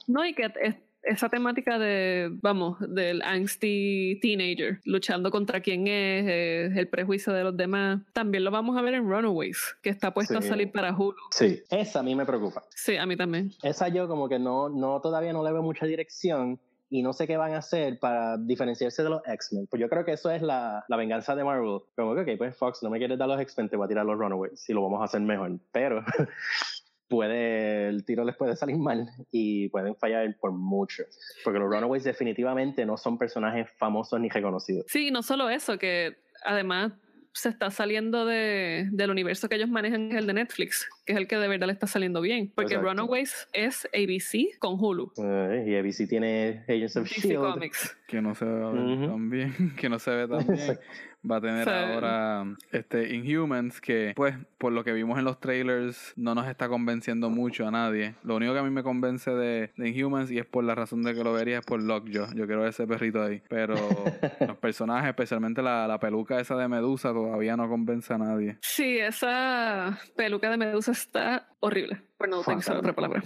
No, 0.06 0.24
y 0.24 0.34
que 0.34 0.50
es- 0.62 0.76
esa 1.06 1.28
temática 1.28 1.78
de, 1.78 2.30
vamos, 2.40 2.78
del 2.80 3.20
angsty 3.20 4.18
teenager, 4.22 4.80
luchando 4.86 5.30
contra 5.30 5.60
quién 5.60 5.86
es, 5.86 6.24
eh, 6.26 6.70
el 6.74 6.88
prejuicio 6.88 7.30
de 7.34 7.44
los 7.44 7.54
demás, 7.54 8.00
también 8.14 8.42
lo 8.42 8.50
vamos 8.50 8.74
a 8.78 8.80
ver 8.82 8.94
en 8.94 9.06
Runaways, 9.06 9.76
que 9.82 9.90
está 9.90 10.14
puesto 10.14 10.38
a 10.38 10.40
salir 10.48 10.72
para 10.72 10.96
Hulu. 10.96 11.16
Sí, 11.30 11.62
esa 11.70 12.00
a 12.00 12.02
mí 12.02 12.14
me 12.14 12.24
preocupa. 12.24 12.62
Sí, 12.74 12.96
a 12.96 13.04
mí 13.04 13.16
también. 13.18 13.50
Esa 13.62 13.88
yo 13.88 14.08
como 14.08 14.30
que 14.30 14.38
no, 14.38 14.70
no 14.70 15.00
todavía 15.02 15.34
no 15.34 15.44
le 15.44 15.52
veo 15.52 15.62
mucha 15.62 15.84
dirección 15.84 16.58
y 16.88 17.02
no 17.02 17.12
sé 17.12 17.26
qué 17.26 17.36
van 17.36 17.52
a 17.52 17.58
hacer 17.58 17.98
para 17.98 18.38
diferenciarse 18.38 19.02
de 19.02 19.10
los 19.10 19.20
X-Men. 19.26 19.66
Pues 19.68 19.80
yo 19.82 19.90
creo 19.90 20.06
que 20.06 20.12
eso 20.12 20.30
es 20.30 20.40
la, 20.40 20.84
la 20.88 20.96
venganza 20.96 21.34
de 21.36 21.44
Marvel. 21.44 21.80
Como 21.96 22.14
que, 22.14 22.20
ok, 22.32 22.38
pues 22.38 22.56
Fox, 22.56 22.82
no 22.82 22.88
me 22.88 22.96
quieres 22.98 23.18
dar 23.18 23.28
los 23.28 23.38
X-Men, 23.40 23.68
te 23.68 23.76
voy 23.76 23.84
a 23.84 23.88
tirar 23.88 24.06
los 24.06 24.16
Runaways 24.18 24.66
y 24.70 24.72
lo 24.72 24.82
vamos 24.82 25.02
a 25.02 25.04
hacer 25.04 25.20
mejor. 25.20 25.58
Pero 25.72 26.02
puede, 27.14 27.88
el 27.88 28.04
tiro 28.04 28.24
les 28.24 28.36
puede 28.36 28.56
salir 28.56 28.76
mal 28.76 29.08
y 29.30 29.68
pueden 29.68 29.94
fallar 29.96 30.36
por 30.40 30.52
mucho. 30.52 31.04
Porque 31.44 31.58
los 31.58 31.70
Runaways 31.70 32.04
definitivamente 32.04 32.84
no 32.84 32.96
son 32.96 33.18
personajes 33.18 33.70
famosos 33.78 34.20
ni 34.20 34.28
reconocidos. 34.28 34.86
Sí, 34.88 35.08
y 35.08 35.10
no 35.10 35.22
solo 35.22 35.48
eso, 35.48 35.78
que 35.78 36.16
además 36.44 36.92
se 37.32 37.48
está 37.48 37.70
saliendo 37.70 38.24
de, 38.26 38.88
del 38.92 39.10
universo 39.10 39.48
que 39.48 39.56
ellos 39.56 39.68
manejan, 39.68 40.08
que 40.08 40.14
es 40.14 40.20
el 40.20 40.26
de 40.28 40.34
Netflix, 40.34 40.88
que 41.04 41.14
es 41.14 41.18
el 41.18 41.26
que 41.26 41.36
de 41.36 41.48
verdad 41.48 41.66
le 41.66 41.72
está 41.72 41.88
saliendo 41.88 42.20
bien. 42.20 42.52
Porque 42.54 42.74
Exacto. 42.74 42.90
Runaways 42.90 43.48
es 43.52 43.88
ABC 43.92 44.56
con 44.60 44.76
Hulu. 44.78 45.12
Eh, 45.16 45.64
y 45.66 45.74
ABC 45.74 46.08
tiene 46.08 46.64
Agents 46.68 46.96
of 46.96 47.02
DC 47.04 47.18
S.H.I.E.L.D. 47.18 47.52
Comics. 47.52 47.96
que 48.06 48.22
no 48.22 48.34
se 48.36 48.44
ve 48.44 48.64
Ujú. 48.64 49.06
tan 49.08 49.30
bien, 49.30 49.52
que 49.80 49.88
no 49.88 49.98
se 49.98 50.10
ve 50.12 50.28
tan 50.28 50.46
bien. 50.46 50.78
Va 51.30 51.36
a 51.36 51.40
tener 51.40 51.64
Sí. 51.64 51.70
ahora 51.70 52.44
este 52.70 53.14
Inhumans 53.14 53.80
que 53.80 54.12
pues 54.14 54.36
por 54.58 54.72
lo 54.72 54.84
que 54.84 54.92
vimos 54.92 55.18
en 55.18 55.24
los 55.24 55.40
trailers 55.40 56.12
no 56.16 56.34
nos 56.34 56.46
está 56.48 56.68
convenciendo 56.68 57.30
mucho 57.30 57.66
a 57.66 57.70
nadie. 57.70 58.14
Lo 58.24 58.36
único 58.36 58.52
que 58.52 58.58
a 58.58 58.62
mí 58.62 58.70
me 58.70 58.82
convence 58.82 59.30
de, 59.30 59.72
de 59.76 59.88
Inhumans 59.88 60.30
y 60.30 60.38
es 60.38 60.46
por 60.46 60.64
la 60.64 60.74
razón 60.74 61.02
de 61.02 61.14
que 61.14 61.24
lo 61.24 61.32
vería 61.32 61.58
es 61.60 61.64
por 61.64 61.82
Lockjaw. 61.82 62.34
Yo 62.34 62.46
quiero 62.46 62.66
ese 62.66 62.86
perrito 62.86 63.22
ahí. 63.22 63.42
Pero 63.48 63.74
los 64.46 64.56
personajes, 64.58 65.08
especialmente 65.08 65.62
la, 65.62 65.86
la 65.88 65.98
peluca 65.98 66.38
esa 66.40 66.56
de 66.56 66.68
Medusa, 66.68 67.12
todavía 67.12 67.56
no 67.56 67.68
convence 67.68 68.12
a 68.12 68.18
nadie. 68.18 68.58
Sí, 68.62 68.98
esa 68.98 69.98
peluca 70.16 70.50
de 70.50 70.56
Medusa 70.58 70.92
está 70.92 71.48
horrible, 71.60 72.02
por 72.18 72.28
no 72.28 72.40
utilizar 72.40 72.76
Fatal. 72.76 72.78
otra 72.78 72.92
palabra. 72.94 73.22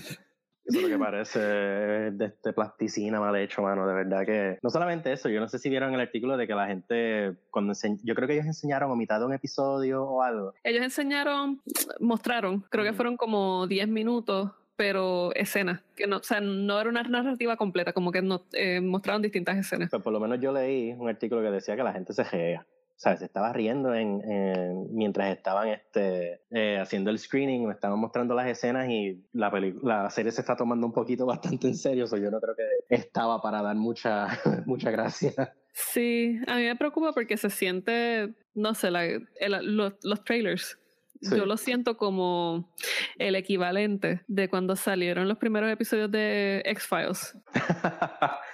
Eso 0.68 0.78
es 0.78 0.82
lo 0.84 0.88
que 0.88 0.98
parece 1.04 1.40
de 1.40 2.24
este 2.26 2.52
plasticina 2.52 3.18
mal 3.20 3.34
hecho, 3.36 3.62
mano. 3.62 3.86
De 3.86 3.94
verdad 3.94 4.24
que. 4.24 4.58
No 4.62 4.70
solamente 4.70 5.12
eso, 5.12 5.28
yo 5.28 5.40
no 5.40 5.48
sé 5.48 5.58
si 5.58 5.68
vieron 5.70 5.94
el 5.94 6.00
artículo 6.00 6.36
de 6.36 6.46
que 6.46 6.54
la 6.54 6.66
gente. 6.66 7.34
cuando 7.50 7.72
ense- 7.72 7.98
Yo 8.04 8.14
creo 8.14 8.28
que 8.28 8.34
ellos 8.34 8.46
enseñaron 8.46 8.90
a 8.90 8.94
mitad 8.94 9.18
de 9.18 9.26
un 9.26 9.32
episodio 9.32 10.04
o 10.04 10.22
algo. 10.22 10.52
Ellos 10.62 10.82
enseñaron, 10.82 11.60
mostraron, 12.00 12.60
creo 12.70 12.84
que 12.84 12.90
Ujú. 12.90 12.96
fueron 12.96 13.16
como 13.16 13.66
10 13.66 13.88
minutos, 13.88 14.50
pero 14.76 15.34
escenas, 15.34 15.82
que 15.96 16.06
no, 16.06 16.18
o 16.18 16.22
sea, 16.22 16.40
no 16.40 16.80
era 16.80 16.88
una 16.88 17.02
narrativa 17.02 17.56
completa, 17.56 17.92
como 17.92 18.12
que 18.12 18.22
no, 18.22 18.44
eh, 18.52 18.80
mostraron 18.80 19.22
distintas 19.22 19.56
escenas. 19.56 19.88
Pero 19.90 20.02
por 20.02 20.12
lo 20.12 20.20
menos 20.20 20.38
yo 20.40 20.52
leí 20.52 20.92
un 20.92 21.08
artículo 21.08 21.42
que 21.42 21.50
decía 21.50 21.74
que 21.74 21.82
la 21.82 21.92
gente 21.92 22.12
se 22.12 22.22
rea. 22.24 22.64
Sea, 23.00 23.16
se 23.16 23.26
estaba 23.26 23.52
riendo 23.52 23.94
en, 23.94 24.20
en- 24.28 24.92
mientras 24.92 25.30
estaban 25.30 25.68
este, 25.68 26.40
eh, 26.50 26.78
haciendo 26.80 27.10
el 27.10 27.18
screening, 27.20 27.66
me 27.68 27.72
estaban 27.72 27.96
mostrando 28.00 28.34
las 28.34 28.48
escenas 28.48 28.88
y 28.90 29.24
la, 29.32 29.50
la 29.82 30.10
serie 30.10 30.32
se 30.32 30.40
está 30.40 30.56
tomando 30.56 30.84
un 30.84 30.92
poquito 30.92 31.24
bastante 31.26 31.68
en 31.68 31.76
serio. 31.76 32.08
so 32.08 32.16
yo 32.16 32.28
no 32.30 32.40
creo 32.40 32.56
que 32.56 32.94
estaba 32.94 33.40
para 33.40 33.62
dar 33.62 33.76
mucha, 33.76 34.26
mucha 34.66 34.90
gracia. 34.90 35.54
Sí, 35.72 36.40
a 36.48 36.56
mí 36.56 36.62
me 36.64 36.74
preocupa 36.74 37.12
porque 37.12 37.36
se 37.36 37.50
siente, 37.50 38.34
no 38.54 38.74
sé, 38.74 38.90
la- 38.90 39.04
el- 39.04 39.76
los, 39.76 39.92
los 40.02 40.24
trailers. 40.24 40.76
Sí. 41.20 41.36
Yo 41.36 41.46
lo 41.46 41.56
siento 41.56 41.96
como 41.96 42.72
el 43.18 43.34
equivalente 43.36 44.22
de 44.28 44.48
cuando 44.48 44.74
salieron 44.76 45.26
los 45.28 45.38
primeros 45.38 45.68
episodios 45.70 46.10
de 46.12 46.62
X-Files. 46.64 47.36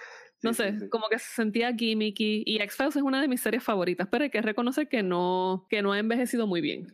No 0.45 0.53
Sí, 0.55 0.63
sé, 0.63 0.73
sí, 0.73 0.79
sí. 0.81 0.89
como 0.89 1.09
que 1.09 1.19
se 1.19 1.35
sentía 1.35 1.75
gimmicky. 1.75 2.43
Y 2.47 2.61
X-Files 2.63 2.97
es 2.97 3.03
una 3.03 3.21
de 3.21 3.29
mis 3.29 3.41
series 3.41 3.63
favoritas, 3.65 4.07
pero 4.11 4.25
hay 4.25 4.31
que 4.31 4.43
reconocer 4.43 4.89
que 4.89 5.03
no, 5.03 5.67
que 5.69 5.83
no 5.83 5.93
ha 5.93 5.99
envejecido 5.99 6.47
muy 6.47 6.61
bien. 6.61 6.93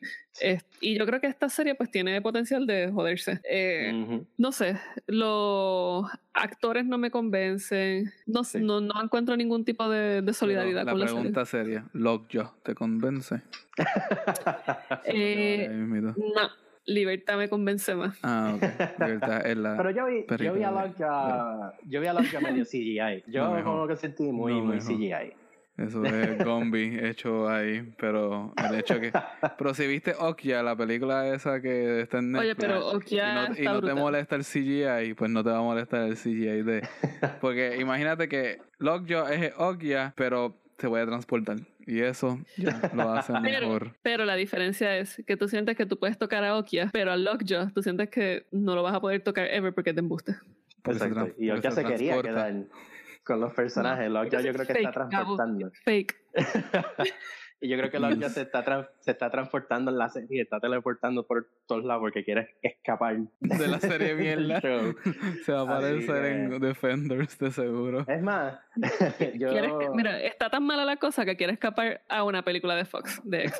Y 0.81 0.97
yo 0.99 1.05
creo 1.07 1.21
que 1.21 1.27
esta 1.27 1.49
serie 1.51 1.75
pues 1.75 1.91
tiene 1.91 2.23
potencial 2.23 2.67
de 2.67 2.91
joderse. 2.91 3.41
Eh. 3.45 4.23
No 4.39 4.53
sé, 4.53 4.79
los 5.07 6.07
actores 6.33 6.87
no 6.87 6.97
me 6.97 7.11
convencen. 7.11 8.11
No, 8.27 8.43
no, 8.61 8.81
no 8.81 9.03
encuentro 9.03 9.37
ningún 9.37 9.65
tipo 9.65 9.89
de, 9.91 10.23
de 10.23 10.33
solidaridad 10.33 10.85
la 10.87 10.93
con 10.93 11.01
la 11.01 11.07
serie. 11.09 11.21
pregunta 11.21 11.45
seria, 11.45 11.85
Lockjaw, 11.93 12.53
¿te 12.63 12.75
convence? 12.75 13.43
Eh, 15.05 15.69
no, 15.71 16.51
Libertad 16.91 17.39
me 17.39 17.49
convence 17.49 17.95
más. 17.95 18.19
Ah, 18.23 18.53
ok. 18.57 18.63
Libertad 18.99 19.47
es 19.47 19.57
la... 19.57 19.77
Pero 19.77 19.91
yo 19.91 20.07
vi, 20.07 20.27
yo 20.45 20.55
vi 20.55 20.63
a 20.65 20.71
Lockjaw, 20.73 21.73
yo 21.87 22.01
vi 22.01 22.07
a 22.09 22.13
Lockjaw 22.13 22.43
medio 22.43 22.65
CGI. 22.65 23.25
Yo 23.31 23.45
Lo 23.45 23.51
mejor. 23.53 23.65
como 23.65 23.87
que 23.87 23.97
sentí 23.97 24.25
muy, 24.25 24.55
muy 24.55 24.77
mejor. 24.77 24.97
CGI. 24.97 25.35
Eso 25.77 26.05
es 26.05 26.45
Gombi 26.45 26.99
hecho 27.03 27.49
ahí, 27.49 27.95
pero 27.97 28.53
el 28.57 28.79
hecho 28.79 29.01
que... 29.01 29.13
Pero 29.57 29.73
si 29.73 29.87
viste 29.87 30.15
Okja, 30.19 30.63
la 30.63 30.77
película 30.77 31.33
esa 31.33 31.63
que 31.63 32.03
está 32.03 32.19
en 32.19 32.35
Oye, 32.35 32.49
Netflix, 32.49 32.69
pero 32.69 32.93
y 32.93 32.97
Okja 32.97 33.49
no, 33.49 33.57
y 33.57 33.63
no 33.63 33.81
te 33.81 33.95
molesta 33.95 34.37
el 34.37 34.45
CGI, 34.45 35.15
pues 35.15 35.31
no 35.31 35.43
te 35.43 35.51
va 35.51 35.59
a 35.59 35.63
molestar 35.63 36.03
el 36.03 36.17
CGI 36.17 36.63
de... 36.63 36.89
Porque 37.41 37.77
imagínate 37.79 38.29
que 38.29 38.59
Lockjaw 38.79 39.29
es 39.29 39.53
Okja, 39.57 40.13
pero 40.17 40.57
te 40.81 40.87
voy 40.87 41.01
a 41.01 41.07
transportar. 41.07 41.59
Y 41.87 42.01
eso 42.01 42.41
ya 42.57 42.91
lo 42.95 43.13
hace 43.13 43.33
mejor. 43.41 43.95
pero 44.03 44.25
la 44.25 44.35
diferencia 44.35 44.97
es 44.97 45.23
que 45.27 45.37
tú 45.37 45.47
sientes 45.47 45.77
que 45.77 45.85
tú 45.87 45.99
puedes 45.99 46.19
tocar 46.19 46.43
a 46.45 46.57
Okia, 46.57 46.89
pero 46.93 47.13
a 47.13 47.17
Lockjaw 47.17 47.71
tú 47.73 47.83
sientes 47.83 48.09
que 48.09 48.47
no 48.51 48.75
lo 48.75 48.83
vas 48.83 48.95
a 48.95 49.01
poder 49.01 49.23
tocar 49.23 49.47
ever 49.51 49.75
porque 49.75 49.93
te 49.93 50.01
embuste. 50.01 50.37
Exacto. 50.85 51.29
Y 51.39 51.47
Lockjaw 51.47 51.73
se 51.73 51.85
quería 51.85 52.23
quedar 52.23 52.65
con 53.25 53.41
los 53.41 53.53
personajes. 53.53 54.11
Lockjaw 54.11 54.41
yo 54.41 54.53
creo 54.55 54.67
que 54.67 54.73
está 54.73 54.93
Fake, 54.93 55.11
transportando. 55.11 55.71
Fake. 55.85 56.17
y 57.61 57.69
yo 57.69 57.77
creo 57.77 57.91
que 57.91 57.99
Lockjaw 57.99 58.31
se 58.31 58.43
está, 58.43 58.91
se 59.01 59.11
está 59.11 59.31
transportando 59.31 59.91
en 59.91 59.99
la 59.99 60.09
serie, 60.09 60.43
está 60.43 60.59
teleportando 60.61 61.27
por 61.27 61.47
todos 61.67 61.85
lados 61.85 62.01
porque 62.01 62.25
quiere 62.25 62.57
escapar 62.63 63.19
De 63.41 63.69
la 63.69 63.79
serie 63.79 64.15
mierda. 64.17 64.61
Se 65.45 65.53
va 65.53 65.61
a 65.61 65.63
aparecer 65.65 66.23
que- 66.23 66.31
en 66.55 66.61
Defenders, 66.61 67.39
de 67.39 67.51
seguro. 67.51 68.05
Es 68.09 68.23
más, 68.23 68.59
yo... 69.35 69.51
Quieres 69.51 69.73
que- 69.79 69.91
mira, 69.95 70.21
está 70.23 70.49
tan 70.51 70.65
mala 70.65 70.85
la 70.85 70.97
cosa 70.97 71.25
que 71.25 71.37
quiere 71.37 71.53
escapar 71.53 72.01
a 72.09 72.25
una 72.25 72.43
película 72.43 72.75
de 72.75 72.85
Fox, 72.87 73.21
de 73.25 73.45
X. 73.45 73.59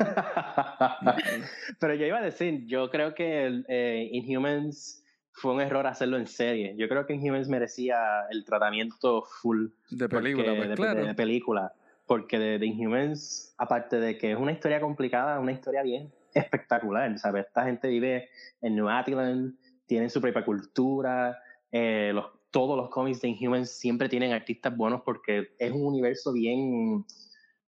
Pero 1.79 1.95
yo 1.95 2.07
iba 2.07 2.19
a 2.19 2.23
decir, 2.23 2.67
yo 2.67 2.91
creo 2.91 3.15
que 3.15 3.47
el, 3.47 3.65
eh, 3.69 4.09
Inhumans 4.13 5.05
fue 5.33 5.55
un 5.55 5.61
error 5.61 5.87
hacerlo 5.87 6.17
en 6.17 6.27
serie. 6.27 6.75
Yo 6.77 6.89
creo 6.89 7.07
que 7.07 7.15
Inhumans 7.15 7.49
merecía 7.49 7.99
el 8.31 8.45
tratamiento 8.45 9.23
full 9.41 9.69
De 9.91 10.09
porque- 10.09 10.23
película, 10.33 10.55
pues 10.57 10.69
de, 10.71 10.75
claro. 10.75 11.05
de 11.07 11.15
película. 11.15 11.73
Porque 12.11 12.41
de, 12.41 12.59
de 12.59 12.67
Inhumans, 12.67 13.55
aparte 13.57 14.01
de 14.01 14.19
que 14.19 14.33
es 14.33 14.37
una 14.37 14.51
historia 14.51 14.81
complicada, 14.81 15.37
es 15.37 15.41
una 15.41 15.53
historia 15.53 15.81
bien 15.85 16.13
espectacular. 16.35 17.17
¿sabes? 17.21 17.47
Esta 17.47 17.65
gente 17.67 17.87
vive 17.87 18.29
en 18.63 18.75
New 18.75 18.89
Atlant, 18.89 19.55
tienen 19.87 20.11
su 20.11 20.21
propia 20.21 20.45
cultura. 20.45 21.39
eh, 21.71 22.11
los, 22.13 22.27
todos 22.51 22.77
los 22.77 22.91
cómics 22.91 23.21
de 23.21 23.29
Inhumans 23.29 23.71
siempre 23.71 24.09
tienen 24.09 24.33
artistas 24.33 24.77
buenos 24.77 25.03
porque 25.05 25.51
es 25.57 25.71
un 25.71 25.87
universo 25.87 26.33
bien 26.33 27.05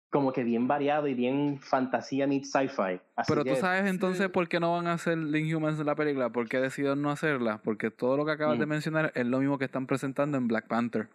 como 0.09 0.33
que 0.33 0.43
bien 0.43 0.67
variado 0.67 1.07
y 1.07 1.13
bien 1.13 1.59
fantasía 1.61 2.27
meets 2.27 2.51
sci-fi. 2.51 2.99
Pero 3.29 3.45
tú 3.45 3.51
que- 3.51 3.57
sabes 3.57 3.91
entonces 3.91 4.23
Sí. 4.25 4.33
por 4.33 4.49
qué 4.49 4.59
no 4.59 4.73
van 4.73 4.87
a 4.87 4.95
hacer 4.95 5.19
The 5.31 5.39
Inhumans 5.39 5.79
en 5.79 5.85
la 5.85 5.95
película, 5.95 6.31
por 6.31 6.49
qué 6.49 6.61
decidieron 6.61 7.03
no 7.03 7.11
hacerla, 7.11 7.61
porque 7.63 7.91
todo 7.91 8.17
lo 8.17 8.25
que 8.25 8.33
acabas 8.33 8.59
de 8.59 8.65
Mm. 8.65 8.69
mencionar 8.71 9.13
es 9.15 9.27
lo 9.27 9.39
mismo 9.39 9.59
que 9.59 9.67
están 9.67 9.87
presentando 9.87 10.39
en 10.39 10.49
Black 10.49 10.67
Panther. 10.67 11.09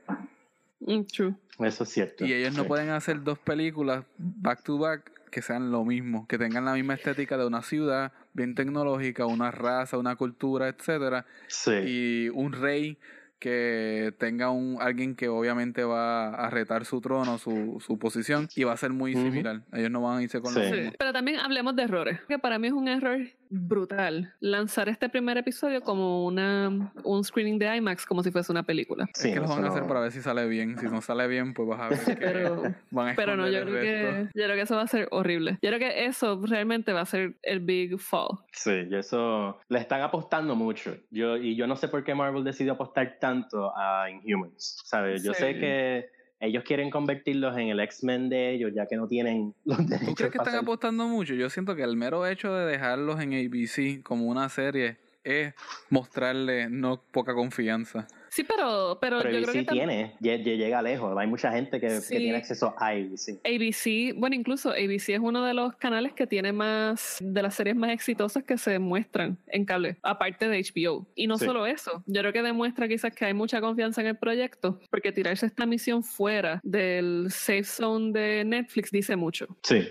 Mm, 0.80 1.01
true. 1.03 1.36
Eso 1.59 1.84
es 1.84 1.89
cierto. 1.89 2.26
Y 2.26 2.34
ellos 2.34 2.53
no 2.55 2.63
Sí. 2.63 2.67
pueden 2.67 2.89
hacer 2.89 3.23
dos 3.23 3.39
películas 3.39 4.03
back 4.17 4.63
to 4.63 4.78
back 4.78 5.11
que 5.32 5.41
sean 5.41 5.71
lo 5.71 5.84
mismo, 5.84 6.28
que 6.28 6.38
tengan 6.38 6.63
la 6.65 6.73
misma 6.73 6.93
estética 6.93 7.38
de 7.38 7.45
una 7.45 7.61
ciudad 7.61 8.13
bien 8.34 8.55
tecnológica, 8.55 9.26
una 9.26 9.51
raza, 9.51 9.97
una 9.97 10.15
cultura, 10.15 10.67
etcétera, 10.69 11.26
Sí. 11.47 11.71
y 11.86 12.30
un 12.30 12.53
rey 12.53 12.97
que 13.39 14.13
tenga 14.17 14.49
un 14.49 14.78
alguien 14.80 15.13
que 15.15 15.28
obviamente 15.28 15.84
va 15.84 16.30
a 16.34 16.49
retar 16.49 16.86
su 16.86 17.01
trono, 17.01 17.38
su, 17.38 17.82
su 17.86 17.99
posición 17.99 18.47
y 18.55 18.63
va 18.63 18.71
a 18.73 18.78
ser 18.78 18.91
muy 18.91 19.13
similar. 19.13 19.61
Ellos 19.73 19.91
no 19.91 20.01
van 20.01 20.19
a 20.19 20.23
irse 20.23 20.39
con 20.41 20.53
Sí. 20.53 20.59
lo 20.59 20.65
Sí, 20.65 20.71
mismo. 20.71 20.91
Pero 20.97 21.11
también 21.13 21.39
hablemos 21.39 21.76
de 21.76 21.84
errores. 21.84 22.19
Que 22.28 22.39
para 22.39 22.57
mí 22.57 22.67
es 22.67 22.73
un 22.73 22.88
error 22.88 23.19
brutal 23.57 24.33
lanzar 24.39 24.89
este 24.89 25.09
primer 25.09 25.37
episodio 25.37 25.81
como 25.81 26.25
una 26.25 26.91
un 27.03 27.23
screening 27.23 27.57
de 27.57 27.75
IMAX 27.77 28.05
como 28.05 28.21
si 28.23 28.31
fuese 28.31 28.51
una 28.51 28.63
película. 28.63 29.07
Sí, 29.13 29.29
es 29.29 29.33
que 29.33 29.39
lo 29.39 29.47
van 29.47 29.63
a 29.65 29.69
hacer 29.69 29.81
no- 29.83 29.87
para 29.87 30.01
ver 30.01 30.11
si 30.11 30.21
sale 30.21 30.45
bien. 30.47 30.77
Si 30.77 30.85
no 30.85 31.01
sale 31.01 31.27
bien, 31.27 31.53
pues 31.53 31.67
vas 31.67 31.79
a 31.81 31.89
ver 31.89 31.99
que 32.19 32.25
Pero, 32.25 32.63
van 32.91 33.09
a 33.09 33.15
pero 33.15 33.35
no, 33.37 33.47
yo 33.49 33.61
creo, 33.63 33.81
que, 33.81 34.29
yo 34.33 34.43
creo 34.43 34.55
que 34.55 34.61
eso 34.61 34.75
va 34.75 34.81
a 34.83 34.87
ser 34.87 35.07
horrible. 35.11 35.57
Yo 35.61 35.69
creo 35.69 35.79
que 35.79 36.05
eso 36.05 36.41
realmente 36.45 36.91
va 36.93 37.01
a 37.01 37.05
ser 37.05 37.35
el 37.43 37.59
big 37.59 37.97
fall. 37.99 38.39
Sí, 38.51 38.87
y 38.89 38.95
eso 38.95 39.59
le 39.69 39.79
están 39.79 40.01
apostando 40.01 40.55
mucho. 40.55 40.95
Yo, 41.11 41.37
y 41.37 41.55
yo 41.55 41.67
no 41.67 41.75
sé 41.75 41.87
por 41.87 42.03
qué 42.03 42.13
Marvel 42.15 42.43
decidió 42.43 42.73
apostar 42.73 43.17
tanto 43.19 43.71
a 43.75 44.09
Inhumans. 44.09 44.81
¿Sabes? 44.85 45.23
Yo 45.23 45.33
Sí. 45.33 45.41
sé 45.41 45.59
que 45.59 46.14
ellos 46.39 46.63
quieren 46.63 46.89
convertirlos 46.89 47.57
en 47.57 47.69
el 47.69 47.79
X-Men 47.79 48.29
de 48.29 48.53
ellos, 48.53 48.71
ya 48.73 48.86
que 48.88 48.95
no 48.95 49.07
tienen 49.07 49.53
los 49.65 49.77
derechos. 49.77 50.09
¿Tú 50.09 50.15
crees 50.15 50.31
que 50.31 50.38
están 50.38 50.55
apostando 50.55 51.07
mucho? 51.07 51.33
Yo 51.33 51.49
siento 51.49 51.75
que 51.75 51.83
el 51.83 51.95
mero 51.95 52.25
hecho 52.27 52.53
de 52.53 52.65
dejarlos 52.65 53.19
en 53.21 53.33
ABC 53.33 54.03
como 54.03 54.25
una 54.25 54.49
serie 54.49 54.97
es 55.23 55.53
mostrarle 55.89 56.69
no 56.69 57.01
poca 57.11 57.33
confianza. 57.33 58.07
Sí, 58.36 58.43
pero, 58.43 58.97
pero, 58.99 59.19
Pero 59.21 59.31
yo 59.39 59.43
creo 59.43 59.53
que 59.53 59.59
ABC 59.59 59.69
tiene, 59.71 60.13
lle- 60.19 60.43
lle- 60.43 60.57
llega 60.57 60.81
lejos. 60.81 61.17
Hay 61.17 61.25
mucha 61.27 61.53
gente 61.53 61.79
que, 61.79 62.01
tiene 62.09 62.36
acceso 62.36 62.75
a 62.77 62.89
ABC. 62.89 63.39
ABC, 63.45 64.13
bueno, 64.19 64.36
incluso 64.36 64.71
ABC 64.71 65.09
es 65.13 65.19
uno 65.21 65.41
de 65.45 65.53
los 65.53 65.73
canales 65.77 66.11
que 66.11 66.27
tiene 66.27 66.51
más 66.51 67.17
de 67.21 67.41
las 67.41 67.55
series 67.55 67.77
más 67.77 67.91
exitosas 67.91 68.43
que 68.43 68.57
se 68.57 68.77
muestran 68.77 69.38
en 69.47 69.63
cable, 69.63 69.95
aparte 70.03 70.49
de 70.49 70.57
HBO. 70.59 71.07
Y 71.15 71.27
no 71.27 71.38
Sí. 71.38 71.45
solo 71.45 71.65
eso, 71.65 72.03
yo 72.07 72.19
creo 72.21 72.33
que 72.33 72.41
demuestra 72.41 72.89
quizás 72.89 73.15
que 73.15 73.23
hay 73.23 73.33
mucha 73.33 73.61
confianza 73.61 74.01
en 74.01 74.07
el 74.07 74.17
proyecto, 74.17 74.81
porque 74.91 75.13
tirarse 75.13 75.45
esta 75.45 75.65
misión 75.65 76.03
fuera 76.03 76.59
del 76.61 77.27
safe 77.29 77.63
zone 77.63 78.11
de 78.11 78.43
Netflix 78.43 78.91
dice 78.91 79.15
mucho. 79.15 79.47
Sí, 79.63 79.81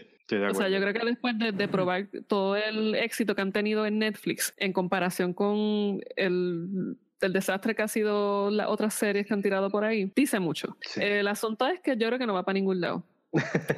O 0.51 0.55
sea, 0.55 0.69
yo 0.69 0.81
creo 0.81 0.93
que 0.93 1.05
después 1.07 1.39
de, 1.39 1.53
de 1.53 1.69
probar 1.69 2.09
todo 2.29 2.57
el 2.57 2.95
éxito 2.95 3.35
que 3.35 3.43
han 3.43 3.53
tenido 3.53 3.87
en 3.87 3.99
Netflix 3.99 4.53
en 4.57 4.73
comparación 4.73 5.33
con 5.33 6.01
el, 6.17 6.97
el 7.27 7.33
desastre 7.33 7.75
que 7.75 7.83
ha 7.83 7.89
sido 7.89 8.51
las 8.51 8.69
otras 8.69 8.95
series 8.95 9.27
que 9.27 9.35
han 9.35 9.43
tirado 9.43 9.71
por 9.71 9.85
ahí, 9.85 10.11
dice 10.15 10.41
mucho. 10.41 10.77
Sí. 10.81 11.01
El 11.03 11.27
asunto 11.29 11.67
es 11.67 11.81
que 11.81 11.97
yo 11.97 12.07
creo 12.09 12.19
que 12.19 12.27
no 12.27 12.35
va 12.35 12.45
para 12.45 12.55
ningún 12.55 12.81
lado. 12.81 13.05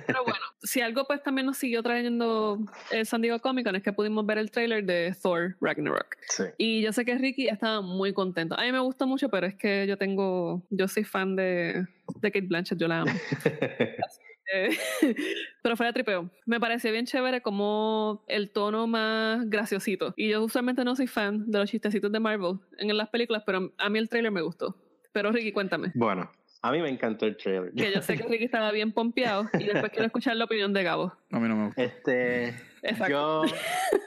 Pero 0.06 0.22
bueno, 0.24 0.44
si 0.62 0.80
algo 0.80 1.06
pues 1.06 1.22
también 1.22 1.46
nos 1.46 1.56
siguió 1.56 1.82
trayendo 1.82 2.58
el 2.90 3.06
San 3.06 3.22
Diego 3.22 3.38
Comic 3.40 3.64
Con 3.64 3.76
es 3.76 3.82
que 3.82 3.92
pudimos 3.92 4.26
ver 4.26 4.38
el 4.38 4.50
trailer 4.50 4.84
de 4.84 5.14
Thor 5.20 5.56
Ragnarok. 5.60 6.16
Sí. 6.28 6.44
Y 6.58 6.82
yo 6.82 6.92
sé 6.92 7.04
que 7.04 7.16
Ricky 7.16 7.48
estaba 7.48 7.80
muy 7.80 8.12
contento. 8.12 8.58
A 8.58 8.62
mí 8.62 8.72
me 8.72 8.80
gusta 8.80 9.06
mucho, 9.06 9.28
pero 9.28 9.46
es 9.46 9.54
que 9.54 9.86
yo 9.86 9.96
tengo, 9.96 10.62
yo 10.70 10.88
soy 10.88 11.04
fan 11.04 11.36
de, 11.36 11.86
de 12.20 12.32
Kate 12.32 12.46
Blanchett, 12.46 12.78
yo 12.78 12.88
la 12.88 13.00
amo. 13.00 13.12
Pero 15.62 15.76
fuera 15.76 15.88
de 15.90 15.94
tripeo. 15.94 16.30
Me 16.44 16.60
pareció 16.60 16.92
bien 16.92 17.06
chévere 17.06 17.42
como 17.42 18.24
el 18.28 18.50
tono 18.50 18.86
más 18.86 19.48
graciosito. 19.48 20.14
Y 20.16 20.28
yo 20.28 20.44
usualmente 20.44 20.84
no 20.84 20.94
soy 20.96 21.06
fan 21.06 21.50
de 21.50 21.58
los 21.58 21.70
chistecitos 21.70 22.12
de 22.12 22.20
Marvel 22.20 22.58
en 22.78 22.96
las 22.96 23.08
películas, 23.08 23.42
pero 23.44 23.72
a 23.76 23.88
mí 23.88 23.98
el 23.98 24.08
trailer 24.08 24.32
me 24.32 24.42
gustó. 24.42 24.76
Pero 25.12 25.32
Ricky, 25.32 25.52
cuéntame. 25.52 25.92
bueno, 25.94 26.30
a 26.62 26.72
mí 26.72 26.80
me 26.80 26.88
encantó 26.88 27.26
el 27.26 27.36
trailer. 27.36 27.72
Que 27.72 27.92
yo 27.92 28.02
sé 28.02 28.16
que 28.16 28.24
Ricky 28.24 28.44
estaba 28.44 28.70
bien 28.70 28.92
pompeado 28.92 29.48
y 29.58 29.64
después 29.64 29.90
quiero 29.90 30.06
escuchar 30.06 30.36
la 30.36 30.44
opinión 30.44 30.72
de 30.72 30.82
Gabo. 30.82 31.12
A 31.30 31.40
mí 31.40 31.48
no 31.48 31.56
me 31.56 31.66
gusta. 31.66 31.82
Este, 31.82 32.48
Exacto. 32.82 33.08
yo, 33.08 33.42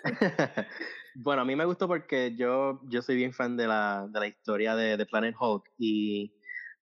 bueno, 1.15 1.41
a 1.41 1.45
mí 1.45 1.55
me 1.55 1.65
gustó 1.65 1.87
porque 1.87 2.35
yo, 2.35 2.81
yo 2.89 3.01
soy 3.01 3.15
bien 3.15 3.33
fan 3.33 3.57
de 3.57 3.67
la, 3.67 4.07
de 4.09 4.19
la 4.19 4.27
historia 4.27 4.75
de, 4.75 4.97
de 4.97 5.05
Planet 5.05 5.35
Hulk 5.39 5.71
y 5.77 6.33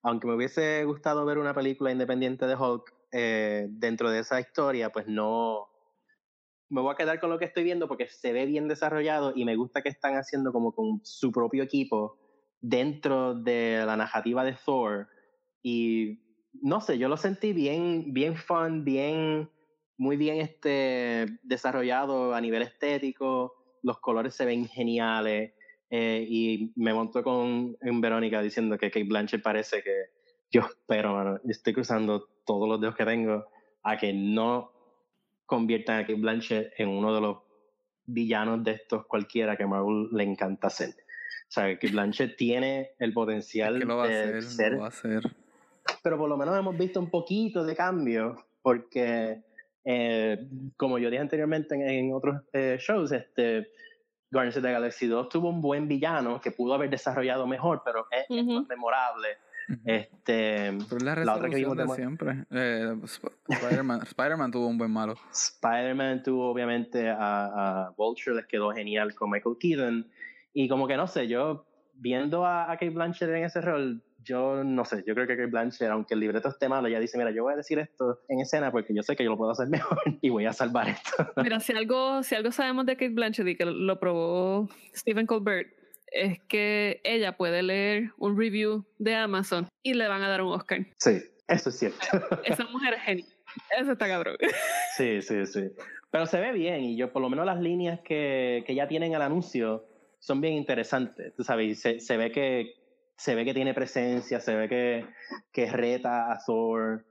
aunque 0.03 0.27
me 0.27 0.35
hubiese 0.35 0.83
gustado 0.85 1.25
ver 1.25 1.37
una 1.37 1.53
película 1.53 1.91
independiente 1.91 2.45
de 2.45 2.55
Hulk 2.55 2.96
eh, 3.11 3.67
dentro 3.69 4.09
de 4.09 4.19
esa 4.19 4.39
historia, 4.39 4.91
pues 4.91 5.07
no, 5.07 5.67
me 6.69 6.81
voy 6.81 6.91
a 6.93 6.97
quedar 6.97 7.19
con 7.19 7.29
lo 7.29 7.39
que 7.39 7.45
estoy 7.45 7.63
viendo 7.63 7.87
porque 7.87 8.07
se 8.07 8.33
ve 8.33 8.45
bien 8.45 8.67
desarrollado 8.67 9.33
y 9.35 9.45
me 9.45 9.55
gusta 9.55 9.81
que 9.81 9.89
están 9.89 10.15
haciendo 10.15 10.51
como 10.51 10.73
con 10.73 10.99
su 11.03 11.31
propio 11.31 11.63
equipo 11.63 12.17
dentro 12.59 13.35
de 13.35 13.83
la 13.85 13.95
narrativa 13.95 14.43
de 14.43 14.57
Thor. 14.65 15.07
Y 15.63 16.19
no 16.61 16.81
sé, 16.81 16.97
yo 16.97 17.07
lo 17.07 17.17
sentí 17.17 17.53
bien, 17.53 18.13
bien 18.13 18.35
fun, 18.35 18.83
bien, 18.83 19.49
muy 19.97 20.17
bien 20.17 20.41
este, 20.41 21.39
desarrollado 21.43 22.35
a 22.35 22.41
nivel 22.41 22.61
estético, 22.61 23.53
los 23.83 23.99
colores 23.99 24.35
se 24.35 24.45
ven 24.45 24.67
geniales 24.67 25.53
eh, 25.89 26.25
y 26.27 26.73
me 26.75 26.93
montó 26.93 27.23
con 27.23 27.77
Verónica 27.81 28.41
diciendo 28.41 28.77
que 28.77 28.91
Kate 28.91 29.05
Blanchett 29.05 29.41
parece 29.41 29.81
que 29.81 30.16
yo 30.51 30.61
espero, 30.61 31.13
mano, 31.13 31.39
estoy 31.47 31.73
cruzando 31.73 32.27
todos 32.45 32.67
los 32.67 32.79
dedos 32.79 32.95
que 32.95 33.05
tengo 33.05 33.45
a 33.83 33.97
que 33.97 34.13
no 34.13 34.71
conviertan 35.45 35.97
a 35.99 36.01
Kate 36.01 36.15
Blanchett 36.19 36.73
en 36.77 36.89
uno 36.89 37.13
de 37.13 37.21
los 37.21 37.37
villanos 38.05 38.63
de 38.63 38.71
estos 38.71 39.05
cualquiera 39.05 39.57
que 39.57 39.65
Marvel 39.65 40.09
le 40.11 40.23
encanta 40.23 40.67
hacer. 40.67 40.89
O 40.89 41.49
sea, 41.51 41.77
que 41.77 41.87
Blanchett 41.87 42.35
tiene 42.35 42.91
el 42.99 43.13
potencial 43.13 43.75
Es 43.75 43.81
que 43.81 43.85
lo 43.87 43.97
va 43.97 44.05
a 44.05 44.07
de 44.07 44.13
hacer, 44.23 44.43
ser 44.43 44.71
lo 44.73 44.79
va 44.79 44.85
a 44.85 44.89
hacer. 44.89 45.21
pero 46.03 46.17
por 46.17 46.29
lo 46.29 46.37
menos 46.37 46.57
hemos 46.57 46.77
visto 46.77 46.99
un 46.99 47.09
poquito 47.09 47.63
de 47.63 47.75
cambio, 47.75 48.35
porque 48.61 49.43
eh, 49.85 50.49
como 50.75 50.97
yo 50.99 51.09
dije 51.09 51.21
anteriormente 51.21 51.75
en, 51.75 51.81
en 51.87 52.13
otros 52.13 52.41
eh, 52.53 52.77
shows, 52.79 53.11
este, 53.11 53.69
Guardians 54.29 54.57
of 54.57 54.63
the 54.63 54.71
Galaxy 54.71 55.07
2 55.07 55.29
tuvo 55.29 55.49
un 55.49 55.61
buen 55.61 55.87
villano 55.87 56.41
que 56.41 56.51
pudo 56.51 56.73
haber 56.73 56.89
desarrollado 56.89 57.47
mejor, 57.47 57.81
pero 57.85 58.07
es, 58.11 58.25
es 58.29 58.43
Ujú. 58.43 58.53
más 58.59 58.67
memorable. 58.67 59.29
Este, 59.85 60.77
Pero 60.89 60.99
la 61.03 61.15
la 61.23 61.35
otra 61.35 61.49
que 61.49 61.55
vimos 61.57 61.77
de, 61.77 61.87
siempre. 61.95 62.45
Eh, 62.51 62.95
Sp- 63.07 63.33
Spider-Man 63.49 64.01
Spider-Man 64.03 64.51
tuvo 64.51 64.67
un 64.67 64.77
buen 64.77 64.91
malo. 64.91 65.15
Spider-Man 65.31 66.23
tuvo 66.23 66.49
obviamente 66.49 67.09
a, 67.09 67.15
a 67.87 67.89
Vulture, 67.97 68.35
les 68.35 68.45
quedó 68.45 68.71
genial 68.71 69.13
con 69.15 69.29
Michael 69.29 69.55
Keaton. 69.59 70.07
Y 70.53 70.67
como 70.67 70.87
que 70.87 70.97
no 70.97 71.07
sé, 71.07 71.27
yo 71.27 71.65
viendo 71.93 72.45
a, 72.45 72.63
a 72.71 72.75
Kate 72.77 72.89
Blanchett 72.91 73.29
en 73.29 73.43
ese 73.43 73.61
rol, 73.61 74.01
yo 74.23 74.63
no 74.63 74.83
sé, 74.83 75.03
yo 75.07 75.13
creo 75.13 75.25
que 75.25 75.35
Kate 75.37 75.49
Blanchett, 75.49 75.89
aunque 75.89 76.13
el 76.13 76.19
libreto 76.19 76.49
esté 76.49 76.67
malo, 76.67 76.87
ella 76.87 76.99
dice, 76.99 77.17
mira, 77.17 77.31
yo 77.31 77.43
voy 77.43 77.53
a 77.53 77.57
decir 77.57 77.79
esto 77.79 78.19
en 78.27 78.41
escena 78.41 78.71
porque 78.71 78.93
yo 78.93 79.01
sé 79.01 79.15
que 79.15 79.23
yo 79.23 79.29
lo 79.31 79.37
puedo 79.37 79.51
hacer 79.51 79.67
mejor 79.69 79.97
y 80.21 80.29
voy 80.29 80.45
a 80.45 80.53
salvar 80.53 80.89
esto. 80.89 81.31
Mira, 81.37 81.59
si 81.59 81.73
algo, 81.73 82.23
si 82.23 82.35
algo 82.35 82.51
sabemos 82.51 82.85
de 82.85 82.93
Kate 82.95 83.09
Blanchett 83.13 83.47
y 83.47 83.55
que 83.55 83.65
lo 83.65 83.99
probó 83.99 84.67
Stephen 84.93 85.25
Colbert, 85.25 85.69
es 86.11 86.39
que 86.47 87.01
ella 87.03 87.37
puede 87.37 87.63
leer 87.63 88.11
un 88.17 88.37
review 88.37 88.85
de 88.97 89.15
Amazon 89.15 89.67
y 89.83 89.93
le 89.93 90.07
van 90.07 90.23
a 90.23 90.29
dar 90.29 90.41
un 90.41 90.53
Oscar. 90.53 90.85
Sí, 90.97 91.21
eso 91.47 91.69
es 91.69 91.79
cierto. 91.79 92.05
Esa 92.43 92.65
mujer 92.65 92.93
es 92.95 93.01
genial. 93.01 93.27
Eso 93.79 93.91
está 93.93 94.07
cabrón. 94.07 94.37
Sí, 94.95 95.21
sí, 95.21 95.45
sí. 95.45 95.71
Pero 96.11 96.25
se 96.25 96.39
ve 96.39 96.51
bien 96.51 96.83
y 96.83 96.97
yo 96.97 97.11
por 97.11 97.21
lo 97.21 97.29
menos 97.29 97.45
las 97.45 97.59
líneas 97.59 97.99
que, 98.01 98.63
que 98.65 98.75
ya 98.75 98.87
tienen 98.87 99.13
el 99.13 99.21
anuncio 99.21 99.85
son 100.19 100.41
bien 100.41 100.53
interesantes, 100.53 101.35
tú 101.35 101.43
sabes, 101.43 101.79
se, 101.79 101.99
se 101.99 102.17
ve 102.17 102.31
que 102.31 102.73
se 103.17 103.35
ve 103.35 103.45
que 103.45 103.53
tiene 103.53 103.73
presencia, 103.73 104.39
se 104.39 104.55
ve 104.55 104.69
que, 104.69 105.05
que 105.51 105.71
reta 105.71 106.31
a 106.31 106.39
Thor. 106.45 107.05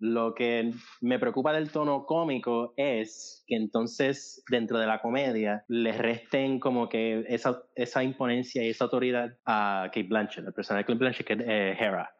Lo 0.00 0.34
que 0.34 0.72
me 1.02 1.18
preocupa 1.18 1.52
del 1.52 1.70
tono 1.70 2.06
cómico 2.06 2.72
es 2.76 3.44
que 3.46 3.54
entonces 3.54 4.42
dentro 4.50 4.78
de 4.78 4.86
la 4.86 5.00
comedia 5.00 5.64
le 5.68 5.92
resten 5.92 6.58
como 6.58 6.88
que 6.88 7.24
esa, 7.28 7.62
esa 7.74 8.02
imponencia 8.02 8.64
y 8.64 8.70
esa 8.70 8.84
autoridad 8.84 9.36
a 9.44 9.84
Kate 9.86 10.08
Blanchett, 10.08 10.46
el 10.46 10.54
personaje 10.54 10.84
de 10.84 10.86
Kate 10.86 10.98
Blanchett 10.98 11.26
que 11.26 11.32
es 11.34 11.40
eh, 11.40 11.76
Hera. 11.78 12.10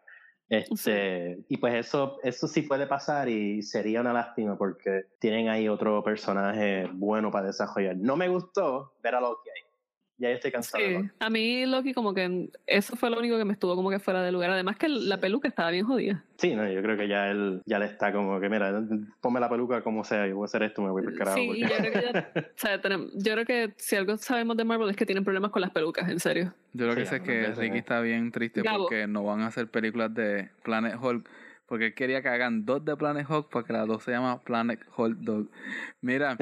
Este, 0.51 1.45
Y 1.49 1.59
pues 1.59 1.75
eso, 1.75 2.19
eso 2.25 2.49
sí 2.49 2.63
puede 2.63 2.89
pasar 2.89 3.29
y 3.29 3.63
sería 3.63 4.01
una 4.01 4.13
lástima 4.13 4.59
porque 4.59 5.05
tienen 5.21 5.49
ahí 5.49 5.69
otro 5.69 6.03
personaje 6.03 6.89
bueno 6.93 7.31
para 7.31 7.47
desarrollar. 7.47 7.97
No 7.97 8.17
me 8.17 8.29
gustó 8.29 8.95
ver 9.01 9.15
a 9.15 9.21
Loki 9.21 9.49
ahí. 9.49 9.70
Ya 10.21 10.29
estoy 10.33 10.53
cansado. 10.53 10.85
Sí. 10.85 11.09
A 11.19 11.31
mí 11.31 11.65
Loki 11.65 11.95
como 11.95 12.13
que 12.13 12.51
eso 12.67 12.95
fue 12.95 13.09
lo 13.09 13.19
único 13.19 13.39
que 13.39 13.47
me 13.47 13.55
estuvo 13.55 13.75
como 13.75 13.89
que 13.89 13.99
fuera 13.99 14.23
de 14.23 14.31
lugar. 14.31 14.51
Además 14.51 14.77
que 14.77 14.87
la 14.87 15.17
peluca 15.19 15.49
estaba 15.49 15.71
bien 15.71 15.87
jodida. 15.87 16.23
Sí, 16.37 16.55
no, 16.55 16.71
yo 16.71 16.83
creo 16.83 16.97
que 16.99 17.09
ya 17.09 17.31
él 17.31 17.63
ya 17.65 17.79
le 17.79 17.87
está 17.87 18.13
como 18.13 18.39
que, 18.39 18.51
mira, 18.51 18.71
ponme 19.23 19.41
la 19.41 19.49
peluca 19.49 19.81
como 19.83 20.05
sea, 20.05 20.27
yo 20.27 20.37
voy 20.37 20.45
a 20.45 20.47
hacer 20.47 20.63
esto, 20.63 20.83
me 20.83 20.91
voy 20.91 21.05
el 21.07 21.17
carajo. 21.17 21.39
Sí, 21.39 21.47
porque- 21.47 21.59
y 21.59 21.63
yo 21.63 21.69
creo 21.69 21.93
que 21.93 22.13
ya, 22.13 22.31
o 22.49 22.53
sea, 22.55 22.81
tenemos- 22.83 23.11
yo 23.15 23.33
creo 23.33 23.45
que 23.47 23.73
si 23.79 23.97
algo 23.97 24.17
sabemos 24.19 24.59
de 24.59 24.65
Marvel 24.65 24.91
es 24.91 24.97
que 24.97 25.07
tienen 25.07 25.25
problemas 25.25 25.51
con 25.53 25.63
las 25.63 25.71
pelucas, 25.71 26.07
en 26.11 26.21
serio. 26.21 26.53
Yo 26.75 26.85
lo 26.87 26.93
Sí, 26.93 26.99
que 26.99 27.07
sé 27.07 27.17
es 27.17 27.23
que 27.23 27.47
Ricky 27.57 27.79
está 27.79 28.01
bien 28.03 28.31
triste 28.31 28.61
Gabo. 28.61 28.85
porque 28.85 29.07
no 29.07 29.25
van 29.25 29.41
a 29.41 29.47
hacer 29.47 29.69
películas 29.69 30.15
de 30.15 30.51
Planet 30.63 30.97
Hulk. 31.01 31.27
Porque 31.67 31.87
él 31.87 31.95
quería 31.95 32.21
que 32.21 32.29
hagan 32.29 32.65
dos 32.67 32.85
de 32.85 32.97
Planet 32.97 33.25
Hulk 33.31 33.49
para 33.49 33.65
que 33.65 33.73
las 33.73 33.87
dos 33.87 34.03
se 34.03 34.11
llama 34.11 34.41
Planet 34.41 34.81
Hulk 34.97 35.19
Dog. 35.19 35.47
Mira, 36.01 36.37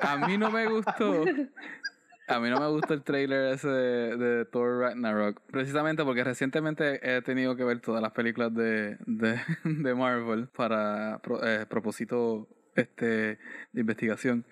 a 0.00 0.26
mí 0.26 0.38
no 0.38 0.50
me 0.50 0.66
gustó. 0.66 1.22
A 2.26 2.40
mí 2.40 2.48
no 2.48 2.58
me 2.58 2.68
gustó 2.68 2.94
el 2.94 3.02
trailer 3.02 3.52
ese 3.52 3.68
de, 3.68 4.16
de 4.16 4.44
Thor 4.46 4.80
Ragnarok. 4.80 5.40
Precisamente 5.50 6.04
porque 6.04 6.24
recientemente 6.24 6.98
he 7.02 7.20
tenido 7.22 7.54
que 7.54 7.64
ver 7.64 7.80
todas 7.80 8.00
las 8.00 8.12
películas 8.12 8.54
de, 8.54 8.96
de, 9.06 9.38
de 9.64 9.94
Marvel 9.94 10.48
para 10.48 11.20
eh, 11.42 11.66
propósito 11.68 12.48
este, 12.74 13.38
de 13.72 13.80
investigación. 13.80 14.44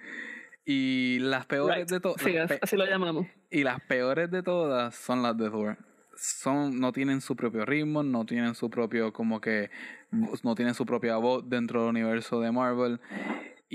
Y 0.65 1.19
las 1.21 1.47
peores 1.47 1.77
Right. 1.79 1.91
de 1.91 2.01
todas. 2.01 2.23
Sí, 2.23 2.37
así, 2.37 2.55
así 2.61 2.77
lo 2.77 2.85
llamamos. 2.87 3.27
Y 3.51 3.65
las 3.65 3.81
peores 3.81 4.31
de 4.31 4.43
todas 4.43 4.95
son 4.95 5.23
las 5.23 5.37
de 5.37 5.51
Thor. 5.51 5.77
Son, 6.15 6.79
no 6.79 6.93
tienen 6.93 7.21
su 7.21 7.35
propio 7.35 7.65
ritmo, 7.65 8.03
no 8.03 8.25
tienen 8.27 8.55
su 8.55 8.71
propio, 8.71 9.13
como 9.13 9.41
que, 9.41 9.71
no 10.11 10.55
tienen 10.55 10.75
su 10.75 10.85
propia 10.87 11.17
voz 11.17 11.49
dentro 11.49 11.81
del 11.81 11.91
universo 11.91 12.41
de 12.41 12.53
Marvel. 12.53 13.01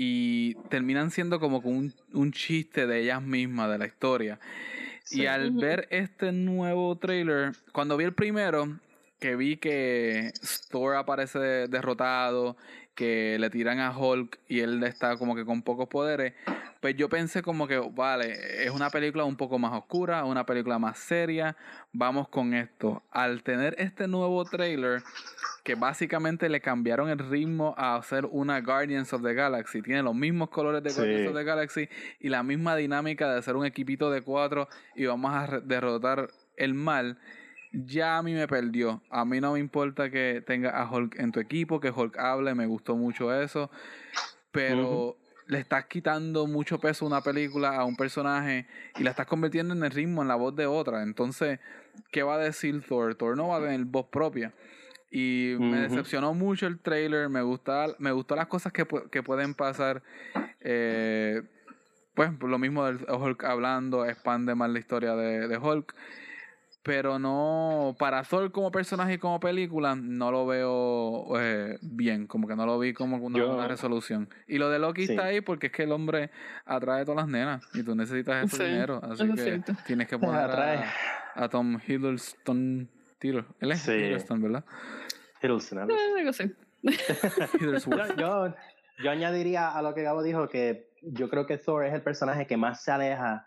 Y 0.00 0.54
terminan 0.68 1.10
siendo 1.10 1.40
como 1.40 1.60
que 1.60 1.66
un, 1.66 1.92
un 2.12 2.30
chiste 2.30 2.86
de 2.86 3.00
ellas 3.00 3.20
mismas, 3.20 3.68
de 3.68 3.78
la 3.78 3.86
historia. 3.86 4.38
Sí. 5.02 5.22
Y 5.22 5.26
al 5.26 5.50
ver 5.50 5.88
este 5.90 6.30
nuevo 6.30 6.96
trailer, 6.98 7.52
cuando 7.72 7.96
vi 7.96 8.04
el 8.04 8.12
primero, 8.12 8.78
que 9.18 9.34
vi 9.34 9.56
que 9.56 10.32
Thor 10.70 10.94
aparece 10.94 11.38
derrotado, 11.66 12.56
que 12.98 13.36
le 13.38 13.48
tiran 13.48 13.78
a 13.78 13.96
Hulk 13.96 14.40
y 14.48 14.58
él 14.58 14.82
está 14.82 15.16
como 15.16 15.36
que 15.36 15.44
con 15.44 15.62
pocos 15.62 15.86
poderes, 15.86 16.34
pues 16.80 16.96
yo 16.96 17.08
pensé 17.08 17.42
como 17.42 17.68
que, 17.68 17.78
vale, 17.78 18.64
es 18.64 18.72
una 18.72 18.90
película 18.90 19.22
un 19.22 19.36
poco 19.36 19.56
más 19.56 19.72
oscura, 19.72 20.24
una 20.24 20.44
película 20.44 20.80
más 20.80 20.98
seria, 20.98 21.56
vamos 21.92 22.28
con 22.28 22.54
esto. 22.54 23.04
Al 23.12 23.44
tener 23.44 23.76
este 23.78 24.08
nuevo 24.08 24.44
trailer, 24.44 25.04
que 25.62 25.76
básicamente 25.76 26.48
le 26.48 26.60
cambiaron 26.60 27.08
el 27.08 27.20
ritmo 27.20 27.72
a 27.78 27.94
hacer 27.94 28.26
una 28.26 28.60
Guardians 28.62 29.12
of 29.12 29.22
the 29.22 29.32
Galaxy, 29.32 29.80
tiene 29.80 30.02
los 30.02 30.16
mismos 30.16 30.50
colores 30.50 30.82
de 30.82 30.90
Sí. 30.90 30.96
Guardians 30.96 31.28
of 31.28 31.36
the 31.36 31.44
Galaxy 31.44 31.88
y 32.18 32.30
la 32.30 32.42
misma 32.42 32.74
dinámica 32.74 33.30
de 33.30 33.38
hacer 33.38 33.54
un 33.54 33.64
equipito 33.64 34.10
de 34.10 34.22
cuatro 34.22 34.68
y 34.96 35.06
vamos 35.06 35.32
a 35.32 35.60
derrotar 35.60 36.30
el 36.56 36.74
mal. 36.74 37.20
Ya 37.72 38.18
a 38.18 38.22
mí 38.22 38.34
me 38.34 38.48
perdió. 38.48 39.02
A 39.10 39.24
mí 39.24 39.40
no 39.40 39.52
me 39.52 39.60
importa 39.60 40.10
que 40.10 40.42
tenga 40.46 40.70
a 40.70 40.90
Hulk 40.90 41.18
en 41.18 41.32
tu 41.32 41.40
equipo, 41.40 41.80
que 41.80 41.90
Hulk 41.90 42.18
hable, 42.18 42.54
me 42.54 42.66
gustó 42.66 42.96
mucho 42.96 43.32
eso. 43.34 43.70
Pero 44.50 45.16
le 45.46 45.58
estás 45.58 45.86
quitando 45.86 46.46
mucho 46.46 46.78
peso 46.78 47.04
a 47.04 47.08
una 47.08 47.20
película, 47.20 47.76
a 47.76 47.84
un 47.84 47.96
personaje, 47.96 48.66
y 48.98 49.02
la 49.02 49.10
estás 49.10 49.26
convirtiendo 49.26 49.74
en 49.74 49.82
el 49.82 49.90
ritmo, 49.90 50.22
en 50.22 50.28
la 50.28 50.34
voz 50.36 50.54
de 50.56 50.66
otra. 50.66 51.02
Entonces, 51.02 51.58
¿qué 52.10 52.22
va 52.22 52.36
a 52.36 52.38
decir 52.38 52.82
Thor? 52.86 53.14
Thor 53.14 53.36
no 53.36 53.48
va 53.48 53.58
a 53.58 53.60
tener 53.60 53.84
voz 53.84 54.06
propia. 54.06 54.52
Y 55.10 55.54
me 55.58 55.80
decepcionó 55.80 56.34
mucho 56.34 56.66
el 56.66 56.80
trailer, 56.80 57.30
me 57.30 57.40
gusta, 57.40 57.86
me 57.98 58.12
gustó 58.12 58.36
las 58.36 58.46
cosas 58.46 58.74
que, 58.74 58.86
que 59.10 59.22
pueden 59.22 59.54
pasar. 59.54 60.02
Eh, 60.60 61.42
pues 62.14 62.30
lo 62.40 62.58
mismo 62.58 62.84
del 62.84 63.06
Hulk 63.08 63.44
hablando, 63.44 64.04
expande 64.04 64.54
más 64.54 64.70
la 64.70 64.78
historia 64.78 65.14
de, 65.14 65.48
de 65.48 65.56
Hulk 65.56 65.94
pero 66.88 67.18
no 67.18 67.94
para 67.98 68.22
Thor 68.22 68.50
como 68.50 68.72
personaje 68.72 69.12
y 69.12 69.18
como 69.18 69.38
película 69.38 69.94
no 69.94 70.32
lo 70.32 70.46
veo 70.46 71.38
eh, 71.38 71.76
bien 71.82 72.26
como 72.26 72.48
que 72.48 72.56
no 72.56 72.64
lo 72.64 72.78
vi 72.78 72.94
como 72.94 73.18
una, 73.18 73.68
resolución. 73.68 74.30
Y 74.46 74.56
lo 74.56 74.70
de 74.70 74.78
Loki 74.78 75.02
está 75.02 75.26
ahí 75.26 75.42
porque 75.42 75.66
es 75.66 75.72
que 75.74 75.82
el 75.82 75.92
hombre 75.92 76.30
atrae 76.64 77.02
a 77.02 77.04
todas 77.04 77.26
las 77.26 77.28
nenas 77.28 77.62
y 77.74 77.82
tú 77.82 77.94
necesitas 77.94 78.50
ese 78.50 78.64
dinero 78.64 79.02
así 79.04 79.30
que 79.34 79.62
tienes 79.86 80.08
que 80.08 80.18
poner 80.18 80.50
a, 81.34 81.48
Tom 81.50 81.78
Hiddleston 81.86 82.88
tiro 83.18 83.44
él 83.60 83.72
es 83.72 83.86
Hiddleston 83.86 84.40
¿verdad? 84.40 84.64
Hiddleston 85.42 85.90
eh, 85.90 86.56
yo, 88.16 88.54
yo 89.04 89.10
añadiría 89.10 89.76
a 89.76 89.82
lo 89.82 89.92
que 89.92 90.04
Gabo 90.04 90.22
dijo 90.22 90.48
que 90.48 90.88
yo 91.02 91.28
creo 91.28 91.44
que 91.44 91.58
Thor 91.58 91.84
es 91.84 91.92
el 91.92 92.00
personaje 92.00 92.46
que 92.46 92.56
más 92.56 92.82
se 92.82 92.92
aleja 92.92 93.46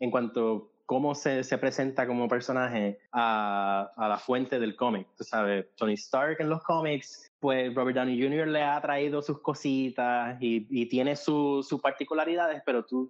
en 0.00 0.10
cuanto 0.10 0.72
cómo 0.90 1.14
se, 1.14 1.44
se 1.44 1.56
presenta 1.56 2.04
como 2.04 2.26
personaje 2.26 2.98
a, 3.12 3.92
la 3.96 4.18
fuente 4.18 4.58
del 4.58 4.74
cómic. 4.74 5.06
Tú 5.16 5.22
sabes, 5.22 5.66
Tony 5.76 5.92
Stark 5.92 6.38
en 6.40 6.48
los 6.48 6.64
cómics, 6.64 7.30
pues 7.38 7.72
Robert 7.76 7.96
Downey 7.96 8.20
Jr. 8.20 8.48
le 8.48 8.64
ha 8.64 8.80
traído 8.80 9.22
sus 9.22 9.40
cositas 9.40 10.36
y, 10.40 10.66
y 10.68 10.86
tiene 10.86 11.14
sus 11.14 11.72
particularidades, 11.80 12.60
pero 12.66 12.84
tú 12.84 13.08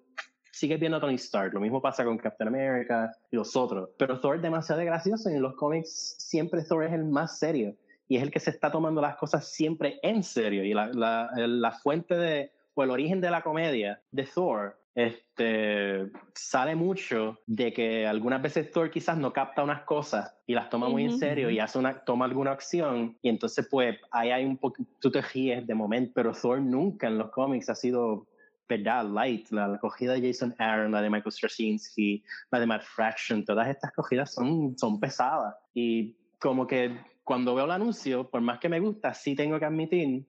sigues 0.53 0.79
viendo 0.79 0.99
a 0.99 1.01
Tony 1.01 1.15
Stark. 1.15 1.55
Lo 1.55 1.61
mismo 1.61 1.81
pasa 1.81 2.05
con 2.05 2.19
Captain 2.19 2.49
America 2.49 3.17
y 3.31 3.37
los 3.37 3.57
otros. 3.57 3.89
Pero 3.97 4.21
Thor 4.21 4.37
es 4.37 4.43
demasiado 4.43 4.85
gracioso 4.85 5.31
y 5.31 5.37
en 5.37 5.41
los 5.41 5.55
cómics 5.55 6.17
siempre 6.19 6.63
Thor 6.63 6.85
es 6.85 6.93
el 6.93 7.07
más 7.07 7.39
serio 7.39 7.75
y 8.09 8.19
es 8.19 8.23
el 8.23 8.31
que 8.31 8.41
se 8.41 8.51
está 8.51 8.71
tomando 8.71 9.01
las 9.01 9.17
cosas 9.17 9.51
siempre 9.51 9.99
en 10.03 10.23
serio. 10.23 10.65
Y 10.65 10.75
la, 10.75 10.89
la, 10.89 11.31
la 11.35 11.73
fuente 11.73 12.15
de, 12.15 12.53
o 12.75 12.85
el 12.85 12.91
origen 12.91 13.23
de 13.23 13.31
la 13.31 13.41
comedia 13.41 14.03
de 14.11 14.25
Thor 14.25 14.80
este, 14.95 16.11
sale 16.35 16.75
mucho 16.75 17.39
de 17.47 17.73
que 17.73 18.07
algunas 18.07 18.43
veces 18.43 18.71
Thor 18.71 18.91
quizás 18.91 19.17
no 19.17 19.33
capta 19.33 19.63
unas 19.63 19.83
cosas 19.83 20.35
y 20.47 20.55
las 20.55 20.69
toma 20.69 20.89
muy 20.89 21.05
en 21.05 21.19
serio 21.19 21.49
y 21.51 21.61
hace 21.61 21.79
una, 21.79 22.05
toma 22.05 22.25
alguna 22.25 22.53
acción 22.53 23.17
y 23.23 23.29
entonces 23.29 23.69
pues 23.71 23.97
ahí 24.11 24.31
hay 24.31 24.45
un 24.45 24.57
poco, 24.57 24.85
tú 25.01 25.11
te 25.11 25.23
ríes 25.23 25.67
de 25.67 25.75
momento, 25.75 26.13
pero 26.15 26.33
Thor 26.33 26.61
nunca 26.61 27.07
en 27.07 27.19
los 27.19 27.31
cómics 27.31 27.71
ha 27.71 27.75
sido 27.75 28.27
verdad, 28.69 29.05
light, 29.05 29.51
la, 29.51 29.79
cogida 29.79 30.13
de 30.15 30.29
Jason 30.29 30.55
Aaron, 30.59 30.93
la 30.93 31.03
de 31.03 31.11
Michael 31.11 31.33
Straczynski, 31.33 32.23
la 32.53 32.61
de 32.61 32.67
Matt 32.67 32.85
Fraction, 32.85 33.45
todas 33.45 33.69
estas 33.69 33.93
cogidas 33.93 34.33
son, 34.33 34.79
son 34.79 35.01
pesadas. 35.01 35.57
Y 35.75 36.15
como 36.39 36.69
que 36.69 36.97
cuando 37.25 37.57
veo 37.57 37.65
el 37.65 37.73
anuncio, 37.73 38.31
por 38.31 38.41
más 38.43 38.61
que 38.61 38.69
me 38.69 38.79
gusta, 38.79 39.13
sí 39.13 39.35
tengo 39.35 39.59
que 39.59 39.65
admitir 39.65 40.25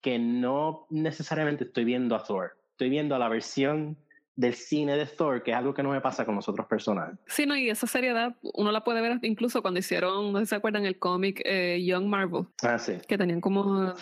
que 0.00 0.20
no 0.20 0.86
necesariamente 0.88 1.64
estoy 1.64 1.84
viendo 1.84 2.14
a 2.14 2.22
Thor 2.22 2.59
estoy 2.80 2.88
viendo 2.88 3.18
la 3.18 3.28
versión 3.28 3.94
del 4.36 4.54
cine 4.54 4.96
de 4.96 5.04
Thor, 5.04 5.42
que 5.42 5.50
es 5.50 5.56
algo 5.58 5.74
que 5.74 5.82
no 5.82 5.90
me 5.90 6.00
pasa 6.00 6.24
con 6.24 6.34
los 6.34 6.48
otros 6.48 6.66
personajes. 6.66 7.18
Sí, 7.26 7.44
no, 7.44 7.54
y 7.54 7.68
esa 7.68 7.86
seriedad 7.86 8.36
uno 8.54 8.72
la 8.72 8.82
puede 8.82 9.02
ver 9.02 9.18
incluso 9.20 9.60
cuando 9.60 9.80
hicieron, 9.80 10.32
no 10.32 10.38
sé 10.38 10.46
si 10.46 10.48
se 10.48 10.54
acuerdan, 10.54 10.86
el 10.86 10.98
cómic 10.98 11.42
eh, 11.44 11.84
Young 11.84 12.06
Marvel. 12.06 12.46
Ah, 12.62 12.78
sí. 12.78 12.94
Que 13.06 13.18
tenían 13.18 13.42
como 13.42 13.92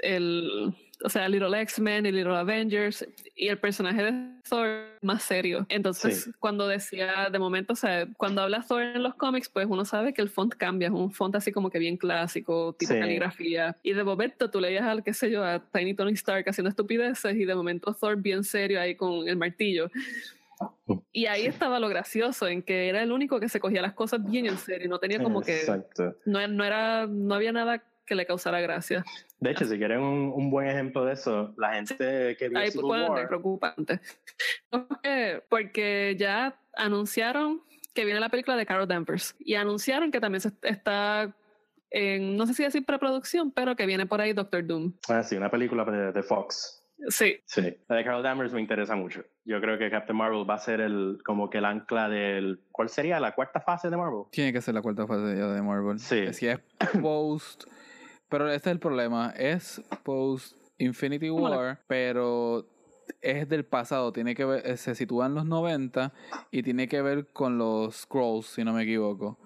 el 0.00 0.74
o 1.02 1.08
sea, 1.08 1.28
Little 1.28 1.60
X-Men 1.62 2.06
y 2.06 2.12
Little 2.12 2.36
Avengers, 2.36 3.06
y 3.34 3.48
el 3.48 3.58
personaje 3.58 4.02
de 4.02 4.12
Thor 4.48 4.68
más 5.02 5.22
serio. 5.22 5.66
Entonces, 5.68 6.30
cuando 6.38 6.68
decía, 6.68 7.28
de 7.30 7.38
momento, 7.38 7.72
o 7.72 7.76
sea, 7.76 8.06
cuando 8.16 8.42
habla 8.42 8.64
Thor 8.66 8.82
en 8.82 9.02
los 9.02 9.14
cómics, 9.14 9.48
pues 9.48 9.66
uno 9.68 9.84
sabe 9.84 10.14
que 10.14 10.22
el 10.22 10.28
font 10.28 10.54
cambia, 10.54 10.88
es 10.88 10.94
un 10.94 11.10
font 11.10 11.34
así 11.34 11.52
como 11.52 11.70
que 11.70 11.78
bien 11.78 11.96
clásico, 11.96 12.74
tipo 12.78 12.94
caligrafía. 12.94 13.76
Y 13.82 13.92
de 13.92 14.04
momento 14.04 14.50
tú 14.50 14.60
leías 14.60 14.84
al, 14.84 15.02
qué 15.02 15.14
sé 15.14 15.30
yo, 15.30 15.42
a 15.44 15.58
Tiny 15.58 15.94
Tony 15.94 16.12
Stark 16.12 16.48
haciendo 16.48 16.70
estupideces, 16.70 17.34
y 17.36 17.44
de 17.44 17.54
momento 17.54 17.94
Thor 17.94 18.16
bien 18.16 18.44
serio 18.44 18.80
ahí 18.80 18.94
con 18.94 19.28
el 19.28 19.36
martillo. 19.36 19.90
Y 21.12 21.26
ahí 21.26 21.46
estaba 21.46 21.80
lo 21.80 21.88
gracioso, 21.88 22.46
en 22.46 22.62
que 22.62 22.88
era 22.88 23.02
el 23.02 23.12
único 23.12 23.40
que 23.40 23.48
se 23.48 23.60
cogía 23.60 23.82
las 23.82 23.94
cosas 23.94 24.24
bien 24.24 24.46
en 24.46 24.58
serio, 24.58 24.88
no 24.88 24.98
tenía 24.98 25.22
como 25.22 25.40
que... 25.40 25.62
No, 26.24 26.46
no, 26.46 26.64
era, 26.64 27.06
no 27.06 27.34
había 27.34 27.52
nada 27.52 27.82
que 28.06 28.14
le 28.14 28.26
causara 28.26 28.60
gracia. 28.60 29.04
De 29.44 29.50
hecho, 29.50 29.66
si 29.66 29.76
quieren 29.76 30.00
un, 30.00 30.32
un 30.34 30.50
buen 30.50 30.66
ejemplo 30.66 31.04
de 31.04 31.12
eso, 31.12 31.52
la 31.58 31.74
gente 31.74 32.34
que 32.38 32.48
vio 32.48 32.58
Ahí 32.58 32.70
Civil 32.70 32.86
War... 32.86 33.28
preocupante. 33.28 34.00
Porque 35.50 36.16
ya 36.18 36.58
anunciaron 36.74 37.60
que 37.92 38.06
viene 38.06 38.20
la 38.20 38.30
película 38.30 38.56
de 38.56 38.64
Carol 38.64 38.88
Danvers 38.88 39.36
y 39.38 39.56
anunciaron 39.56 40.10
que 40.10 40.18
también 40.18 40.40
se 40.40 40.50
está 40.62 41.36
en, 41.90 42.38
no 42.38 42.46
sé 42.46 42.54
si 42.54 42.62
decir 42.62 42.86
preproducción, 42.86 43.52
pero 43.52 43.76
que 43.76 43.84
viene 43.84 44.06
por 44.06 44.22
ahí 44.22 44.32
Doctor 44.32 44.66
Doom. 44.66 44.94
Ah, 45.10 45.22
sí, 45.22 45.36
una 45.36 45.50
película 45.50 45.84
de, 45.84 46.12
de 46.12 46.22
Fox. 46.22 46.82
Sí. 47.08 47.36
Sí. 47.44 47.76
La 47.86 47.96
de 47.96 48.04
Carol 48.04 48.22
Danvers 48.22 48.54
me 48.54 48.62
interesa 48.62 48.96
mucho. 48.96 49.26
Yo 49.44 49.60
creo 49.60 49.76
que 49.76 49.90
Captain 49.90 50.16
Marvel 50.16 50.48
va 50.48 50.54
a 50.54 50.58
ser 50.58 50.80
el 50.80 51.18
como 51.22 51.50
que 51.50 51.58
el 51.58 51.66
ancla 51.66 52.08
del 52.08 52.60
¿cuál 52.72 52.88
sería 52.88 53.20
la 53.20 53.34
cuarta 53.34 53.60
fase 53.60 53.90
de 53.90 53.98
Marvel? 53.98 54.22
Tiene 54.30 54.54
que 54.54 54.62
ser 54.62 54.72
la 54.72 54.80
cuarta 54.80 55.06
fase 55.06 55.34
de 55.34 55.62
Marvel. 55.62 55.98
Sí. 55.98 56.32
Si 56.32 56.48
es 56.48 56.60
post 57.02 57.64
pero 58.34 58.50
este 58.50 58.68
es 58.68 58.72
el 58.72 58.80
problema, 58.80 59.32
es 59.38 59.80
post 60.02 60.56
Infinity 60.78 61.30
War, 61.30 61.78
pero 61.86 62.66
es 63.20 63.48
del 63.48 63.64
pasado, 63.64 64.12
tiene 64.12 64.34
que 64.34 64.44
ver, 64.44 64.76
se 64.76 64.96
sitúa 64.96 65.26
en 65.26 65.36
los 65.36 65.46
90 65.46 66.12
y 66.50 66.64
tiene 66.64 66.88
que 66.88 67.00
ver 67.00 67.28
con 67.28 67.58
los 67.58 67.94
Scrolls, 67.94 68.46
si 68.46 68.64
no 68.64 68.72
me 68.72 68.82
equivoco. 68.82 69.38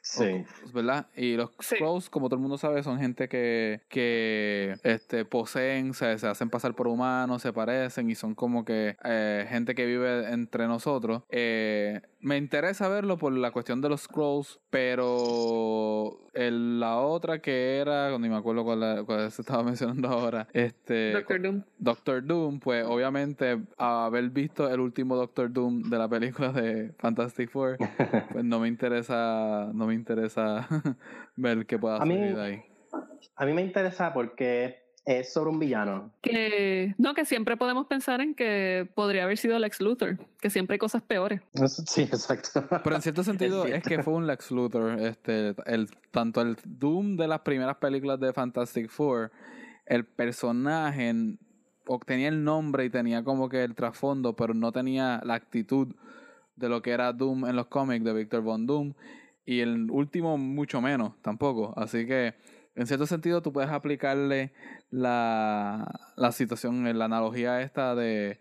Sí. 0.00 0.44
¿Verdad? 0.72 1.08
Y 1.16 1.34
los 1.34 1.50
Scrolls, 1.60 2.08
como 2.08 2.28
todo 2.28 2.36
el 2.36 2.42
mundo 2.42 2.56
sabe, 2.56 2.84
son 2.84 3.00
gente 3.00 3.28
que, 3.28 3.80
que 3.88 4.76
este, 4.84 5.24
poseen, 5.24 5.92
se, 5.92 6.16
se 6.16 6.28
hacen 6.28 6.48
pasar 6.48 6.76
por 6.76 6.86
humanos, 6.86 7.42
se 7.42 7.52
parecen 7.52 8.08
y 8.08 8.14
son 8.14 8.36
como 8.36 8.64
que 8.64 8.96
eh, 9.02 9.44
gente 9.48 9.74
que 9.74 9.86
vive 9.86 10.32
entre 10.32 10.68
nosotros. 10.68 11.24
Eh, 11.30 12.00
me 12.26 12.36
interesa 12.36 12.88
verlo 12.88 13.18
por 13.18 13.32
la 13.32 13.52
cuestión 13.52 13.80
de 13.80 13.88
los 13.88 14.00
Scrolls, 14.00 14.58
pero 14.68 16.26
el, 16.34 16.80
la 16.80 16.96
otra 16.96 17.38
que 17.38 17.78
era, 17.78 18.18
ni 18.18 18.28
me 18.28 18.34
acuerdo 18.34 18.64
cuál, 18.64 19.04
cuál, 19.06 19.30
se 19.30 19.42
estaba 19.42 19.62
mencionando 19.62 20.08
ahora, 20.08 20.48
este 20.52 21.12
Doctor 21.12 21.40
Doom. 21.40 21.62
Doctor 21.78 22.26
Doom, 22.26 22.58
pues 22.58 22.84
obviamente 22.84 23.60
haber 23.78 24.30
visto 24.30 24.68
el 24.68 24.80
último 24.80 25.14
Doctor 25.14 25.52
Doom 25.52 25.88
de 25.88 25.98
la 25.98 26.08
película 26.08 26.50
de 26.50 26.92
Fantastic 26.98 27.48
Four, 27.48 27.76
pues 28.32 28.44
no 28.44 28.58
me 28.58 28.66
interesa, 28.66 29.70
no 29.72 29.86
me 29.86 29.94
interesa 29.94 30.66
ver 31.36 31.64
qué 31.64 31.78
pueda 31.78 31.98
salir 31.98 32.36
ahí. 32.40 32.60
A 33.36 33.46
mí 33.46 33.52
me 33.52 33.62
interesa 33.62 34.12
porque 34.12 34.85
es 35.06 35.32
sobre 35.32 35.50
un 35.50 35.60
villano. 35.60 36.10
Que 36.20 36.94
no, 36.98 37.14
que 37.14 37.24
siempre 37.24 37.56
podemos 37.56 37.86
pensar 37.86 38.20
en 38.20 38.34
que 38.34 38.88
podría 38.94 39.22
haber 39.22 39.38
sido 39.38 39.56
Lex 39.58 39.80
Luthor, 39.80 40.18
que 40.40 40.50
siempre 40.50 40.74
hay 40.74 40.78
cosas 40.78 41.00
peores. 41.00 41.40
Sí, 41.86 42.02
exacto. 42.02 42.66
Pero 42.82 42.96
en 42.96 43.02
cierto 43.02 43.22
sentido 43.24 43.64
es, 43.66 43.84
que 43.84 44.02
fue 44.02 44.14
un 44.14 44.26
Lex 44.26 44.50
Luthor, 44.50 44.98
este, 44.98 45.54
el, 45.66 45.88
tanto 46.10 46.42
el 46.42 46.56
Doom 46.64 47.16
de 47.16 47.28
las 47.28 47.40
primeras 47.40 47.76
películas 47.76 48.18
de 48.18 48.32
Fantastic 48.32 48.90
Four, 48.90 49.30
el 49.86 50.04
personaje 50.04 51.14
obtenía 51.86 52.28
el 52.28 52.42
nombre 52.42 52.84
y 52.84 52.90
tenía 52.90 53.22
como 53.22 53.48
que 53.48 53.62
el 53.62 53.76
trasfondo, 53.76 54.34
pero 54.34 54.54
no 54.54 54.72
tenía 54.72 55.22
la 55.24 55.34
actitud 55.34 55.94
de 56.56 56.68
lo 56.68 56.82
que 56.82 56.90
era 56.90 57.12
Doom 57.12 57.46
en 57.46 57.54
los 57.54 57.68
cómics 57.68 58.04
de 58.04 58.12
Victor 58.12 58.42
Von 58.42 58.66
Doom. 58.66 58.94
Y 59.44 59.60
el 59.60 59.88
último 59.92 60.36
mucho 60.36 60.80
menos, 60.80 61.12
tampoco. 61.22 61.72
Así 61.76 62.04
que 62.06 62.34
en 62.76 62.86
cierto 62.86 63.06
sentido 63.06 63.42
tú 63.42 63.52
puedes 63.52 63.70
aplicarle 63.70 64.52
la, 64.90 65.90
la 66.16 66.32
situación, 66.32 66.84
la 66.98 67.06
analogía 67.06 67.62
esta 67.62 67.94
de 67.94 68.38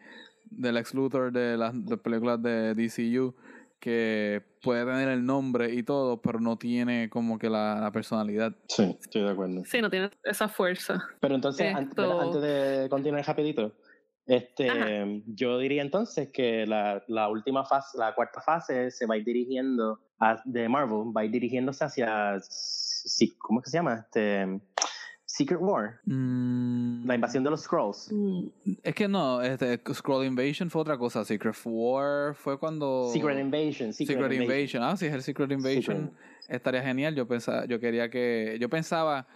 del 0.51 0.77
ex 0.77 0.93
Luthor 0.93 1.31
de 1.31 1.57
las 1.57 1.73
películas 2.03 2.41
de 2.41 2.73
DCU 2.75 3.35
que 3.79 4.41
puede 4.63 4.85
tener 4.85 5.09
el 5.09 5.25
nombre 5.25 5.73
y 5.73 5.83
todo, 5.83 6.21
pero 6.21 6.39
no 6.39 6.57
tiene 6.57 7.09
como 7.09 7.37
que 7.37 7.49
la, 7.49 7.89
personalidad. 7.93 8.55
Sí, 8.67 8.97
estoy 8.99 9.23
de 9.23 9.29
acuerdo. 9.29 9.63
Sí, 9.65 9.79
no 9.81 9.89
tiene 9.89 10.09
esa 10.23 10.47
fuerza. 10.47 11.03
Pero 11.19 11.35
entonces, 11.35 11.75
antes, 11.75 11.95
de 12.41 12.87
continuar 12.89 13.23
rapidito, 13.25 13.73
este, 14.25 15.21
yo 15.27 15.59
diría 15.59 15.83
entonces 15.83 16.31
que 16.31 16.65
la, 16.65 17.03
la, 17.07 17.29
última 17.29 17.63
fase, 17.63 17.97
la 17.99 18.15
cuarta 18.15 18.41
fase, 18.41 18.89
se 18.89 19.05
va 19.05 19.15
a 19.15 19.17
ir 19.17 19.25
dirigiendo 19.25 19.99
a, 20.19 20.41
de 20.45 20.67
Marvel, 20.67 21.15
va 21.15 21.21
a 21.21 21.25
ir 21.25 21.31
dirigiéndose 21.31 21.83
hacia 21.85 22.39
¿cómo 23.37 23.59
es 23.59 23.65
que 23.65 23.71
se 23.71 23.77
llama? 23.77 23.95
Este, 23.95 24.59
Secret 25.25 25.59
War. 25.59 25.99
Mm. 26.05 27.05
La 27.05 27.15
invasión 27.15 27.43
de 27.43 27.49
los 27.49 27.61
Scrolls. 27.61 28.09
Mm. 28.11 28.47
Es 28.83 28.95
que 28.95 29.07
no, 29.07 29.41
este, 29.41 29.81
Scroll 29.93 30.25
Invasion 30.25 30.69
fue 30.69 30.81
otra 30.81 30.97
cosa. 30.97 31.25
Secret 31.25 31.55
War 31.65 32.35
fue 32.35 32.57
cuando. 32.57 33.09
Secret 33.11 33.39
Invasion. 33.39 33.91
Secret, 33.91 34.31
Invasion. 34.31 34.83
Ah, 34.83 34.95
sí, 34.95 35.07
es 35.07 35.13
el 35.13 35.23
Secret 35.23 35.51
Invasion. 35.51 36.11
estaría 36.47 36.81
genial. 36.81 37.15
Yo 37.15 37.27
pensaba, 37.27 37.65
yo 37.65 37.79
quería 37.79 38.09
que, 38.09 38.57
yo 38.59 38.69
pensaba 38.69 39.27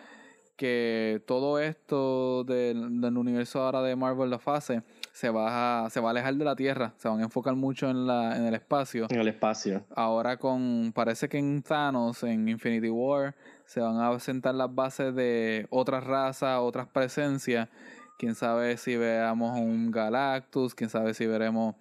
que 0.55 1.23
todo 1.25 1.57
esto 1.59 2.43
del, 2.43 2.99
del 2.99 3.17
universo 3.17 3.61
ahora 3.61 3.81
de 3.81 3.95
Marvel, 3.95 4.29
la 4.29 4.39
fase, 4.39 4.83
se 5.13 5.29
va, 5.29 5.85
a, 5.85 5.89
se 5.89 5.99
va 5.99 6.09
a 6.09 6.11
alejar 6.11 6.35
de 6.35 6.45
la 6.45 6.55
Tierra, 6.55 6.93
se 6.97 7.07
van 7.07 7.19
a 7.19 7.23
enfocar 7.23 7.55
mucho 7.55 7.89
en, 7.89 8.05
la, 8.05 8.35
en 8.35 8.45
el 8.45 8.53
espacio. 8.53 9.07
En 9.09 9.19
el 9.19 9.27
espacio. 9.29 9.85
Ahora 9.95 10.37
con, 10.37 10.91
parece 10.93 11.29
que 11.29 11.37
en 11.37 11.61
Thanos, 11.61 12.23
en 12.23 12.47
Infinity 12.47 12.89
War, 12.89 13.35
se 13.69 13.81
van 13.81 14.01
a 14.01 14.19
sentar 14.19 14.55
las 14.55 14.73
bases 14.73 15.13
de 15.13 15.67
otras 15.69 16.03
razas, 16.03 16.57
otras 16.59 16.87
presencias. 16.87 17.69
Quién 18.17 18.33
sabe 18.33 18.77
si 18.77 18.97
veamos 18.97 19.59
un 19.59 19.91
Galactus, 19.91 20.73
quién 20.73 20.89
sabe 20.89 21.13
si 21.13 21.27
veremos 21.27 21.75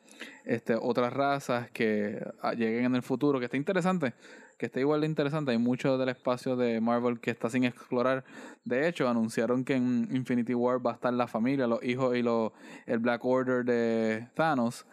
este, 0.45 0.75
otras 0.75 1.15
razas 1.15 1.71
que 1.71 2.23
ah, 2.43 2.53
lleguen 2.53 2.85
en 2.85 2.95
el 2.95 3.03
futuro, 3.03 3.39
que 3.39 3.47
está 3.47 3.57
interesante 3.57 4.13
que 4.59 4.67
está 4.67 4.81
igual 4.81 5.03
de 5.03 5.07
interesante. 5.07 5.53
Hay 5.53 5.59
mucho 5.59 5.97
del 5.97 6.09
espacio 6.09 6.57
de 6.57 6.81
Marvel 6.81 7.21
que 7.21 7.31
está 7.31 7.49
sin 7.49 7.63
explorar. 7.63 8.25
De 8.65 8.89
hecho, 8.89 9.09
anunciaron 9.09 9.65
que 9.65 9.75
en 9.75 10.09
Infinity 10.11 10.53
War 10.53 10.85
va 10.85 10.91
a 10.91 10.95
estar 10.95 11.15
la 11.15 11.29
familia, 11.29 11.69
los 11.69 11.83
hijos 11.85 12.17
y 12.17 12.23
los, 12.23 12.51
el 12.85 12.99
Black 12.99 13.25
Order 13.25 13.65
de 13.65 14.29
Thanos. 14.35 14.85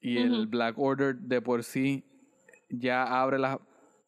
Y 0.00 0.18
el 0.18 0.48
Black 0.48 0.76
Order 0.76 1.14
de 1.14 1.40
por 1.40 1.62
sí 1.62 2.04
ya 2.68 3.04
abre 3.22 3.38
las 3.38 3.58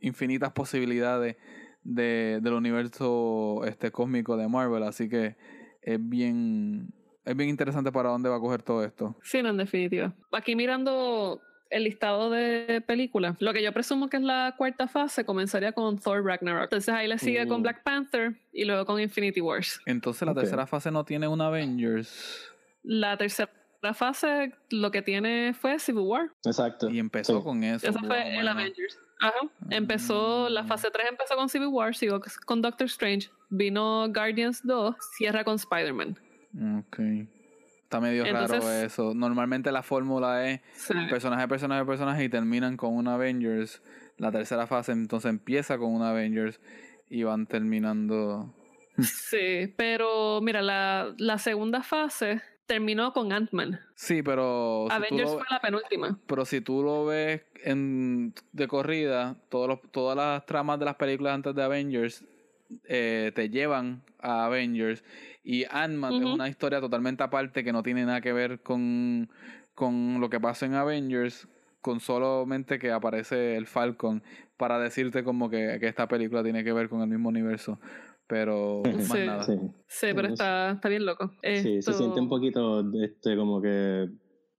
infinitas 0.01 0.51
posibilidades 0.51 1.37
de, 1.83 2.41
del 2.43 2.53
universo 2.55 3.63
este 3.65 3.91
cósmico 3.91 4.37
de 4.37 4.49
Marvel. 4.49 4.83
Así 4.83 5.09
que 5.09 5.37
es 5.83 5.99
bien 6.01 6.93
es 7.25 7.37
bien 7.37 7.51
interesante 7.51 7.93
para 7.93 8.09
dónde 8.09 8.29
va 8.29 8.37
a 8.37 8.41
coger 8.41 8.63
todo 8.63 8.85
esto. 8.85 9.17
Sí, 9.23 9.43
no, 9.43 9.51
en 9.51 9.57
definitiva. 9.59 10.15
Aquí 10.33 10.57
mirando 10.57 11.41
el 11.69 11.85
listado 11.85 12.31
de 12.31 12.83
películas, 12.85 13.37
lo 13.39 13.53
que 13.53 13.63
yo 13.63 13.73
presumo 13.73 14.09
que 14.09 14.17
es 14.17 14.23
la 14.23 14.55
cuarta 14.59 14.89
fase 14.89 15.25
comenzaría 15.25 15.73
con 15.73 15.99
Thor 15.99 16.25
Ragnarok. 16.25 16.65
Entonces 16.65 16.93
ahí 16.93 17.07
le 17.07 17.19
sigue 17.19 17.47
con 17.47 17.61
mm. 17.61 17.63
Black 17.63 17.83
Panther 17.85 18.35
y 18.53 18.65
luego 18.65 18.85
con 18.85 19.01
Infinity 19.01 19.41
Wars. 19.41 19.81
Entonces 19.87 20.27
la 20.27 20.35
tercera 20.35 20.67
fase 20.67 20.91
no 20.91 21.05
tiene 21.05 21.29
un 21.29 21.41
Avengers. 21.41 22.51
La 22.83 23.17
tercera 23.17 23.51
fase 23.95 24.53
lo 24.71 24.91
que 24.91 25.03
tiene 25.03 25.55
fue 25.55 25.79
Civil 25.79 26.05
War. 26.05 26.31
Exacto. 26.45 26.91
Y 26.91 26.99
empezó 26.99 27.43
con 27.43 27.65
eso. 27.65 27.89
Eso 27.89 27.99
fue 28.01 28.39
el 28.39 28.47
Avengers. 28.47 28.99
Ajá. 29.21 29.39
Empezó, 29.71 30.49
la 30.49 30.65
fase 30.65 30.91
3 30.91 31.09
empezó 31.11 31.37
con 31.37 31.49
Civil 31.49 31.69
War, 31.69 31.95
siguió 31.95 32.21
con 32.47 32.63
Doctor 32.63 32.87
Strange, 32.87 33.31
vino 33.51 34.09
Guardians 34.09 34.63
2, 34.65 34.97
cierra 35.17 35.45
con 35.45 35.57
Spider-Man. 35.57 36.19
Ok. 36.79 36.99
Está 37.83 38.01
medio 38.01 38.25
raro 38.25 38.57
eso. 38.71 39.15
Normalmente 39.15 39.73
la 39.73 39.83
fórmula 39.83 40.49
es 40.49 40.61
personaje, 41.11 41.49
personaje, 41.49 41.85
personaje 41.85 42.25
y 42.25 42.29
terminan 42.29 42.77
con 42.77 42.95
un 42.95 43.09
Avengers. 43.09 43.83
La 44.17 44.31
tercera 44.31 44.67
fase 44.67 44.93
entonces 44.93 45.29
empieza 45.29 45.77
con 45.77 45.93
un 45.93 46.03
Avengers 46.03 46.61
y 47.09 47.25
van 47.25 47.47
terminando. 47.47 48.55
Sí, 48.99 49.75
pero 49.77 50.41
mira, 50.41 50.63
la, 50.63 51.13
la 51.19 51.39
segunda 51.39 51.83
fase 51.83 52.43
terminó 52.71 53.13
con 53.13 53.33
Ant-Man. 53.33 53.81
Sí, 53.97 54.23
pero. 54.23 54.87
Avengers 54.93 55.33
fue 55.33 55.43
la 55.51 55.61
penúltima. 55.61 56.17
Pero 56.25 56.45
si 56.45 56.61
tú 56.61 56.85
lo 56.85 57.05
ves 57.05 57.43
en, 57.65 58.33
de 58.53 58.69
corrida, 58.69 59.35
todos 59.49 59.81
todas 59.91 60.17
las 60.17 60.47
tramas 60.47 60.79
de 60.79 60.85
las 60.85 60.95
películas 60.95 61.35
antes 61.35 61.53
de 61.53 61.65
Avengers 61.65 62.25
eh, 62.85 63.33
te 63.35 63.51
llevan 63.51 64.05
a 64.21 64.45
Avengers. 64.45 65.03
Y 65.43 65.65
Ant-Man 65.69 66.15
es 66.15 66.25
una 66.27 66.49
historia 66.49 66.81
totalmente 66.81 67.25
aparte 67.25 67.65
que 67.65 67.73
no 67.73 67.83
tiene 67.83 68.05
nada 68.05 68.21
que 68.21 68.33
ver 68.33 68.61
con, 68.61 69.29
con 69.75 70.21
lo 70.21 70.31
que 70.31 70.39
pasa 70.39 70.67
en 70.67 70.75
Avengers, 70.75 71.49
con 71.81 71.99
solamente 71.99 72.79
que 72.79 72.93
aparece 72.93 73.57
el 73.57 73.67
Falcon 73.67 74.23
para 74.57 74.79
decirte 74.79 75.25
como 75.25 75.51
que, 75.51 75.79
que 75.81 75.89
esta 75.89 76.07
película 76.07 76.45
tiene 76.45 76.63
que 76.63 76.73
ver 76.73 76.89
con 76.89 77.01
el 77.01 77.09
mismo 77.09 77.31
universo. 77.31 77.81
Pero 78.31 78.83
más 78.85 79.15
nada. 79.15 79.45
Sí, 79.87 80.07
pero 80.15 80.29
está, 80.29 80.71
está 80.73 80.89
bien 80.89 81.05
loco. 81.05 81.33
Sí, 81.43 81.83
se 81.83 81.93
siente 81.93 82.21
un 82.21 82.29
poquito 82.29 82.85
este, 83.03 83.37
como 83.37 83.61
que 83.61 84.09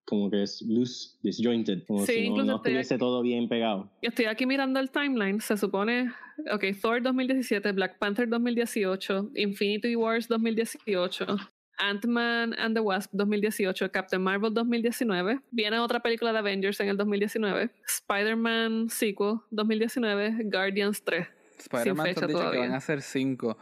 como 0.06 0.30
que 0.30 0.44
es 0.44 0.62
loose, 0.68 1.18
disjointed, 1.24 1.84
como 1.88 2.06
si 2.06 2.30
no, 2.30 2.58
estuviese 2.58 2.98
todo 2.98 3.22
bien 3.22 3.48
pegado. 3.48 3.90
Yo 4.02 4.10
estoy 4.10 4.26
aquí 4.26 4.46
mirando 4.46 4.80
el 4.80 4.92
timeline, 4.92 5.40
se 5.40 5.56
supone, 5.56 6.12
ok, 6.52 6.66
Thor 6.82 7.02
2017, 7.02 7.72
Black 7.72 7.98
Panther 7.98 8.28
2018, 8.28 9.32
Infinity 9.36 9.96
Wars 9.96 10.28
2018, 10.28 11.38
Ant-Man 11.78 12.54
and 12.58 12.76
the 12.76 12.82
Wasp 12.82 13.12
2018, 13.14 13.90
Captain 13.90 14.22
Marvel 14.22 14.54
2019, 14.54 15.40
viene 15.52 15.80
otra 15.80 16.02
película 16.02 16.34
de 16.34 16.40
Avengers 16.40 16.80
en 16.82 16.90
el 16.90 16.98
2019, 16.98 17.72
Spider-Man 17.88 18.90
sequel 18.90 19.40
2019, 19.52 20.44
Guardians 20.52 21.02
3. 21.04 21.28
Spider-Man 21.62 22.08
dicho 22.08 22.52
que 22.52 22.58
van 22.58 22.74
a 22.74 22.82
ser 22.82 23.02
5. 23.02 23.58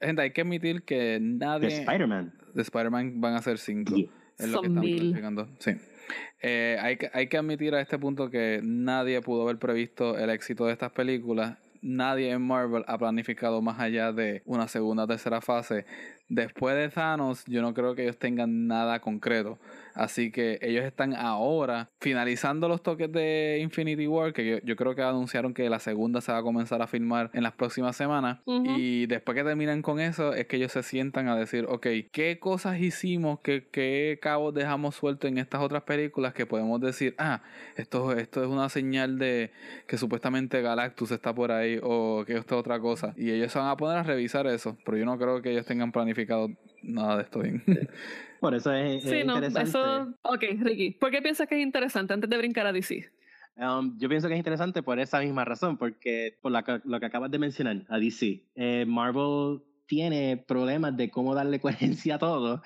Gente, 0.00 0.22
hay 0.22 0.30
que 0.32 0.40
admitir 0.40 0.82
que 0.82 1.18
nadie... 1.20 1.68
De 1.68 1.74
Spider-Man. 1.80 2.32
De 2.54 2.62
Spider-Man 2.62 3.20
van 3.20 3.34
a 3.34 3.42
ser 3.42 3.58
5. 3.58 3.94
Es 4.38 4.48
lo 4.48 4.62
que 4.62 4.68
estamos 4.68 4.90
planificando. 4.90 5.48
Sí. 5.58 5.72
Eh, 6.42 6.76
hay, 6.80 6.96
que, 6.96 7.10
hay 7.12 7.28
que 7.28 7.38
admitir 7.38 7.74
a 7.74 7.80
este 7.80 7.98
punto 7.98 8.28
que 8.28 8.60
nadie 8.62 9.20
pudo 9.22 9.42
haber 9.42 9.58
previsto 9.58 10.18
el 10.18 10.30
éxito 10.30 10.66
de 10.66 10.72
estas 10.72 10.92
películas. 10.92 11.56
Nadie 11.80 12.30
en 12.30 12.42
Marvel 12.42 12.84
ha 12.86 12.98
planificado 12.98 13.60
más 13.60 13.78
allá 13.78 14.12
de 14.12 14.42
una 14.46 14.68
segunda 14.68 15.04
o 15.04 15.06
tercera 15.06 15.40
fase. 15.40 15.84
Después 16.28 16.76
de 16.76 16.88
Thanos, 16.88 17.44
yo 17.46 17.60
no 17.60 17.74
creo 17.74 17.94
que 17.94 18.04
ellos 18.04 18.18
tengan 18.18 18.66
nada 18.66 19.00
concreto. 19.00 19.58
Así 19.94 20.32
que 20.32 20.58
ellos 20.60 20.84
están 20.84 21.14
ahora 21.14 21.90
finalizando 22.00 22.68
los 22.68 22.82
toques 22.82 23.10
de 23.12 23.58
Infinity 23.62 24.06
War, 24.08 24.32
que 24.32 24.60
yo, 24.64 24.76
creo 24.76 24.94
que 24.94 25.02
anunciaron 25.02 25.54
que 25.54 25.70
la 25.70 25.78
segunda 25.78 26.20
se 26.20 26.32
va 26.32 26.38
a 26.38 26.42
comenzar 26.42 26.82
a 26.82 26.88
filmar 26.88 27.30
en 27.32 27.44
las 27.44 27.52
próximas 27.52 27.96
semanas. 27.96 28.40
Y 28.46 29.06
después 29.06 29.36
que 29.36 29.44
terminan 29.44 29.82
con 29.82 30.00
eso, 30.00 30.34
es 30.34 30.46
que 30.46 30.56
ellos 30.56 30.72
se 30.72 30.82
sientan 30.82 31.28
a 31.28 31.36
decir, 31.36 31.66
ok, 31.68 31.86
¿qué 32.10 32.38
cosas 32.40 32.80
hicimos? 32.80 33.38
¿Qué, 33.40 33.68
qué 33.70 34.18
cabos 34.20 34.52
dejamos 34.52 34.96
sueltos 34.96 35.30
en 35.30 35.38
estas 35.38 35.60
otras 35.60 35.84
películas 35.84 36.34
que 36.34 36.44
podemos 36.44 36.80
decir, 36.80 37.14
ah, 37.18 37.42
esto, 37.76 38.12
esto 38.12 38.42
es 38.42 38.48
una 38.48 38.68
señal 38.68 39.18
de 39.18 39.52
que 39.86 39.96
supuestamente 39.96 40.60
Galactus 40.60 41.12
está 41.12 41.32
por 41.34 41.52
ahí 41.52 41.78
o 41.82 42.24
que 42.26 42.36
esto 42.36 42.56
es 42.56 42.60
otra 42.60 42.80
cosa? 42.80 43.14
Y 43.16 43.30
ellos 43.30 43.52
se 43.52 43.58
van 43.60 43.68
a 43.68 43.76
poner 43.76 43.98
a 43.98 44.02
revisar 44.02 44.46
eso, 44.48 44.76
pero 44.84 44.96
yo 44.96 45.04
no 45.04 45.16
creo 45.18 45.40
que 45.40 45.52
ellos 45.52 45.66
tengan 45.66 45.92
planificado 45.92 46.48
nada 46.82 47.16
de 47.16 47.22
esto 47.22 47.40
bien. 47.40 47.62
Por 48.44 48.54
eso 48.54 48.74
es, 48.74 49.02
sí, 49.02 49.24
no, 49.24 49.38
Eso, 49.38 50.14
ok, 50.20 50.42
Ricky, 50.60 50.90
¿por 50.90 51.10
qué 51.10 51.22
piensas 51.22 51.48
que 51.48 51.54
es 51.54 51.62
interesante 51.62 52.12
antes 52.12 52.28
de 52.28 52.36
brincar 52.36 52.66
a 52.66 52.72
DC? 52.74 53.10
Um, 53.56 53.96
yo 53.96 54.06
pienso 54.10 54.28
que 54.28 54.34
es 54.34 54.38
interesante 54.38 54.82
por 54.82 54.98
esa 54.98 55.20
misma 55.20 55.46
razón, 55.46 55.78
porque 55.78 56.36
por 56.42 56.52
la, 56.52 56.62
lo 56.84 57.00
que 57.00 57.06
acabas 57.06 57.30
de 57.30 57.38
mencionar, 57.38 57.86
a 57.88 57.98
DC. 57.98 58.44
Eh, 58.54 58.84
Marvel 58.86 59.62
tiene 59.86 60.36
problemas 60.36 60.94
de 60.94 61.10
cómo 61.10 61.34
darle 61.34 61.58
coherencia 61.62 62.16
a 62.16 62.18
todo, 62.18 62.60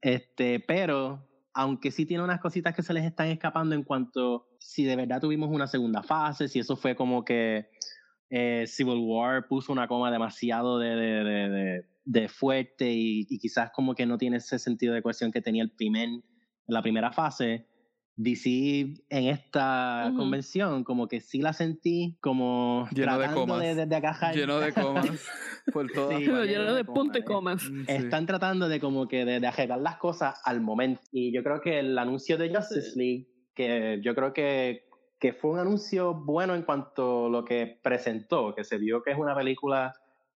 este, 0.00 0.60
pero 0.60 1.26
aunque 1.54 1.90
sí 1.90 2.06
tiene 2.06 2.22
unas 2.22 2.38
cositas 2.38 2.72
que 2.76 2.84
se 2.84 2.94
les 2.94 3.04
están 3.04 3.26
escapando 3.30 3.74
en 3.74 3.82
cuanto 3.82 4.46
si 4.60 4.84
de 4.84 4.94
verdad 4.94 5.20
tuvimos 5.20 5.50
una 5.50 5.66
segunda 5.66 6.04
fase, 6.04 6.46
si 6.46 6.60
eso 6.60 6.76
fue 6.76 6.94
como 6.94 7.24
que 7.24 7.68
eh, 8.28 8.64
Civil 8.68 9.00
War 9.02 9.48
puso 9.48 9.72
una 9.72 9.88
coma 9.88 10.12
demasiado 10.12 10.78
de, 10.78 10.94
de 10.94 11.24
de 11.24 11.89
fuerte 12.28 12.90
y, 12.92 13.26
quizás 13.38 13.70
como 13.72 13.94
que 13.94 14.06
no 14.06 14.18
tiene 14.18 14.38
ese 14.38 14.58
sentido 14.58 14.94
de 14.94 15.02
cohesión 15.02 15.32
que 15.32 15.40
tenía 15.40 15.62
el 15.62 15.70
primer, 15.70 16.08
la 16.66 16.82
primera 16.82 17.12
fase. 17.12 17.66
DC 18.16 18.50
en 19.08 19.28
esta 19.28 20.12
convención 20.14 20.84
como 20.84 21.08
que 21.08 21.22
sí 21.22 21.40
la 21.40 21.54
sentí 21.54 22.18
como 22.20 22.86
lleno 22.92 23.18
de 23.18 23.32
comas. 23.32 23.60
de, 23.60 23.86
de, 23.86 24.00
lleno 24.34 24.58
de 24.58 24.72
comas 24.74 25.26
por 25.72 25.90
todo 25.90 26.10
lleno 26.44 26.74
de 26.74 26.84
puntos 26.84 27.22
y 27.22 27.24
comas. 27.24 27.70
Mm, 27.70 27.84
están 27.86 28.26
tratando 28.26 28.68
de 28.68 28.78
como 28.78 29.08
que 29.08 29.24
de, 29.24 29.40
de 29.40 29.46
arreglar 29.46 29.80
las 29.80 29.96
cosas 29.96 30.38
al 30.44 30.60
momento. 30.60 31.00
Y 31.12 31.32
yo 31.32 31.42
creo 31.42 31.62
que 31.62 31.78
el 31.78 31.96
anuncio 31.98 32.36
de 32.36 32.54
Justice 32.54 32.92
League 32.94 33.28
que 33.54 34.00
yo 34.02 34.14
creo 34.14 34.32
que 34.32 34.84
que 35.18 35.32
fue 35.34 35.50
un 35.52 35.58
anuncio 35.58 36.14
bueno 36.14 36.54
en 36.54 36.62
cuanto 36.62 37.26
a 37.26 37.28
lo 37.30 37.44
que 37.44 37.78
presentó 37.82 38.54
que 38.54 38.64
se 38.64 38.78
vio 38.78 39.02
que 39.02 39.12
es 39.12 39.18
una 39.18 39.34
película 39.34 39.92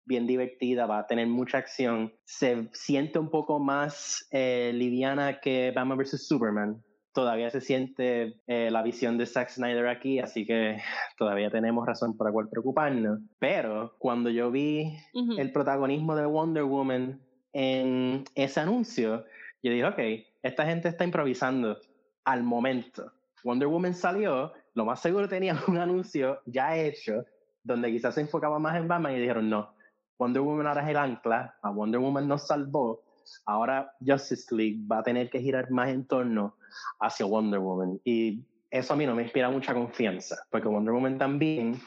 bien 0.06 0.26
divertida, 0.26 0.86
va 0.86 1.00
a 1.00 1.06
tener 1.06 1.26
mucha 1.26 1.58
acción. 1.58 2.12
Se 2.24 2.68
siente 2.72 3.18
un 3.18 3.30
poco 3.30 3.58
más 3.58 4.26
eh, 4.30 4.72
liviana 4.74 5.40
que 5.40 5.72
Batman 5.74 5.98
vs. 5.98 6.26
Superman. 6.26 6.82
Todavía 7.12 7.48
se 7.50 7.60
siente 7.60 8.40
eh, 8.46 8.70
la 8.70 8.82
visión 8.82 9.16
de 9.18 9.26
Zack 9.26 9.50
Snyder 9.50 9.86
aquí, 9.86 10.18
así 10.18 10.44
que 10.44 10.78
todavía 11.18 11.50
tenemos 11.50 11.86
razón 11.86 12.16
por 12.16 12.26
la 12.26 12.32
cual 12.32 12.48
preocuparnos. 12.48 13.20
Pero 13.38 13.94
cuando 13.98 14.30
yo 14.30 14.50
vi 14.50 14.96
el 15.38 15.52
protagonismo 15.52 16.16
de 16.16 16.26
Wonder 16.26 16.64
Woman 16.64 17.20
en 17.52 18.24
ese 18.34 18.60
anuncio, 18.60 19.24
yo 19.62 19.70
dije, 19.70 19.84
ok, 19.84 19.98
esta 20.42 20.66
gente 20.66 20.88
está 20.88 21.04
improvisando 21.04 21.78
al 22.24 22.42
momento. 22.42 23.12
Wonder 23.44 23.68
Woman 23.68 23.94
salió, 23.94 24.52
lo 24.74 24.84
más 24.84 25.00
seguro 25.00 25.28
tenía 25.28 25.56
un 25.68 25.78
anuncio 25.78 26.40
ya 26.46 26.76
hecho, 26.76 27.24
donde 27.62 27.90
quizás 27.90 28.14
se 28.14 28.20
enfocaba 28.22 28.58
más 28.58 28.76
en 28.76 28.88
Batman 28.88 29.14
y 29.14 29.20
dijeron, 29.20 29.48
no, 29.48 29.74
Wonder 30.18 30.42
Woman 30.42 30.66
ahora 30.66 30.82
es 30.82 30.88
el 30.88 30.96
ancla, 30.96 31.56
a 31.62 31.70
Wonder 31.70 32.00
Woman 32.00 32.28
nos 32.28 32.46
salvó, 32.46 33.02
ahora 33.46 33.92
Justice 34.04 34.54
League 34.54 34.80
va 34.90 34.98
a 34.98 35.02
tener 35.02 35.30
que 35.30 35.40
girar 35.40 35.70
más 35.70 35.88
en 35.88 36.06
torno 36.06 36.56
hacia 37.00 37.26
Wonder 37.26 37.60
Woman. 37.60 38.00
Y 38.04 38.44
eso 38.70 38.92
a 38.92 38.96
mí 38.96 39.06
no 39.06 39.14
me 39.14 39.22
inspira 39.22 39.50
mucha 39.50 39.74
confianza, 39.74 40.36
porque 40.50 40.68
Wonder 40.68 40.94
Woman 40.94 41.18
también 41.18 41.80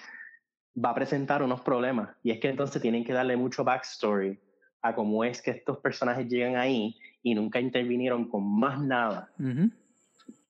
va 0.84 0.92
a 0.92 0.96
presentar 0.96 1.42
unos 1.42 1.62
problemas. 1.62 2.10
Y 2.24 2.32
es 2.32 2.40
que 2.40 2.50
entonces 2.50 2.82
tienen 2.82 3.04
que 3.04 3.14
darle 3.14 3.38
mucho 3.38 3.64
backstory 3.64 4.40
a 4.82 4.94
cómo 4.94 5.24
es 5.24 5.42
que 5.42 5.52
estos 5.52 5.78
personajes 5.80 6.28
llegan 6.28 6.56
ahí 6.56 6.96
y 7.24 7.34
nunca 7.34 7.60
intervinieron 7.60 8.30
con 8.30 8.48
más 8.60 8.80
nada 8.80 9.30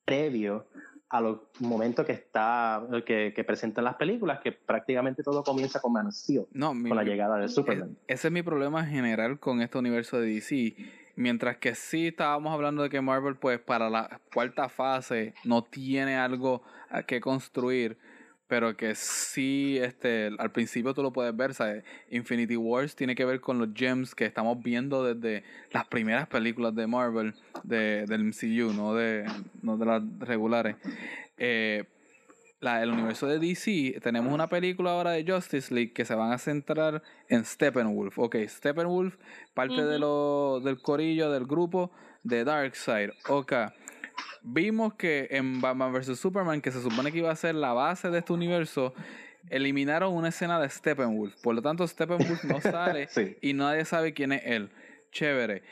previo 0.07 0.65
a 1.10 1.22
los 1.22 1.39
momentos 1.60 2.05
que 2.05 2.12
está 2.12 2.86
que, 3.05 3.34
que, 3.36 3.43
presentan 3.43 3.86
las 3.86 3.95
películas, 3.95 4.39
que 4.41 4.51
prácticamente 4.51 5.24
todo 5.24 5.43
comienza 5.43 5.80
con 5.80 5.93
Man 5.93 6.08
of 6.08 6.14
Steel, 6.14 6.45
no, 6.51 6.70
con 6.70 6.95
la 6.95 7.03
llegada 7.03 7.38
de 7.38 7.45
e, 7.45 7.49
Superman. 7.49 7.97
Ese 8.08 8.28
es 8.28 8.34
mi 8.34 8.43
problema 8.43 8.86
general 8.86 9.39
con 9.39 9.62
este 9.62 9.78
universo 9.78 10.20
de 10.20 10.28
DC. 10.28 10.76
Mientras 11.16 11.58
que 11.58 11.74
sí 11.76 12.08
estábamos 12.08 12.53
hablando 12.53 12.84
de 12.84 12.89
que 12.89 13.01
Marvel, 13.01 13.36
pues 13.38 13.60
para 13.60 13.89
la 13.89 14.22
cuarta 14.34 14.70
fase 14.70 15.34
no 15.45 15.64
tiene 15.64 16.16
algo 16.16 16.62
que 17.08 17.22
construir 17.22 17.97
pero 18.47 18.77
que 18.77 18.95
sí, 18.95 19.77
este, 19.81 20.31
al 20.37 20.51
principio 20.51 20.93
tú 20.93 21.03
lo 21.03 21.11
puedes 21.11 21.35
ver, 21.35 21.53
¿sabes? 21.53 21.83
Infinity 22.09 22.55
Wars 22.55 22.95
tiene 22.95 23.13
que 23.13 23.25
ver 23.25 23.41
con 23.41 23.59
los 23.59 23.69
gems 23.73 24.15
que 24.15 24.25
estamos 24.25 24.61
viendo 24.63 25.03
desde 25.03 25.43
las 25.71 25.85
primeras 25.87 26.27
películas 26.27 26.73
de 26.73 26.87
Marvel, 26.87 27.33
de, 27.63 28.05
del 28.07 28.23
MCU, 28.23 28.73
no 28.73 28.95
de, 28.95 29.25
no 29.61 29.77
de 29.77 29.85
las 29.85 30.01
regulares. 30.19 30.77
Eh, 31.37 31.83
la, 32.59 32.81
el 32.81 32.89
universo 32.89 33.27
de 33.27 33.37
DC, 33.37 33.99
tenemos 34.01 34.33
una 34.33 34.47
película 34.47 34.91
ahora 34.91 35.11
de 35.11 35.29
Justice 35.29 35.73
League 35.73 35.93
que 35.93 36.05
se 36.05 36.15
van 36.15 36.31
a 36.31 36.37
centrar 36.37 37.03
en 37.27 37.43
Steppenwolf. 37.45 38.17
Ok, 38.17 38.37
Steppenwolf, 38.47 39.15
parte 39.53 39.83
de 39.83 39.99
lo, 39.99 40.61
del 40.63 40.81
corillo, 40.81 41.29
del 41.31 41.45
grupo 41.45 41.91
de 42.23 42.45
Darkseid. 42.45 43.09
Ok 43.27 43.53
vimos 44.41 44.93
que 44.93 45.28
en 45.32 45.61
Batman 45.61 45.93
vs. 45.93 46.20
Superman, 46.20 46.61
que 46.61 46.72
se 46.72 46.82
supone 46.82 47.11
que 47.11 47.20
iba 47.20 47.32
a 47.32 47.36
ser 47.36 47.55
la 47.55 47.74
base 47.74 48.09
de 48.09 48.20
este 48.20 48.34
universo, 48.34 48.93
eliminaron 49.49 50.13
una 50.13 50.30
escena 50.30 50.59
de 50.59 50.70
Steppenwolf. 50.70 51.36
Por 51.41 51.55
lo 51.55 51.61
tanto, 51.61 51.88
Steppenwolf 51.88 52.43
no 52.43 52.61
sale 52.61 53.09
y 53.41 53.53
nadie 53.53 53.86
sabe 53.86 54.13
quién 54.13 54.32
es 54.32 54.41
él. 54.45 54.70
Chévere. 55.11 55.63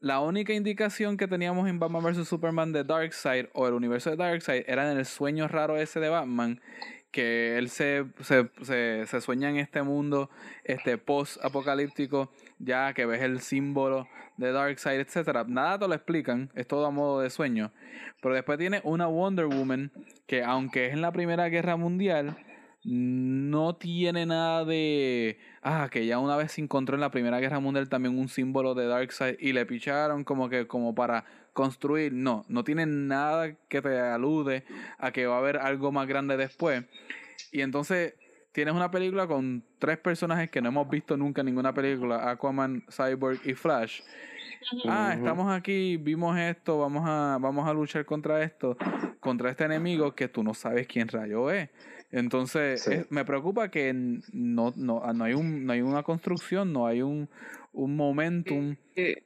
La 0.00 0.20
única 0.20 0.54
indicación 0.54 1.18
que 1.18 1.28
teníamos 1.28 1.68
en 1.68 1.78
Batman 1.78 2.02
vs. 2.02 2.26
Superman 2.26 2.72
de 2.72 2.84
Darkseid 2.84 3.46
o 3.52 3.68
el 3.68 3.74
universo 3.74 4.10
de 4.10 4.16
Darkseid 4.16 4.64
era 4.66 4.90
en 4.90 4.96
el 4.96 5.04
sueño 5.04 5.46
raro 5.46 5.76
ese 5.76 6.00
de 6.00 6.08
Batman 6.08 6.60
que 7.10 7.58
él 7.58 7.68
se, 7.70 8.06
se, 8.20 8.48
se, 9.06 9.20
sueña 9.20 9.50
en 9.50 9.56
este 9.56 9.82
mundo 9.82 10.30
este 10.64 10.96
post-apocalíptico, 10.98 12.30
ya 12.58 12.92
que 12.94 13.06
ves 13.06 13.22
el 13.22 13.40
símbolo 13.40 14.06
de 14.36 14.52
Darkseid, 14.52 15.00
etcétera. 15.00 15.44
Nada 15.46 15.78
te 15.78 15.88
lo 15.88 15.94
explican, 15.94 16.50
es 16.54 16.66
todo 16.66 16.86
a 16.86 16.90
modo 16.90 17.20
de 17.20 17.30
sueño. 17.30 17.72
Pero 18.20 18.34
después 18.34 18.58
tiene 18.58 18.80
una 18.84 19.06
Wonder 19.06 19.46
Woman 19.46 19.90
que, 20.26 20.44
aunque 20.44 20.86
es 20.86 20.92
en 20.92 21.02
la 21.02 21.12
Primera 21.12 21.48
Guerra 21.48 21.76
Mundial, 21.76 22.36
no 22.84 23.76
tiene 23.76 24.24
nada 24.26 24.64
de. 24.64 25.38
Ah, 25.62 25.88
que 25.90 26.06
ya 26.06 26.18
una 26.18 26.36
vez 26.36 26.52
se 26.52 26.62
encontró 26.62 26.94
en 26.94 27.02
la 27.02 27.10
Primera 27.10 27.38
Guerra 27.38 27.60
Mundial 27.60 27.88
también 27.88 28.18
un 28.18 28.28
símbolo 28.28 28.74
de 28.74 28.86
Darkseid 28.86 29.36
y 29.38 29.52
le 29.52 29.66
picharon 29.66 30.24
como 30.24 30.48
que 30.48 30.66
como 30.66 30.94
para 30.94 31.24
construir. 31.52 32.12
No, 32.12 32.44
no 32.48 32.64
tiene 32.64 32.86
nada 32.86 33.54
que 33.68 33.82
te 33.82 33.98
alude 33.98 34.64
a 34.98 35.12
que 35.12 35.26
va 35.26 35.36
a 35.36 35.38
haber 35.38 35.58
algo 35.58 35.92
más 35.92 36.06
grande 36.06 36.36
después. 36.36 36.84
Y 37.52 37.60
entonces 37.60 38.14
tienes 38.52 38.74
una 38.74 38.90
película 38.90 39.26
con 39.26 39.62
tres 39.78 39.98
personajes 39.98 40.50
que 40.50 40.62
no 40.62 40.70
hemos 40.70 40.88
visto 40.88 41.16
nunca 41.16 41.42
en 41.42 41.46
ninguna 41.46 41.74
película: 41.74 42.30
Aquaman, 42.30 42.84
Cyborg 42.90 43.40
y 43.44 43.54
Flash. 43.54 44.00
Ah, 44.86 45.14
estamos 45.16 45.50
aquí, 45.52 45.96
vimos 45.96 46.38
esto, 46.38 46.78
vamos 46.78 47.02
a, 47.06 47.38
vamos 47.40 47.66
a 47.66 47.72
luchar 47.72 48.04
contra 48.04 48.42
esto, 48.42 48.76
contra 49.18 49.50
este 49.50 49.64
enemigo 49.64 50.14
que 50.14 50.28
tú 50.28 50.42
no 50.42 50.54
sabes 50.54 50.86
quién 50.86 51.08
rayo 51.08 51.50
es. 51.50 51.70
Entonces, 52.12 52.88
me 53.08 53.24
preocupa 53.24 53.70
que 53.70 53.92
no, 53.94 54.72
no, 54.76 55.12
no, 55.12 55.24
hay 55.24 55.34
un, 55.34 55.64
no 55.64 55.72
hay 55.72 55.80
una 55.80 56.02
construcción, 56.02 56.72
no 56.72 56.86
hay 56.86 57.02
un, 57.02 57.28
un 57.72 57.96
momentum 57.96 58.76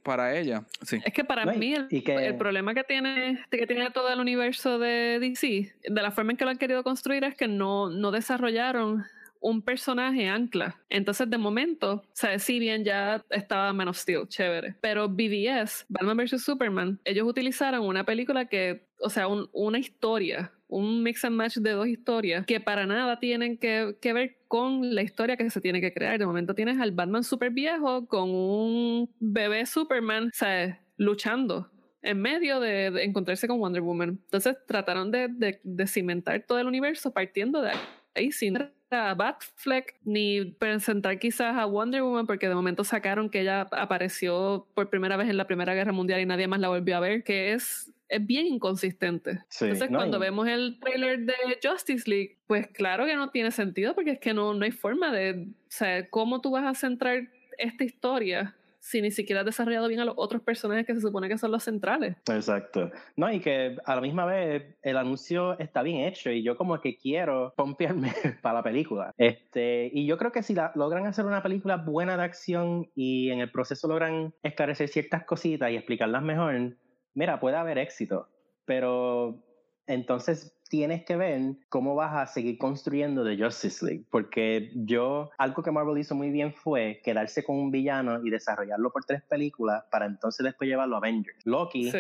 para 0.03 0.39
ella. 0.39 0.65
Sí. 0.83 1.01
Es 1.05 1.13
que 1.13 1.25
para 1.25 1.47
mí 1.47 1.75
el, 1.75 2.37
problema 2.37 2.75
que 2.75 2.85
tiene, 2.85 3.43
que 3.51 3.67
tiene 3.67 3.91
todo 3.91 4.13
el 4.13 4.21
universo 4.21 4.79
de 4.79 5.19
DC, 5.19 5.75
de 5.89 6.03
la 6.03 6.11
forma 6.11 6.33
en 6.33 6.37
que 6.37 6.45
lo 6.45 6.51
han 6.51 6.59
querido 6.59 6.83
construir, 6.83 7.25
es 7.25 7.35
que 7.35 7.49
no, 7.49 7.89
no 7.91 8.11
desarrollaron 8.11 9.05
un 9.45 9.61
personaje 9.61 10.27
ancla. 10.27 10.81
Entonces, 10.89 11.29
de 11.29 11.37
momento, 11.37 11.97
o 11.97 12.15
sea, 12.15 12.39
si 12.39 12.59
bien 12.59 12.83
ya 12.83 13.23
estaba 13.29 13.73
Man 13.75 13.89
of 13.89 13.99
Steel, 13.99 14.27
chévere, 14.27 14.75
pero 14.81 15.07
BBS, 15.07 15.85
Batman 15.89 16.17
vs. 16.17 16.43
Superman, 16.43 16.99
ellos 17.05 17.29
utilizaron 17.29 17.87
una 17.87 18.05
película 18.05 18.47
que, 18.47 18.87
o 19.01 19.11
sea, 19.11 19.29
una 19.29 19.79
historia 19.79 20.51
un 20.67 21.05
mix 21.05 21.25
and 21.25 21.37
match 21.37 21.59
de 21.59 21.71
dos 21.71 21.87
historias 21.87 22.47
que 22.47 22.59
para 22.59 22.85
nada 22.85 23.21
tienen 23.21 23.59
que, 23.59 23.95
ver 24.03 24.39
con 24.49 24.93
la 24.95 25.03
historia 25.03 25.37
que 25.37 25.49
se 25.51 25.61
tiene 25.61 25.81
que 25.81 25.93
crear. 25.93 26.19
De 26.19 26.27
momento 26.27 26.55
tienes 26.55 26.81
al 26.81 26.91
Batman 26.91 27.23
super 27.23 27.51
viejo 27.51 28.09
con 28.09 28.31
un 28.31 29.09
bebé 29.21 29.67
Superman, 29.67 30.31
¿sabes? 30.33 30.75
Luchando 30.97 31.71
en 32.03 32.21
medio 32.21 32.59
de, 32.61 32.87
encontrarse 33.05 33.47
con 33.47 33.61
Wonder 33.61 33.83
Woman. 33.83 34.21
Entonces 34.25 34.57
trataron 34.67 35.13
de, 35.13 35.61
cimentar 35.87 36.43
todo 36.43 36.59
el 36.59 36.67
universo 36.67 37.13
partiendo 37.13 37.63
de 37.63 37.73
ahí 38.15 38.33
sin 38.33 38.59
a 38.91 39.15
Batfleck 39.15 39.97
ni 40.05 40.45
presentar 40.45 41.19
quizás 41.19 41.57
a 41.57 41.67
Wonder 41.67 42.03
Woman 42.03 42.27
porque 42.27 42.49
de 42.49 42.55
momento 42.55 42.85
sacaron 42.85 43.31
que 43.31 43.41
ella 43.41 43.69
apareció 43.73 44.67
por 44.75 44.91
primera 44.91 45.17
vez 45.17 45.29
en 45.29 45.37
la 45.37 45.47
Primera 45.47 45.75
Guerra 45.75 45.93
Mundial 45.93 46.21
y 46.21 46.27
nadie 46.27 46.47
más 46.47 46.61
la 46.61 46.69
volvió 46.69 46.97
a 46.97 47.01
ver, 47.01 47.25
que 47.25 47.53
es 47.53 47.91
es 48.09 48.25
bien 48.25 48.47
inconsistente. 48.47 49.43
Entonces, 49.61 49.89
cuando 49.89 50.19
vemos 50.19 50.47
el 50.47 50.79
trailer 50.79 51.21
de 51.21 51.35
Justice 51.63 52.09
League, 52.09 52.37
pues 52.47 52.69
claro 52.69 53.07
que 53.07 53.17
no 53.17 53.31
tiene 53.31 53.51
sentido 53.51 53.95
porque 53.95 54.13
es 54.13 54.21
que 54.21 54.35
no, 54.35 54.55
no 54.55 54.65
hay 54.65 54.71
forma 54.71 55.11
de, 55.11 55.49
o 55.49 55.71
sea, 55.71 56.09
cómo 56.11 56.41
tú 56.41 56.53
vas 56.53 56.65
a 56.65 56.79
centrar 56.79 57.29
esta 57.59 57.83
historia 57.83 58.55
si 58.85 59.01
ni 59.01 59.11
siquiera 59.11 59.41
has 59.41 59.47
desarrollado 59.47 59.89
bien 59.89 60.01
a 60.01 60.05
los 60.05 60.15
otros 60.19 60.43
personajes 60.43 60.87
que 60.87 60.95
se 60.95 61.01
supone 61.01 61.27
que 61.27 61.39
son 61.39 61.51
los 61.51 61.63
centrales. 61.65 62.17
Exacto. 62.31 62.91
No, 63.17 63.33
y 63.33 63.41
que 63.41 63.79
a 63.83 63.95
la 63.95 64.01
misma 64.03 64.27
vez 64.27 64.77
el 64.83 64.99
anuncio 64.99 65.59
está 65.59 65.83
bien 65.83 66.03
hecho 66.03 66.31
y 66.31 66.43
yo 66.43 66.55
como 66.59 66.79
que 66.79 66.99
quiero 66.99 67.55
pompearme 67.57 68.13
para 68.43 68.57
la 68.57 68.63
película. 68.63 69.11
Este, 69.17 69.91
y 69.91 70.07
yo 70.07 70.19
creo 70.19 70.33
que 70.33 70.43
si 70.43 70.55
logran 70.75 71.07
hacer 71.07 71.25
una 71.25 71.43
película 71.43 71.79
buena 71.79 72.19
de 72.19 72.25
acción 72.25 72.91
y 72.95 73.31
en 73.31 73.41
el 73.41 73.51
proceso 73.51 73.89
logran 73.89 74.35
esclarecer 74.43 74.89
ciertas 74.89 75.25
cositas 75.25 75.71
y 75.71 75.77
explicarlas 75.77 76.23
mejor, 76.23 76.77
mira, 77.15 77.41
puede 77.41 77.57
haber 77.57 77.79
éxito, 77.79 78.29
pero 78.67 79.43
entonces 79.87 80.57
tienes 80.69 81.05
que 81.05 81.17
ver 81.17 81.41
cómo 81.69 81.95
vas 81.95 82.15
a 82.15 82.27
seguir 82.27 82.59
construyendo 82.59 83.25
The 83.25 83.43
Justice 83.43 83.85
League, 83.85 84.05
porque 84.11 84.73
yo, 84.75 85.31
algo 85.39 85.63
que 85.63 85.71
Marvel 85.71 85.99
hizo 85.99 86.15
muy 86.15 86.31
bien 86.31 86.53
fue 86.53 87.01
quedarse 87.05 87.45
con 87.45 87.57
un 87.57 87.71
villano 87.71 88.25
y 88.25 88.31
desarrollarlo 88.31 88.91
por 88.91 89.05
tres 89.05 89.23
películas 89.23 89.85
para 89.91 90.07
entonces 90.07 90.43
después 90.43 90.69
llevarlo 90.69 90.97
a 90.97 90.99
Avengers. 90.99 91.39
Loki, 91.45 91.93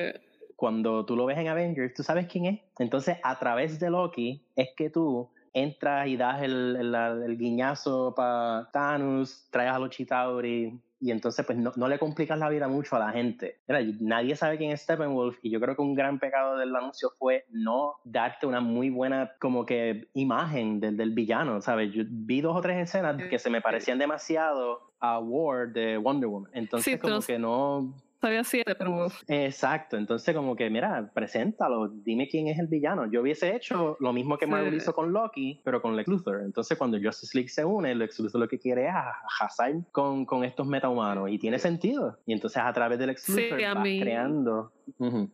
cuando 0.57 1.05
tú 1.05 1.17
lo 1.17 1.27
ves 1.27 1.39
en 1.39 1.49
Avengers, 1.49 1.95
tú 1.95 2.03
sabes 2.03 2.27
quién 2.27 2.47
es. 2.47 2.61
Entonces, 2.79 3.19
a 3.23 3.39
través 3.39 3.79
de 3.81 3.91
Loki 3.91 4.43
es 4.57 4.71
que 4.77 4.91
tú 4.91 5.29
entras 5.55 6.07
y 6.09 6.17
das 6.17 6.43
el, 6.43 6.77
el, 6.77 6.95
el 6.95 7.39
guiñazo 7.39 8.15
para 8.15 8.69
Thanos, 8.73 9.49
traes 9.51 9.73
a 9.73 9.79
los 9.79 9.91
Chitauri, 9.91 10.79
y 11.05 11.11
entonces 11.11 11.45
pues 11.45 11.59
no, 11.59 11.71
no, 11.77 11.87
le 11.87 11.99
complicas 11.99 12.39
la 12.39 12.49
vida 12.49 12.67
mucho 12.67 12.97
a 12.97 12.99
la 12.99 13.11
gente. 13.11 13.61
nadie 14.01 14.37
sabe 14.37 14.57
quién 14.57 14.71
es 14.71 14.81
Steppenwolf 14.81 15.37
y 15.43 15.51
yo 15.51 15.61
creo 15.61 15.77
que 15.77 15.83
un 15.83 15.95
gran 15.95 16.19
pecado 16.19 16.57
del 16.57 16.75
anuncio 16.75 17.11
fue 17.19 17.45
no 17.51 17.97
darte 18.05 18.47
una 18.47 18.61
muy 18.61 18.89
buena 18.89 19.33
como 19.39 19.67
que 19.67 20.09
imagen 20.15 20.81
del, 20.81 20.97
del 20.97 21.11
villano, 21.11 21.61
¿sabes? 21.61 21.93
Yo 21.93 22.05
vi 22.09 22.41
dos 22.41 22.57
o 22.57 22.61
tres 22.63 22.79
escenas 22.79 23.23
que 23.29 23.39
se 23.39 23.51
me 23.51 23.61
parecían 23.61 23.99
demasiado 23.99 24.95
a 24.99 25.19
War 25.19 25.69
de 25.75 25.99
Wonder 25.99 26.29
Woman. 26.29 26.51
Entonces 26.55 26.99
como 26.99 27.21
que 27.21 27.39
no 27.39 27.95
sabía 28.25 28.43
siete, 28.43 28.75
pero... 28.75 29.09
Exacto, 29.29 29.99
entonces 29.99 30.35
como 30.35 30.57
que, 30.57 30.71
mira, 30.71 31.11
preséntalo, 31.13 31.89
dime 31.89 32.27
quién 32.29 32.49
es 32.49 32.59
el 32.59 32.69
villano. 32.69 33.11
Yo 33.11 33.21
hubiese 33.21 33.55
hecho 33.55 33.99
lo 34.01 34.13
mismo 34.15 34.39
que 34.39 34.47
Marvel 34.47 34.75
hizo 34.75 34.95
con 34.95 35.13
Loki, 35.13 35.61
pero 35.63 35.83
con 35.83 35.95
Lex 35.95 36.09
Luthor. 36.09 36.41
Entonces 36.43 36.79
cuando 36.79 36.99
Justice 36.99 37.37
League 37.37 37.51
se 37.51 37.65
une, 37.65 37.95
Lex 37.95 38.19
Luthor 38.21 38.41
lo 38.41 38.49
que 38.49 38.59
quiere 38.59 38.87
es 38.87 38.95
arrasar 38.95 39.73
con, 39.93 40.25
con 40.25 40.43
estos 40.43 40.67
metahumanos 40.67 41.31
y 41.31 41.39
tiene 41.39 41.59
sentido. 41.59 42.19
Y 42.25 42.33
entonces 42.33 42.63
a 42.65 42.73
través 42.73 42.99
de 42.99 43.09
Lex 43.09 43.29
Luthor 43.29 43.45
sí, 43.45 44.01
creando... 44.01 44.73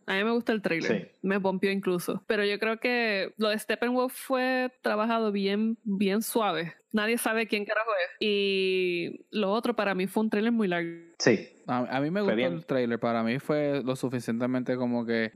A 0.05 0.13
mí 0.13 0.23
me 0.23 0.31
gusta 0.31 0.53
el 0.53 0.61
trailer, 0.61 1.13
me 1.21 1.39
pompió 1.39 1.71
incluso. 1.71 2.23
Pero 2.27 2.43
yo 2.45 2.57
creo 2.59 2.79
que 2.79 3.33
lo 3.37 3.49
de 3.49 3.59
Steppenwolf 3.59 4.13
fue 4.13 4.71
trabajado 4.81 5.31
bien, 5.31 5.77
bien 5.83 6.21
suave. 6.21 6.73
Nadie 6.93 7.17
sabe 7.17 7.47
quién 7.47 7.65
carajo 7.65 7.91
es. 7.91 8.17
Y 8.19 9.25
lo 9.29 9.51
otro 9.51 9.75
para 9.75 9.95
mí 9.95 10.07
fue 10.07 10.23
un 10.23 10.29
trailer 10.29 10.51
muy 10.51 10.67
largo. 10.67 10.89
Sí. 11.19 11.49
A, 11.71 12.01
mí 12.01 12.11
me 12.11 12.21
gustó 12.21 12.35
el 12.35 12.65
trailer. 12.65 12.99
Para 12.99 13.23
mí 13.23 13.39
fue 13.39 13.81
lo 13.83 13.95
suficientemente 13.95 14.75
como 14.75 15.05
que. 15.05 15.31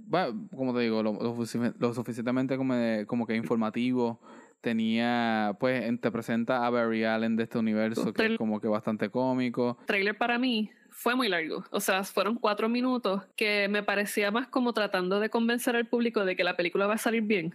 como 0.56 0.74
te 0.74 0.82
digo, 0.82 1.02
lo, 1.02 1.94
suficientemente 1.94 2.58
como, 2.58 2.76
como 3.08 3.26
que 3.26 3.36
informativo 3.36 4.20
tenía, 4.60 5.56
pues, 5.60 5.84
te 6.02 6.12
presenta 6.12 6.66
a 6.66 6.70
Barry 6.72 7.04
Allen 7.04 7.36
de 7.36 7.44
este 7.44 7.60
universo, 7.60 8.12
que 8.14 8.26
es 8.26 8.38
como 8.38 8.60
que 8.60 8.68
bastante 8.68 9.10
cómico. 9.10 9.78
Trailer 9.86 10.18
para 10.18 10.40
mí 10.40 10.72
fue 10.96 11.14
muy 11.14 11.28
largo. 11.28 11.66
O 11.72 11.82
sea, 11.82 12.04
fueron 12.06 12.36
cuatro 12.36 12.70
minutos 12.70 13.22
que 13.36 13.68
me 13.68 13.84
parecía 13.84 14.32
más 14.32 14.48
como 14.48 14.72
tratando 14.72 15.20
de 15.20 15.30
convencer 15.30 15.76
al 15.76 15.88
público 15.88 16.24
de 16.24 16.38
que 16.38 16.43
la 16.46 16.56
película 16.56 16.88
va 16.88 16.93
a 16.93 16.98
salir 16.98 17.22
bien. 17.22 17.54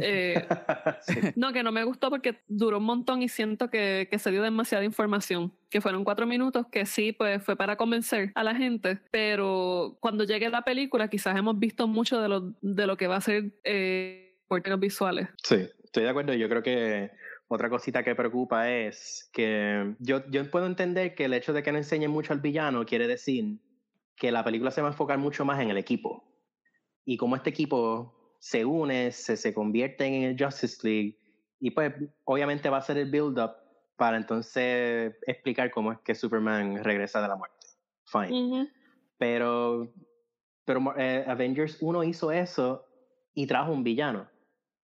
Eh, 0.00 0.46
no, 1.36 1.52
que 1.52 1.62
no 1.62 1.70
me 1.70 1.84
gustó 1.84 2.08
porque 2.08 2.40
duró 2.48 2.78
un 2.78 2.84
montón 2.84 3.22
y 3.22 3.28
siento 3.28 3.68
que, 3.68 4.08
que 4.10 4.18
se 4.18 4.30
dio 4.30 4.42
demasiada 4.42 4.84
información. 4.84 5.52
Que 5.68 5.82
fueron 5.82 6.02
cuatro 6.02 6.26
minutos 6.26 6.66
que 6.72 6.86
sí, 6.86 7.12
pues 7.12 7.42
fue 7.42 7.56
para 7.56 7.76
convencer 7.76 8.32
a 8.34 8.42
la 8.42 8.54
gente. 8.54 8.98
Pero 9.10 9.98
cuando 10.00 10.24
llegue 10.24 10.48
la 10.48 10.62
película, 10.62 11.08
quizás 11.08 11.36
hemos 11.36 11.58
visto 11.58 11.86
mucho 11.86 12.22
de 12.22 12.28
lo, 12.28 12.54
de 12.62 12.86
lo 12.86 12.96
que 12.96 13.06
va 13.06 13.16
a 13.16 13.20
ser 13.20 13.52
eh, 13.64 14.38
por 14.48 14.62
términos 14.62 14.80
visuales. 14.80 15.28
Sí, 15.42 15.68
estoy 15.84 16.04
de 16.04 16.08
acuerdo. 16.08 16.32
Yo 16.32 16.48
creo 16.48 16.62
que 16.62 17.10
otra 17.48 17.70
cosita 17.70 18.02
que 18.02 18.14
preocupa 18.14 18.70
es 18.70 19.30
que 19.32 19.94
yo, 19.98 20.24
yo 20.30 20.50
puedo 20.50 20.66
entender 20.66 21.14
que 21.14 21.24
el 21.24 21.34
hecho 21.34 21.52
de 21.52 21.62
que 21.62 21.72
no 21.72 21.78
enseñe 21.78 22.06
mucho 22.06 22.32
al 22.34 22.40
villano 22.40 22.84
quiere 22.84 23.06
decir 23.06 23.58
que 24.16 24.30
la 24.30 24.44
película 24.44 24.70
se 24.70 24.82
va 24.82 24.88
a 24.88 24.90
enfocar 24.90 25.18
mucho 25.18 25.44
más 25.44 25.60
en 25.60 25.70
el 25.70 25.78
equipo. 25.78 26.24
Y 27.04 27.16
como 27.16 27.36
este 27.36 27.50
equipo 27.50 28.36
se 28.38 28.64
une, 28.64 29.12
se, 29.12 29.36
se 29.36 29.54
convierte 29.54 30.04
en 30.04 30.24
el 30.24 30.36
Justice 30.38 30.86
League, 30.86 31.18
y 31.60 31.70
pues 31.70 31.92
obviamente 32.24 32.68
va 32.68 32.78
a 32.78 32.82
ser 32.82 32.98
el 32.98 33.10
build-up 33.10 33.52
para 33.96 34.16
entonces 34.16 35.16
explicar 35.26 35.70
cómo 35.70 35.92
es 35.92 35.98
que 36.00 36.14
Superman 36.14 36.84
regresa 36.84 37.20
de 37.20 37.28
la 37.28 37.36
muerte. 37.36 37.66
Fine. 38.04 38.70
Pero, 39.18 39.92
pero 40.64 40.94
eh, 40.96 41.24
Avengers 41.26 41.78
1 41.80 42.04
hizo 42.04 42.30
eso 42.30 42.84
y 43.34 43.46
trajo 43.46 43.72
un 43.72 43.82
villano 43.82 44.28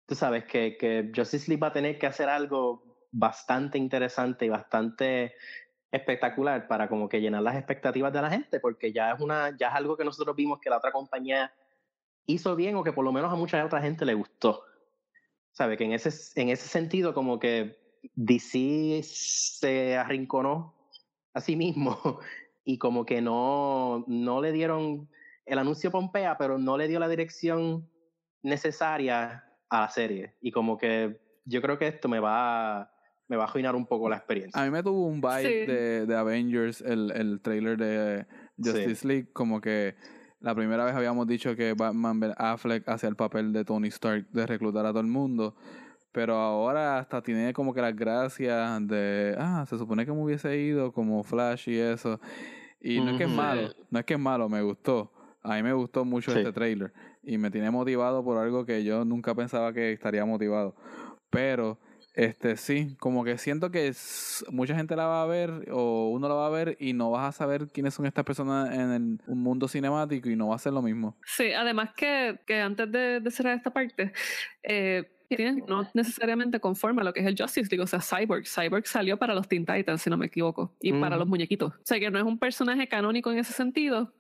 tú 0.07 0.15
sabes 0.15 0.45
que, 0.45 0.77
que 0.77 1.13
Justice 1.15 1.49
League 1.49 1.61
va 1.61 1.69
a 1.69 1.73
tener 1.73 1.99
que 1.99 2.07
hacer 2.07 2.29
algo 2.29 2.93
bastante 3.11 3.79
interesante 3.79 4.47
y 4.47 4.49
bastante 4.49 5.35
espectacular 5.93 6.67
para 6.67 6.89
como 6.89 7.09
que 7.09 7.21
llenar 7.21 7.43
las 7.43 7.57
expectativas 7.57 8.13
de 8.13 8.23
la 8.23 8.31
gente, 8.31 8.59
porque 8.61 8.93
ya 8.93 9.13
es 9.13 9.21
una, 9.21 9.55
ya 9.57 9.69
es 9.69 9.75
algo 9.75 9.97
que 9.97 10.05
nosotros 10.05 10.35
vimos 10.35 10.59
que 10.59 10.71
la 10.71 10.79
otra 10.79 10.91
compañía 10.91 11.53
hizo 12.27 12.57
bien 12.57 12.77
o 12.77 12.83
que 12.83 12.93
por 12.93 13.05
lo 13.05 13.13
menos 13.13 13.31
a 13.31 13.37
mucha 13.37 13.65
otra 13.65 13.83
gente 13.83 14.07
le 14.07 14.15
gustó. 14.15 14.65
¿Sabe? 15.53 15.77
Que 15.77 15.85
en 15.85 15.93
ese, 15.93 16.41
en 16.41 16.49
ese 16.49 16.67
sentido 16.67 17.13
como 17.13 17.39
que 17.39 17.77
DC 18.15 19.03
se 19.03 19.97
arrinconó 19.97 20.75
a 21.35 21.43
sí 21.43 21.57
mismo 21.57 22.21
y 22.65 22.79
como 22.79 23.05
que 23.05 23.21
no, 23.21 24.05
no 24.07 24.41
le 24.41 24.53
dieron 24.53 25.11
el 25.45 25.59
anuncio 25.59 25.91
Pompea, 25.91 26.39
pero 26.39 26.57
no 26.57 26.79
le 26.79 26.89
dio 26.89 26.99
la 26.99 27.09
dirección 27.09 27.87
necesaria 28.43 29.45
a 29.73 29.81
la 29.81 29.89
serie. 29.89 30.35
Y 30.43 30.53
como 30.53 30.77
que 30.77 31.19
yo 31.47 31.63
creo 31.63 31.79
que 31.79 31.89
esto 31.89 32.07
me 32.07 32.21
va 32.21 32.81
a, 32.81 32.91
me 33.27 33.37
va 33.37 33.45
a 33.45 33.47
arruinar 33.47 33.75
un 33.75 33.87
poco 33.87 34.09
la 34.09 34.17
experiencia. 34.17 34.61
A 34.61 34.65
mí 34.67 34.71
me 34.71 34.83
tuvo 34.83 35.07
un 35.07 35.21
vibe 35.21 35.67
de, 35.67 36.07
de, 36.07 36.17
Avengers, 36.17 36.83
el, 36.83 37.11
el 37.13 37.41
trailer 37.41 37.79
de 37.79 38.27
Justice 38.59 39.09
League, 39.09 39.33
como 39.33 39.63
que 39.63 39.97
la 40.41 40.55
primera 40.55 40.85
vez 40.85 40.95
habíamos 40.95 41.27
dicho 41.27 41.57
que 41.57 41.73
Batman 41.73 42.21
Ben 42.21 42.35
Affleck 42.37 42.87
hacía 42.87 43.09
el 43.09 43.17
papel 43.17 43.55
de 43.55 43.65
Tony 43.65 43.89
Stark 43.89 44.29
de 44.31 44.47
reclutar 44.47 44.85
a 44.85 44.91
todo 44.91 45.01
el 45.01 45.07
mundo. 45.07 45.57
Pero 46.13 46.35
ahora 46.35 46.99
hasta 46.99 47.23
tiene 47.23 47.55
como 47.55 47.73
que 47.73 47.81
las 47.81 47.97
gracias 47.97 48.87
de, 48.87 49.35
ah, 49.39 49.65
se 49.67 49.79
supone 49.79 50.05
que 50.05 50.13
me 50.13 50.23
hubiese 50.23 50.55
ido 50.59 50.93
como 50.93 51.25
Flash 51.25 51.71
y 51.71 51.79
eso. 51.79 52.21
Y 52.79 53.01
no 53.01 53.13
es 53.13 53.17
que 53.17 53.25
es 53.25 53.31
malo, 53.31 53.71
no 53.89 53.99
es 53.99 54.05
que 54.05 54.13
es 54.13 54.21
malo, 54.21 54.51
me 54.51 54.61
gustó. 54.61 55.11
A 55.41 55.55
mí 55.55 55.63
me 55.63 55.73
gustó 55.73 56.05
mucho 56.05 56.37
este 56.37 56.53
trailer 56.53 56.93
y 57.23 57.39
me 57.39 57.51
tiene 57.51 57.71
motivado 57.71 58.25
por 58.25 58.39
algo 58.39 58.65
que 58.65 58.85
yo 58.85 59.05
nunca 59.05 59.35
pensaba 59.35 59.73
que 59.73 59.93
estaría 59.93 60.25
motivado. 60.25 60.75
Pero, 61.31 61.79
este 62.15 62.57
sí, 62.57 62.97
como 62.99 63.25
que 63.25 63.39
siento 63.39 63.71
que 63.71 63.93
mucha 64.51 64.75
gente 64.75 64.97
la 64.97 65.07
va 65.07 65.23
a 65.23 65.27
ver 65.27 65.69
o 65.71 66.11
uno 66.11 66.29
la 66.29 66.35
va 66.35 66.47
a 66.47 66.51
ver 66.51 66.77
y 66.79 66.93
no 66.93 67.11
vas 67.11 67.29
a 67.29 67.33
saber 67.33 67.69
quiénes 67.69 67.95
son 67.95 68.07
estas 68.07 68.25
personas 68.25 68.75
en 68.75 68.93
el, 68.93 69.21
un 69.27 69.43
mundo 69.43 69.67
cinemático 69.69 70.29
y 70.29 70.37
no 70.37 70.49
va 70.49 70.57
a 70.57 70.59
ser 70.59 70.73
lo 70.73 70.83
mismo. 70.83 71.17
Sí, 71.25 71.53
además 71.53 71.91
que, 71.97 72.41
que 72.47 72.61
antes 72.61 72.91
de, 72.91 73.21
de 73.21 73.31
cerrar 73.31 73.57
esta 73.57 73.73
parte, 73.73 74.13
eh, 74.63 75.09
no 75.67 75.89
necesariamente 75.95 76.61
conforme 76.61 77.03
a 77.03 77.05
lo 77.05 77.13
que 77.13 77.21
es 77.21 77.27
el 77.27 77.37
Justice 77.39 77.69
League, 77.71 77.83
o 77.83 77.87
sea, 77.87 78.01
Cyborg. 78.01 78.47
Cyborg 78.47 78.87
salió 78.87 79.19
para 79.19 79.35
los 79.35 79.49
Teen 79.49 79.65
Titans, 79.65 80.03
si 80.03 80.11
no 80.11 80.17
me 80.17 80.27
equivoco, 80.27 80.75
y 80.81 80.93
para 80.93 81.17
los 81.17 81.27
muñequitos. 81.27 81.73
O 81.73 81.81
sea, 81.85 81.99
que 81.99 82.11
no 82.11 82.19
es 82.19 82.25
un 82.25 82.39
personaje 82.39 82.89
canónico 82.89 83.33
en 83.33 83.39
ese 83.39 83.53
sentido, 83.53 84.13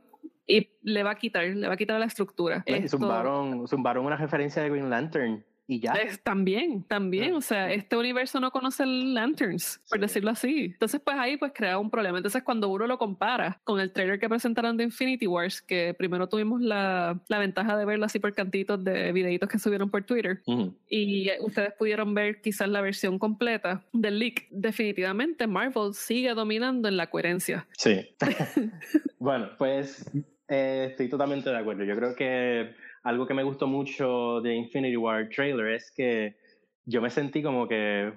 y 0.52 0.70
le 0.82 1.02
va 1.02 1.12
a 1.12 1.14
quitar, 1.14 1.44
le 1.44 1.66
va 1.66 1.74
a 1.74 1.76
quitar 1.76 1.98
la 1.98 2.06
estructura. 2.06 2.62
Es 2.66 2.92
un 2.92 3.08
varón, 3.08 3.62
es 3.64 3.72
un 3.72 3.82
varón 3.82 4.06
una 4.06 4.16
referencia 4.16 4.62
de 4.62 4.68
Green 4.70 4.90
Lantern 4.90 5.44
y 5.66 5.80
ya. 5.80 5.94
también, 6.22 6.82
también, 6.82 7.34
o 7.34 7.40
sea, 7.40 7.72
este 7.72 7.96
universo 7.96 8.40
no 8.40 8.50
conoce 8.50 8.84
Lanterns, 8.84 9.80
por 9.88 10.00
decirlo 10.00 10.30
así. 10.30 10.64
Entonces, 10.72 11.00
pues 11.02 11.16
ahí 11.18 11.36
pues 11.36 11.52
crea 11.54 11.78
un 11.78 11.88
problema. 11.88 12.18
Entonces, 12.18 12.42
cuando 12.42 12.68
uno 12.68 12.86
lo 12.86 12.98
compara 12.98 13.60
con 13.64 13.80
el 13.80 13.92
trailer 13.92 14.18
que 14.18 14.28
presentaron 14.28 14.76
de 14.76 14.84
Infinity 14.84 15.26
Wars, 15.26 15.62
que 15.62 15.94
primero 15.94 16.28
tuvimos 16.28 16.60
la, 16.60 17.20
la 17.28 17.38
ventaja 17.38 17.76
de 17.76 17.84
verlo 17.84 18.04
así 18.04 18.18
por 18.18 18.34
cantitos 18.34 18.82
de 18.82 19.12
videitos 19.12 19.48
que 19.48 19.58
subieron 19.58 19.90
por 19.90 20.04
Twitter, 20.04 20.42
y 20.88 21.30
ustedes 21.40 21.72
pudieron 21.78 22.12
ver 22.12 22.40
quizás 22.40 22.68
la 22.68 22.80
versión 22.80 23.18
completa 23.18 23.82
del 23.92 24.18
leak, 24.18 24.48
definitivamente 24.50 25.46
Marvel 25.46 25.94
sigue 25.94 26.34
dominando 26.34 26.88
en 26.88 26.96
la 26.96 27.08
coherencia. 27.08 27.66
Sí. 27.78 28.14
bueno, 29.18 29.50
pues 29.56 30.10
eh, 30.52 30.88
estoy 30.90 31.08
totalmente 31.08 31.48
de 31.48 31.56
acuerdo. 31.56 31.82
Yo 31.84 31.96
creo 31.96 32.14
que 32.14 32.74
algo 33.04 33.26
que 33.26 33.32
me 33.32 33.42
gustó 33.42 33.66
mucho 33.66 34.42
de 34.42 34.54
Infinity 34.54 34.98
War 34.98 35.30
trailer 35.30 35.68
es 35.68 35.90
que 35.90 36.36
yo 36.84 37.00
me 37.00 37.08
sentí 37.08 37.42
como 37.42 37.66
que, 37.66 38.12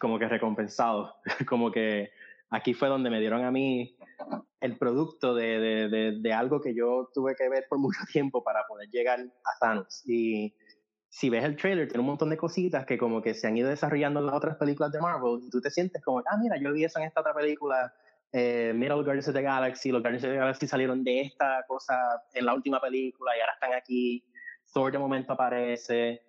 como 0.00 0.18
que 0.18 0.28
recompensado, 0.28 1.14
como 1.46 1.70
que 1.70 2.10
aquí 2.48 2.72
fue 2.72 2.88
donde 2.88 3.10
me 3.10 3.20
dieron 3.20 3.44
a 3.44 3.50
mí 3.50 3.98
el 4.60 4.78
producto 4.78 5.34
de, 5.34 5.60
de, 5.90 6.18
de, 6.18 6.32
algo 6.32 6.60
que 6.60 6.74
yo 6.74 7.10
tuve 7.12 7.36
que 7.36 7.50
ver 7.50 7.66
por 7.68 7.78
mucho 7.78 8.00
tiempo 8.10 8.42
para 8.42 8.66
poder 8.66 8.88
llegar 8.88 9.20
a 9.20 9.58
Thanos. 9.60 10.02
Y 10.06 10.54
si 11.10 11.28
ves 11.28 11.44
el 11.44 11.56
trailer, 11.56 11.86
tiene 11.86 12.00
un 12.00 12.06
montón 12.06 12.30
de 12.30 12.38
cositas 12.38 12.86
que 12.86 12.96
como 12.96 13.20
que 13.20 13.34
se 13.34 13.46
han 13.46 13.58
ido 13.58 13.68
desarrollando 13.68 14.20
en 14.20 14.26
las 14.26 14.34
otras 14.34 14.56
películas 14.56 14.90
de 14.90 15.00
Marvel 15.02 15.40
y 15.42 15.50
tú 15.50 15.60
te 15.60 15.70
sientes 15.70 16.02
como, 16.02 16.20
ah, 16.20 16.38
mira, 16.40 16.56
yo 16.58 16.72
vi 16.72 16.84
eso 16.84 16.98
en 16.98 17.04
esta 17.04 17.20
otra 17.20 17.34
película, 17.34 17.92
eh, 18.32 18.72
mira 18.74 18.94
los 18.94 19.04
Guardians 19.04 19.28
of 19.28 19.34
the 19.34 19.42
Galaxy, 19.42 19.90
los 19.90 20.02
Guardians 20.02 20.24
of 20.24 20.30
the 20.30 20.36
Galaxy 20.36 20.66
salieron 20.66 21.02
de 21.02 21.22
esta 21.22 21.64
cosa 21.66 21.94
en 22.34 22.44
la 22.44 22.54
última 22.54 22.80
película 22.80 23.36
y 23.36 23.40
ahora 23.40 23.54
están 23.54 23.72
aquí, 23.72 24.24
Thor 24.72 24.92
de 24.92 24.98
momento 24.98 25.32
aparece, 25.32 26.22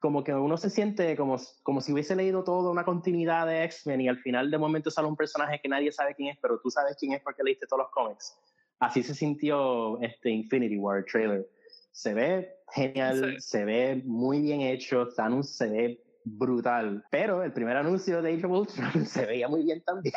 como 0.00 0.22
que 0.22 0.34
uno 0.34 0.56
se 0.56 0.70
siente 0.70 1.16
como, 1.16 1.36
como 1.62 1.80
si 1.80 1.92
hubiese 1.92 2.14
leído 2.14 2.44
toda 2.44 2.70
una 2.70 2.84
continuidad 2.84 3.46
de 3.46 3.64
X-Men 3.64 4.02
y 4.02 4.08
al 4.08 4.18
final 4.18 4.50
de 4.50 4.58
momento 4.58 4.90
sale 4.90 5.08
un 5.08 5.16
personaje 5.16 5.60
que 5.62 5.68
nadie 5.68 5.90
sabe 5.90 6.14
quién 6.14 6.28
es, 6.28 6.38
pero 6.40 6.60
tú 6.62 6.70
sabes 6.70 6.96
quién 7.00 7.12
es 7.12 7.22
porque 7.22 7.42
leíste 7.42 7.66
todos 7.66 7.84
los 7.84 7.90
cómics. 7.90 8.38
Así 8.80 9.02
se 9.02 9.14
sintió 9.14 9.98
este 10.02 10.30
Infinity 10.30 10.76
War 10.76 11.04
trailer. 11.04 11.48
Se 11.90 12.12
ve 12.12 12.54
genial, 12.72 13.40
se 13.40 13.64
ve 13.64 14.02
muy 14.04 14.42
bien 14.42 14.60
hecho, 14.60 15.08
Thanos 15.16 15.56
se 15.56 15.68
ve 15.68 16.04
brutal. 16.24 17.04
Pero 17.10 17.42
el 17.42 17.52
primer 17.52 17.76
anuncio 17.76 18.20
de 18.22 18.34
Age 18.34 18.46
of 18.46 18.52
Ultron 18.52 19.06
se 19.06 19.26
veía 19.26 19.48
muy 19.48 19.64
bien 19.64 19.82
también. 19.82 20.14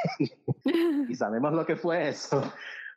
y 1.09 1.15
sabemos 1.15 1.53
lo 1.53 1.65
que 1.65 1.75
fue 1.75 2.09
eso. 2.09 2.41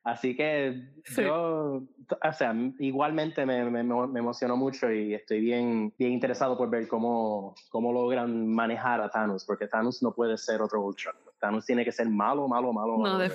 Así 0.03 0.35
que 0.35 0.83
yo, 1.15 1.83
o 1.83 2.33
sea, 2.33 2.55
igualmente 2.79 3.45
me, 3.45 3.69
me, 3.69 3.83
me, 3.83 4.19
emocionó 4.19 4.57
mucho 4.57 4.91
y 4.91 5.13
estoy 5.13 5.41
bien, 5.41 5.93
bien 5.99 6.13
interesado 6.13 6.57
por 6.57 6.71
ver 6.71 6.89
cómo, 6.89 7.55
cómo 7.69 7.93
logran 7.93 8.49
manejar 8.49 9.03
a 9.03 9.11
Thanos, 9.11 9.45
porque 9.45 9.67
Thanos 9.67 10.03
no 10.03 10.15
puede 10.15 10.39
ser 10.39 10.63
otro 10.63 10.81
Ultron. 10.81 11.15
Thanos 11.39 11.67
tiene 11.67 11.85
que 11.85 11.93
ser 11.93 12.09
malo, 12.09 12.49
malo, 12.49 12.73
malo. 12.73 12.97
malo. 12.97 13.31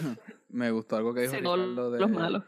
Me 0.49 0.71
gustó 0.71 0.97
algo 0.97 1.13
que 1.13 1.21
dijo 1.21 1.36
Ricardo 1.36 1.91
de, 1.91 1.99
los 1.99 2.09
malos. 2.09 2.43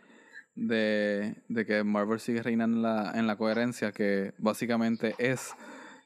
De, 0.56 1.36
de 1.48 1.66
que 1.68 1.84
Marvel 1.84 2.20
sigue 2.20 2.42
reinando 2.42 2.78
en 2.78 2.82
la, 2.82 3.12
en 3.14 3.28
la 3.28 3.38
coherencia, 3.38 3.92
que 3.92 4.34
básicamente 4.40 5.14
es 5.20 5.54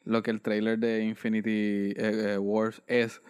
lo 0.05 0.23
que 0.23 0.31
el 0.31 0.41
trailer 0.41 0.79
de 0.79 1.03
Infinity 1.03 1.49
eh, 1.49 1.93
eh, 1.97 2.37
Wars 2.37 2.81
es. 2.87 3.21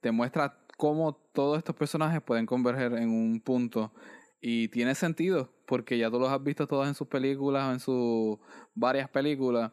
Te 0.00 0.10
muestra 0.10 0.58
cómo 0.76 1.14
todos 1.32 1.58
estos 1.58 1.74
personajes 1.76 2.20
pueden 2.22 2.46
converger 2.46 2.92
en 2.94 3.10
un 3.10 3.40
punto. 3.40 3.92
Y 4.40 4.68
tiene 4.68 4.94
sentido, 4.96 5.52
porque 5.66 5.96
ya 5.96 6.10
tú 6.10 6.18
los 6.18 6.30
has 6.30 6.42
visto 6.42 6.66
todos 6.66 6.88
en 6.88 6.94
sus 6.94 7.06
películas 7.06 7.68
o 7.68 7.72
en 7.72 7.80
sus 7.80 8.38
varias 8.74 9.08
películas. 9.08 9.70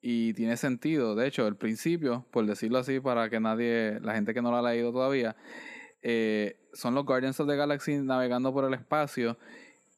Y 0.00 0.34
tiene 0.34 0.56
sentido. 0.56 1.14
De 1.14 1.26
hecho, 1.26 1.46
el 1.46 1.56
principio, 1.56 2.26
por 2.30 2.44
decirlo 2.46 2.78
así, 2.78 3.00
para 3.00 3.30
que 3.30 3.38
nadie, 3.38 4.00
la 4.00 4.14
gente 4.14 4.34
que 4.34 4.42
no 4.42 4.50
lo 4.50 4.56
ha 4.56 4.62
leído 4.62 4.92
todavía, 4.92 5.36
eh, 6.02 6.56
son 6.72 6.94
los 6.94 7.04
Guardians 7.04 7.38
of 7.40 7.48
the 7.48 7.56
Galaxy 7.56 7.96
navegando 7.96 8.52
por 8.52 8.64
el 8.64 8.74
espacio 8.74 9.36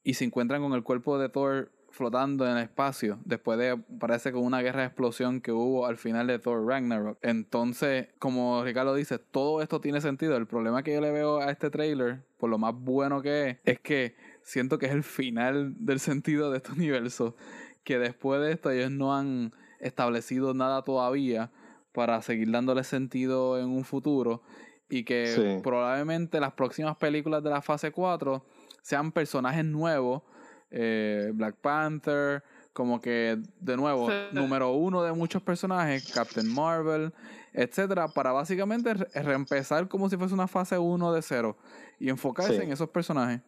y 0.02 0.14
se 0.14 0.24
encuentran 0.24 0.62
con 0.62 0.72
el 0.72 0.82
cuerpo 0.82 1.18
de 1.18 1.28
Thor 1.28 1.70
flotando 1.90 2.46
en 2.46 2.56
el 2.56 2.62
espacio 2.62 3.18
después 3.24 3.58
de, 3.58 3.76
parece 3.98 4.30
que 4.30 4.38
una 4.38 4.62
guerra 4.62 4.80
de 4.80 4.86
explosión 4.86 5.40
que 5.40 5.52
hubo 5.52 5.86
al 5.86 5.96
final 5.96 6.26
de 6.26 6.38
Thor 6.38 6.66
Ragnarok. 6.66 7.18
Entonces, 7.22 8.08
como 8.18 8.62
Ricardo 8.64 8.94
dice, 8.94 9.18
todo 9.18 9.60
esto 9.62 9.80
tiene 9.80 10.00
sentido. 10.00 10.36
El 10.36 10.46
problema 10.46 10.82
que 10.82 10.94
yo 10.94 11.00
le 11.00 11.10
veo 11.10 11.40
a 11.40 11.50
este 11.50 11.70
trailer, 11.70 12.22
por 12.38 12.50
lo 12.50 12.58
más 12.58 12.74
bueno 12.74 13.22
que 13.22 13.50
es, 13.50 13.58
es 13.64 13.80
que 13.80 14.14
siento 14.42 14.78
que 14.78 14.86
es 14.86 14.92
el 14.92 15.02
final 15.02 15.74
del 15.78 16.00
sentido 16.00 16.50
de 16.50 16.58
este 16.58 16.72
universo. 16.72 17.36
Que 17.84 17.98
después 17.98 18.40
de 18.40 18.52
esto 18.52 18.70
ellos 18.70 18.90
no 18.90 19.14
han 19.16 19.52
establecido 19.80 20.54
nada 20.54 20.82
todavía 20.82 21.50
para 21.92 22.22
seguir 22.22 22.50
dándole 22.50 22.84
sentido 22.84 23.58
en 23.58 23.68
un 23.68 23.84
futuro. 23.84 24.42
Y 24.88 25.04
que 25.04 25.60
probablemente 25.62 26.40
las 26.40 26.52
próximas 26.52 26.96
películas 26.96 27.44
de 27.44 27.50
la 27.50 27.62
fase 27.62 27.92
4 27.92 28.44
sean 28.82 29.12
personajes 29.12 29.64
nuevos, 29.64 30.22
eh, 30.70 31.30
Black 31.34 31.56
Panther, 31.56 32.42
como 32.72 33.00
que 33.00 33.38
de 33.60 33.76
nuevo, 33.76 34.08
número 34.32 34.72
uno 34.72 35.02
de 35.02 35.12
muchos 35.12 35.42
personajes, 35.42 36.10
Captain 36.12 36.46
Marvel, 36.52 37.12
etcétera, 37.52 38.08
para 38.08 38.32
básicamente 38.32 38.94
reempezar 38.94 39.88
como 39.88 40.08
si 40.08 40.16
fuese 40.16 40.34
una 40.34 40.46
fase 40.46 40.78
1 40.78 41.12
de 41.12 41.22
cero 41.22 41.56
y 41.98 42.08
enfocarse 42.08 42.62
en 42.62 42.72
esos 42.72 42.88
personajes. 42.88 43.40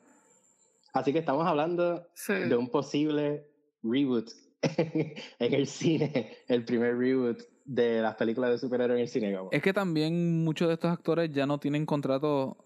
Así 0.93 1.13
que 1.13 1.21
estamos 1.21 1.47
hablando 1.47 2.07
de 2.29 2.57
un 2.57 2.69
posible 2.69 3.47
reboot 3.83 4.31
en 4.63 5.55
el 5.55 5.67
cine, 5.67 6.37
el 6.49 6.65
primer 6.65 6.97
reboot 6.99 7.41
de 7.65 8.03
las 8.03 8.17
películas 8.17 8.51
de 8.51 8.59
superhéroes 8.59 8.99
en 8.99 9.03
el 9.03 9.09
cine. 9.09 9.39
Es 9.51 9.63
que 9.63 9.73
también 9.73 10.45
muchos 10.45 10.69
de 10.69 10.75
estos 10.75 10.91
actores 10.91 11.31
ya 11.33 11.47
no 11.47 11.59
tienen 11.59 11.87
contrato 11.87 12.57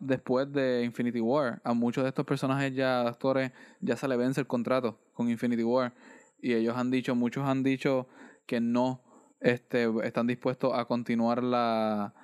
después 0.00 0.52
de 0.52 0.84
Infinity 0.84 1.20
War. 1.20 1.60
A 1.64 1.72
muchos 1.72 2.04
de 2.04 2.08
estos 2.08 2.24
personajes 2.24 2.74
ya, 2.74 3.02
actores, 3.02 3.52
ya 3.80 3.96
se 3.96 4.08
le 4.08 4.16
vence 4.16 4.40
el 4.40 4.46
contrato 4.46 4.98
con 5.12 5.28
Infinity 5.30 5.64
War. 5.64 5.92
Y 6.40 6.54
ellos 6.54 6.76
han 6.76 6.90
dicho, 6.90 7.14
muchos 7.14 7.44
han 7.46 7.62
dicho 7.62 8.08
que 8.46 8.60
no 8.60 9.02
este, 9.40 9.88
están 10.04 10.26
dispuestos 10.26 10.72
a 10.74 10.84
continuar 10.84 11.42
la, 11.42 12.14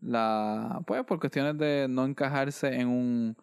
la, 0.00 0.82
pues 0.86 1.04
por 1.04 1.20
cuestiones 1.20 1.58
de 1.58 1.86
no 1.88 2.04
encajarse 2.04 2.74
en 2.74 2.88
un, 2.88 3.36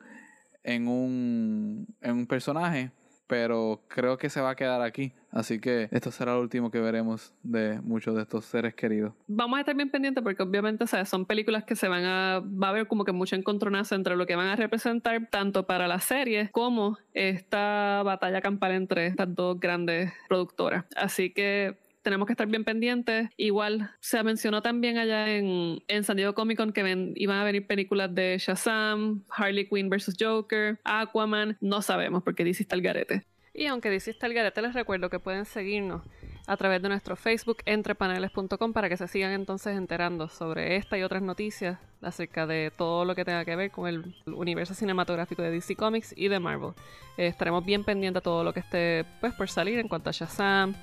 en 0.64 0.88
un, 0.88 1.88
en 2.02 2.12
un 2.14 2.28
personaje 2.28 2.92
pero 3.28 3.82
creo 3.88 4.18
que 4.18 4.30
se 4.30 4.42
va 4.42 4.52
a 4.52 4.56
quedar 4.56 4.82
aquí. 4.82 5.14
Así 5.34 5.60
que 5.60 5.90
esto 5.92 6.12
será 6.12 6.36
lo 6.36 6.42
último 6.42 6.70
que 6.70 6.80
veremos 6.80 7.34
de 7.42 7.82
muchos 7.82 8.16
de 8.16 8.22
estos 8.22 8.46
seres 8.46 8.76
queridos. 8.76 9.14
Vamos 9.28 9.58
a 9.58 9.62
estar 9.62 9.76
bien 9.76 9.90
pendientes 9.90 10.24
porque 10.24 10.44
obviamente 10.44 10.86
son 11.06 11.26
películas 11.26 11.64
que 11.64 11.76
se 11.76 11.88
van 11.88 12.06
a... 12.06 12.40
Va 12.42 12.68
a 12.68 12.70
haber 12.70 12.88
como 12.88 13.04
que 13.04 13.12
mucho 13.12 13.36
encontronazo 13.36 13.96
entre 13.96 14.16
lo 14.16 14.28
que 14.28 14.36
van 14.36 14.48
a 14.48 14.56
representar 14.56 15.28
tanto 15.32 15.66
para 15.66 15.88
la 15.88 16.00
serie 16.00 16.50
como 16.52 16.98
esta 17.14 18.04
batalla 18.04 18.42
campal 18.42 18.74
entre 18.74 19.08
estas 19.08 19.34
dos 19.34 19.60
grandes 19.60 20.14
productoras. 20.30 20.86
Así 20.96 21.32
que 21.32 21.78
tenemos 22.04 22.28
que 22.28 22.34
estar 22.34 22.48
bien 22.48 22.64
pendientes. 22.64 23.30
Igual 23.38 23.92
se 24.00 24.22
mencionó 24.22 24.62
también 24.62 24.98
allá 24.98 25.36
en, 25.36 25.82
en 25.88 26.04
San 26.04 26.18
Diego 26.18 26.36
Comic 26.36 26.58
Con 26.58 26.74
que 26.74 27.14
iban 27.16 27.38
a 27.38 27.44
venir 27.44 27.66
películas 27.66 28.14
de 28.14 28.38
Shazam, 28.38 29.24
Harley 29.30 29.68
Quinn 29.68 29.90
vs. 29.90 30.16
Joker, 30.20 30.80
Aquaman. 30.84 31.58
No 31.60 31.82
sabemos 31.82 32.22
porque 32.22 32.44
DC 32.44 32.64
está 32.64 32.76
el 32.76 32.84
garete. 32.84 33.26
Y 33.54 33.68
aunque 33.68 33.90
DC 33.90 34.12
está 34.12 34.26
el 34.26 34.34
garete, 34.34 34.62
les 34.62 34.74
recuerdo 34.74 35.10
que 35.10 35.20
pueden 35.20 35.46
seguirnos 35.46 36.02
a 36.48 36.58
través 36.58 36.82
de 36.82 36.90
nuestro 36.90 37.16
Facebook 37.16 37.58
entrepaneles.com 37.66 38.74
para 38.74 38.90
que 38.90 38.98
se 38.98 39.08
sigan 39.08 39.32
entonces 39.32 39.78
enterando 39.78 40.28
sobre 40.28 40.76
esta 40.76 40.98
y 40.98 41.04
otras 41.04 41.22
noticias 41.22 41.78
acerca 42.02 42.48
de 42.48 42.72
todo 42.76 43.06
lo 43.06 43.14
que 43.16 43.24
tenga 43.24 43.46
que 43.46 43.56
ver 43.56 43.72
con 43.72 43.88
el 43.88 44.16
universo 44.26 44.74
cinematográfico 44.74 45.42
de 45.42 45.52
DC 45.52 45.76
Comics 45.76 46.14
y 46.18 46.30
de 46.30 46.40
Marvel. 46.40 46.74
Estaremos 47.16 47.64
bien 47.64 47.84
pendientes 47.84 48.22
a 48.22 48.24
todo 48.24 48.44
lo 48.44 48.54
que 48.54 48.62
esté 48.62 49.06
pues 49.22 49.34
por 49.34 49.50
salir 49.50 49.78
en 49.78 49.88
cuanto 49.88 50.10
a 50.10 50.14
Shazam, 50.14 50.74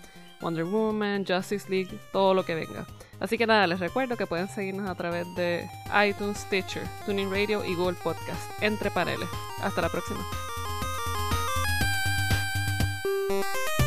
Wonder 0.40 0.64
Woman, 0.64 1.26
Justice 1.26 1.68
League, 1.68 1.90
todo 2.12 2.34
lo 2.34 2.44
que 2.44 2.54
venga. 2.54 2.86
Así 3.18 3.36
que 3.36 3.46
nada, 3.46 3.66
les 3.66 3.80
recuerdo 3.80 4.16
que 4.16 4.26
pueden 4.26 4.48
seguirnos 4.48 4.88
a 4.88 4.94
través 4.94 5.26
de 5.34 5.68
iTunes, 6.08 6.38
Stitcher, 6.38 6.84
Tuning 7.04 7.30
Radio 7.30 7.64
y 7.64 7.74
Google 7.74 7.96
Podcast, 8.02 8.62
entre 8.62 8.90
paneles. 8.90 9.28
Hasta 9.60 9.82
la 9.82 9.90
próxima. 9.90 10.20
you 13.30 13.79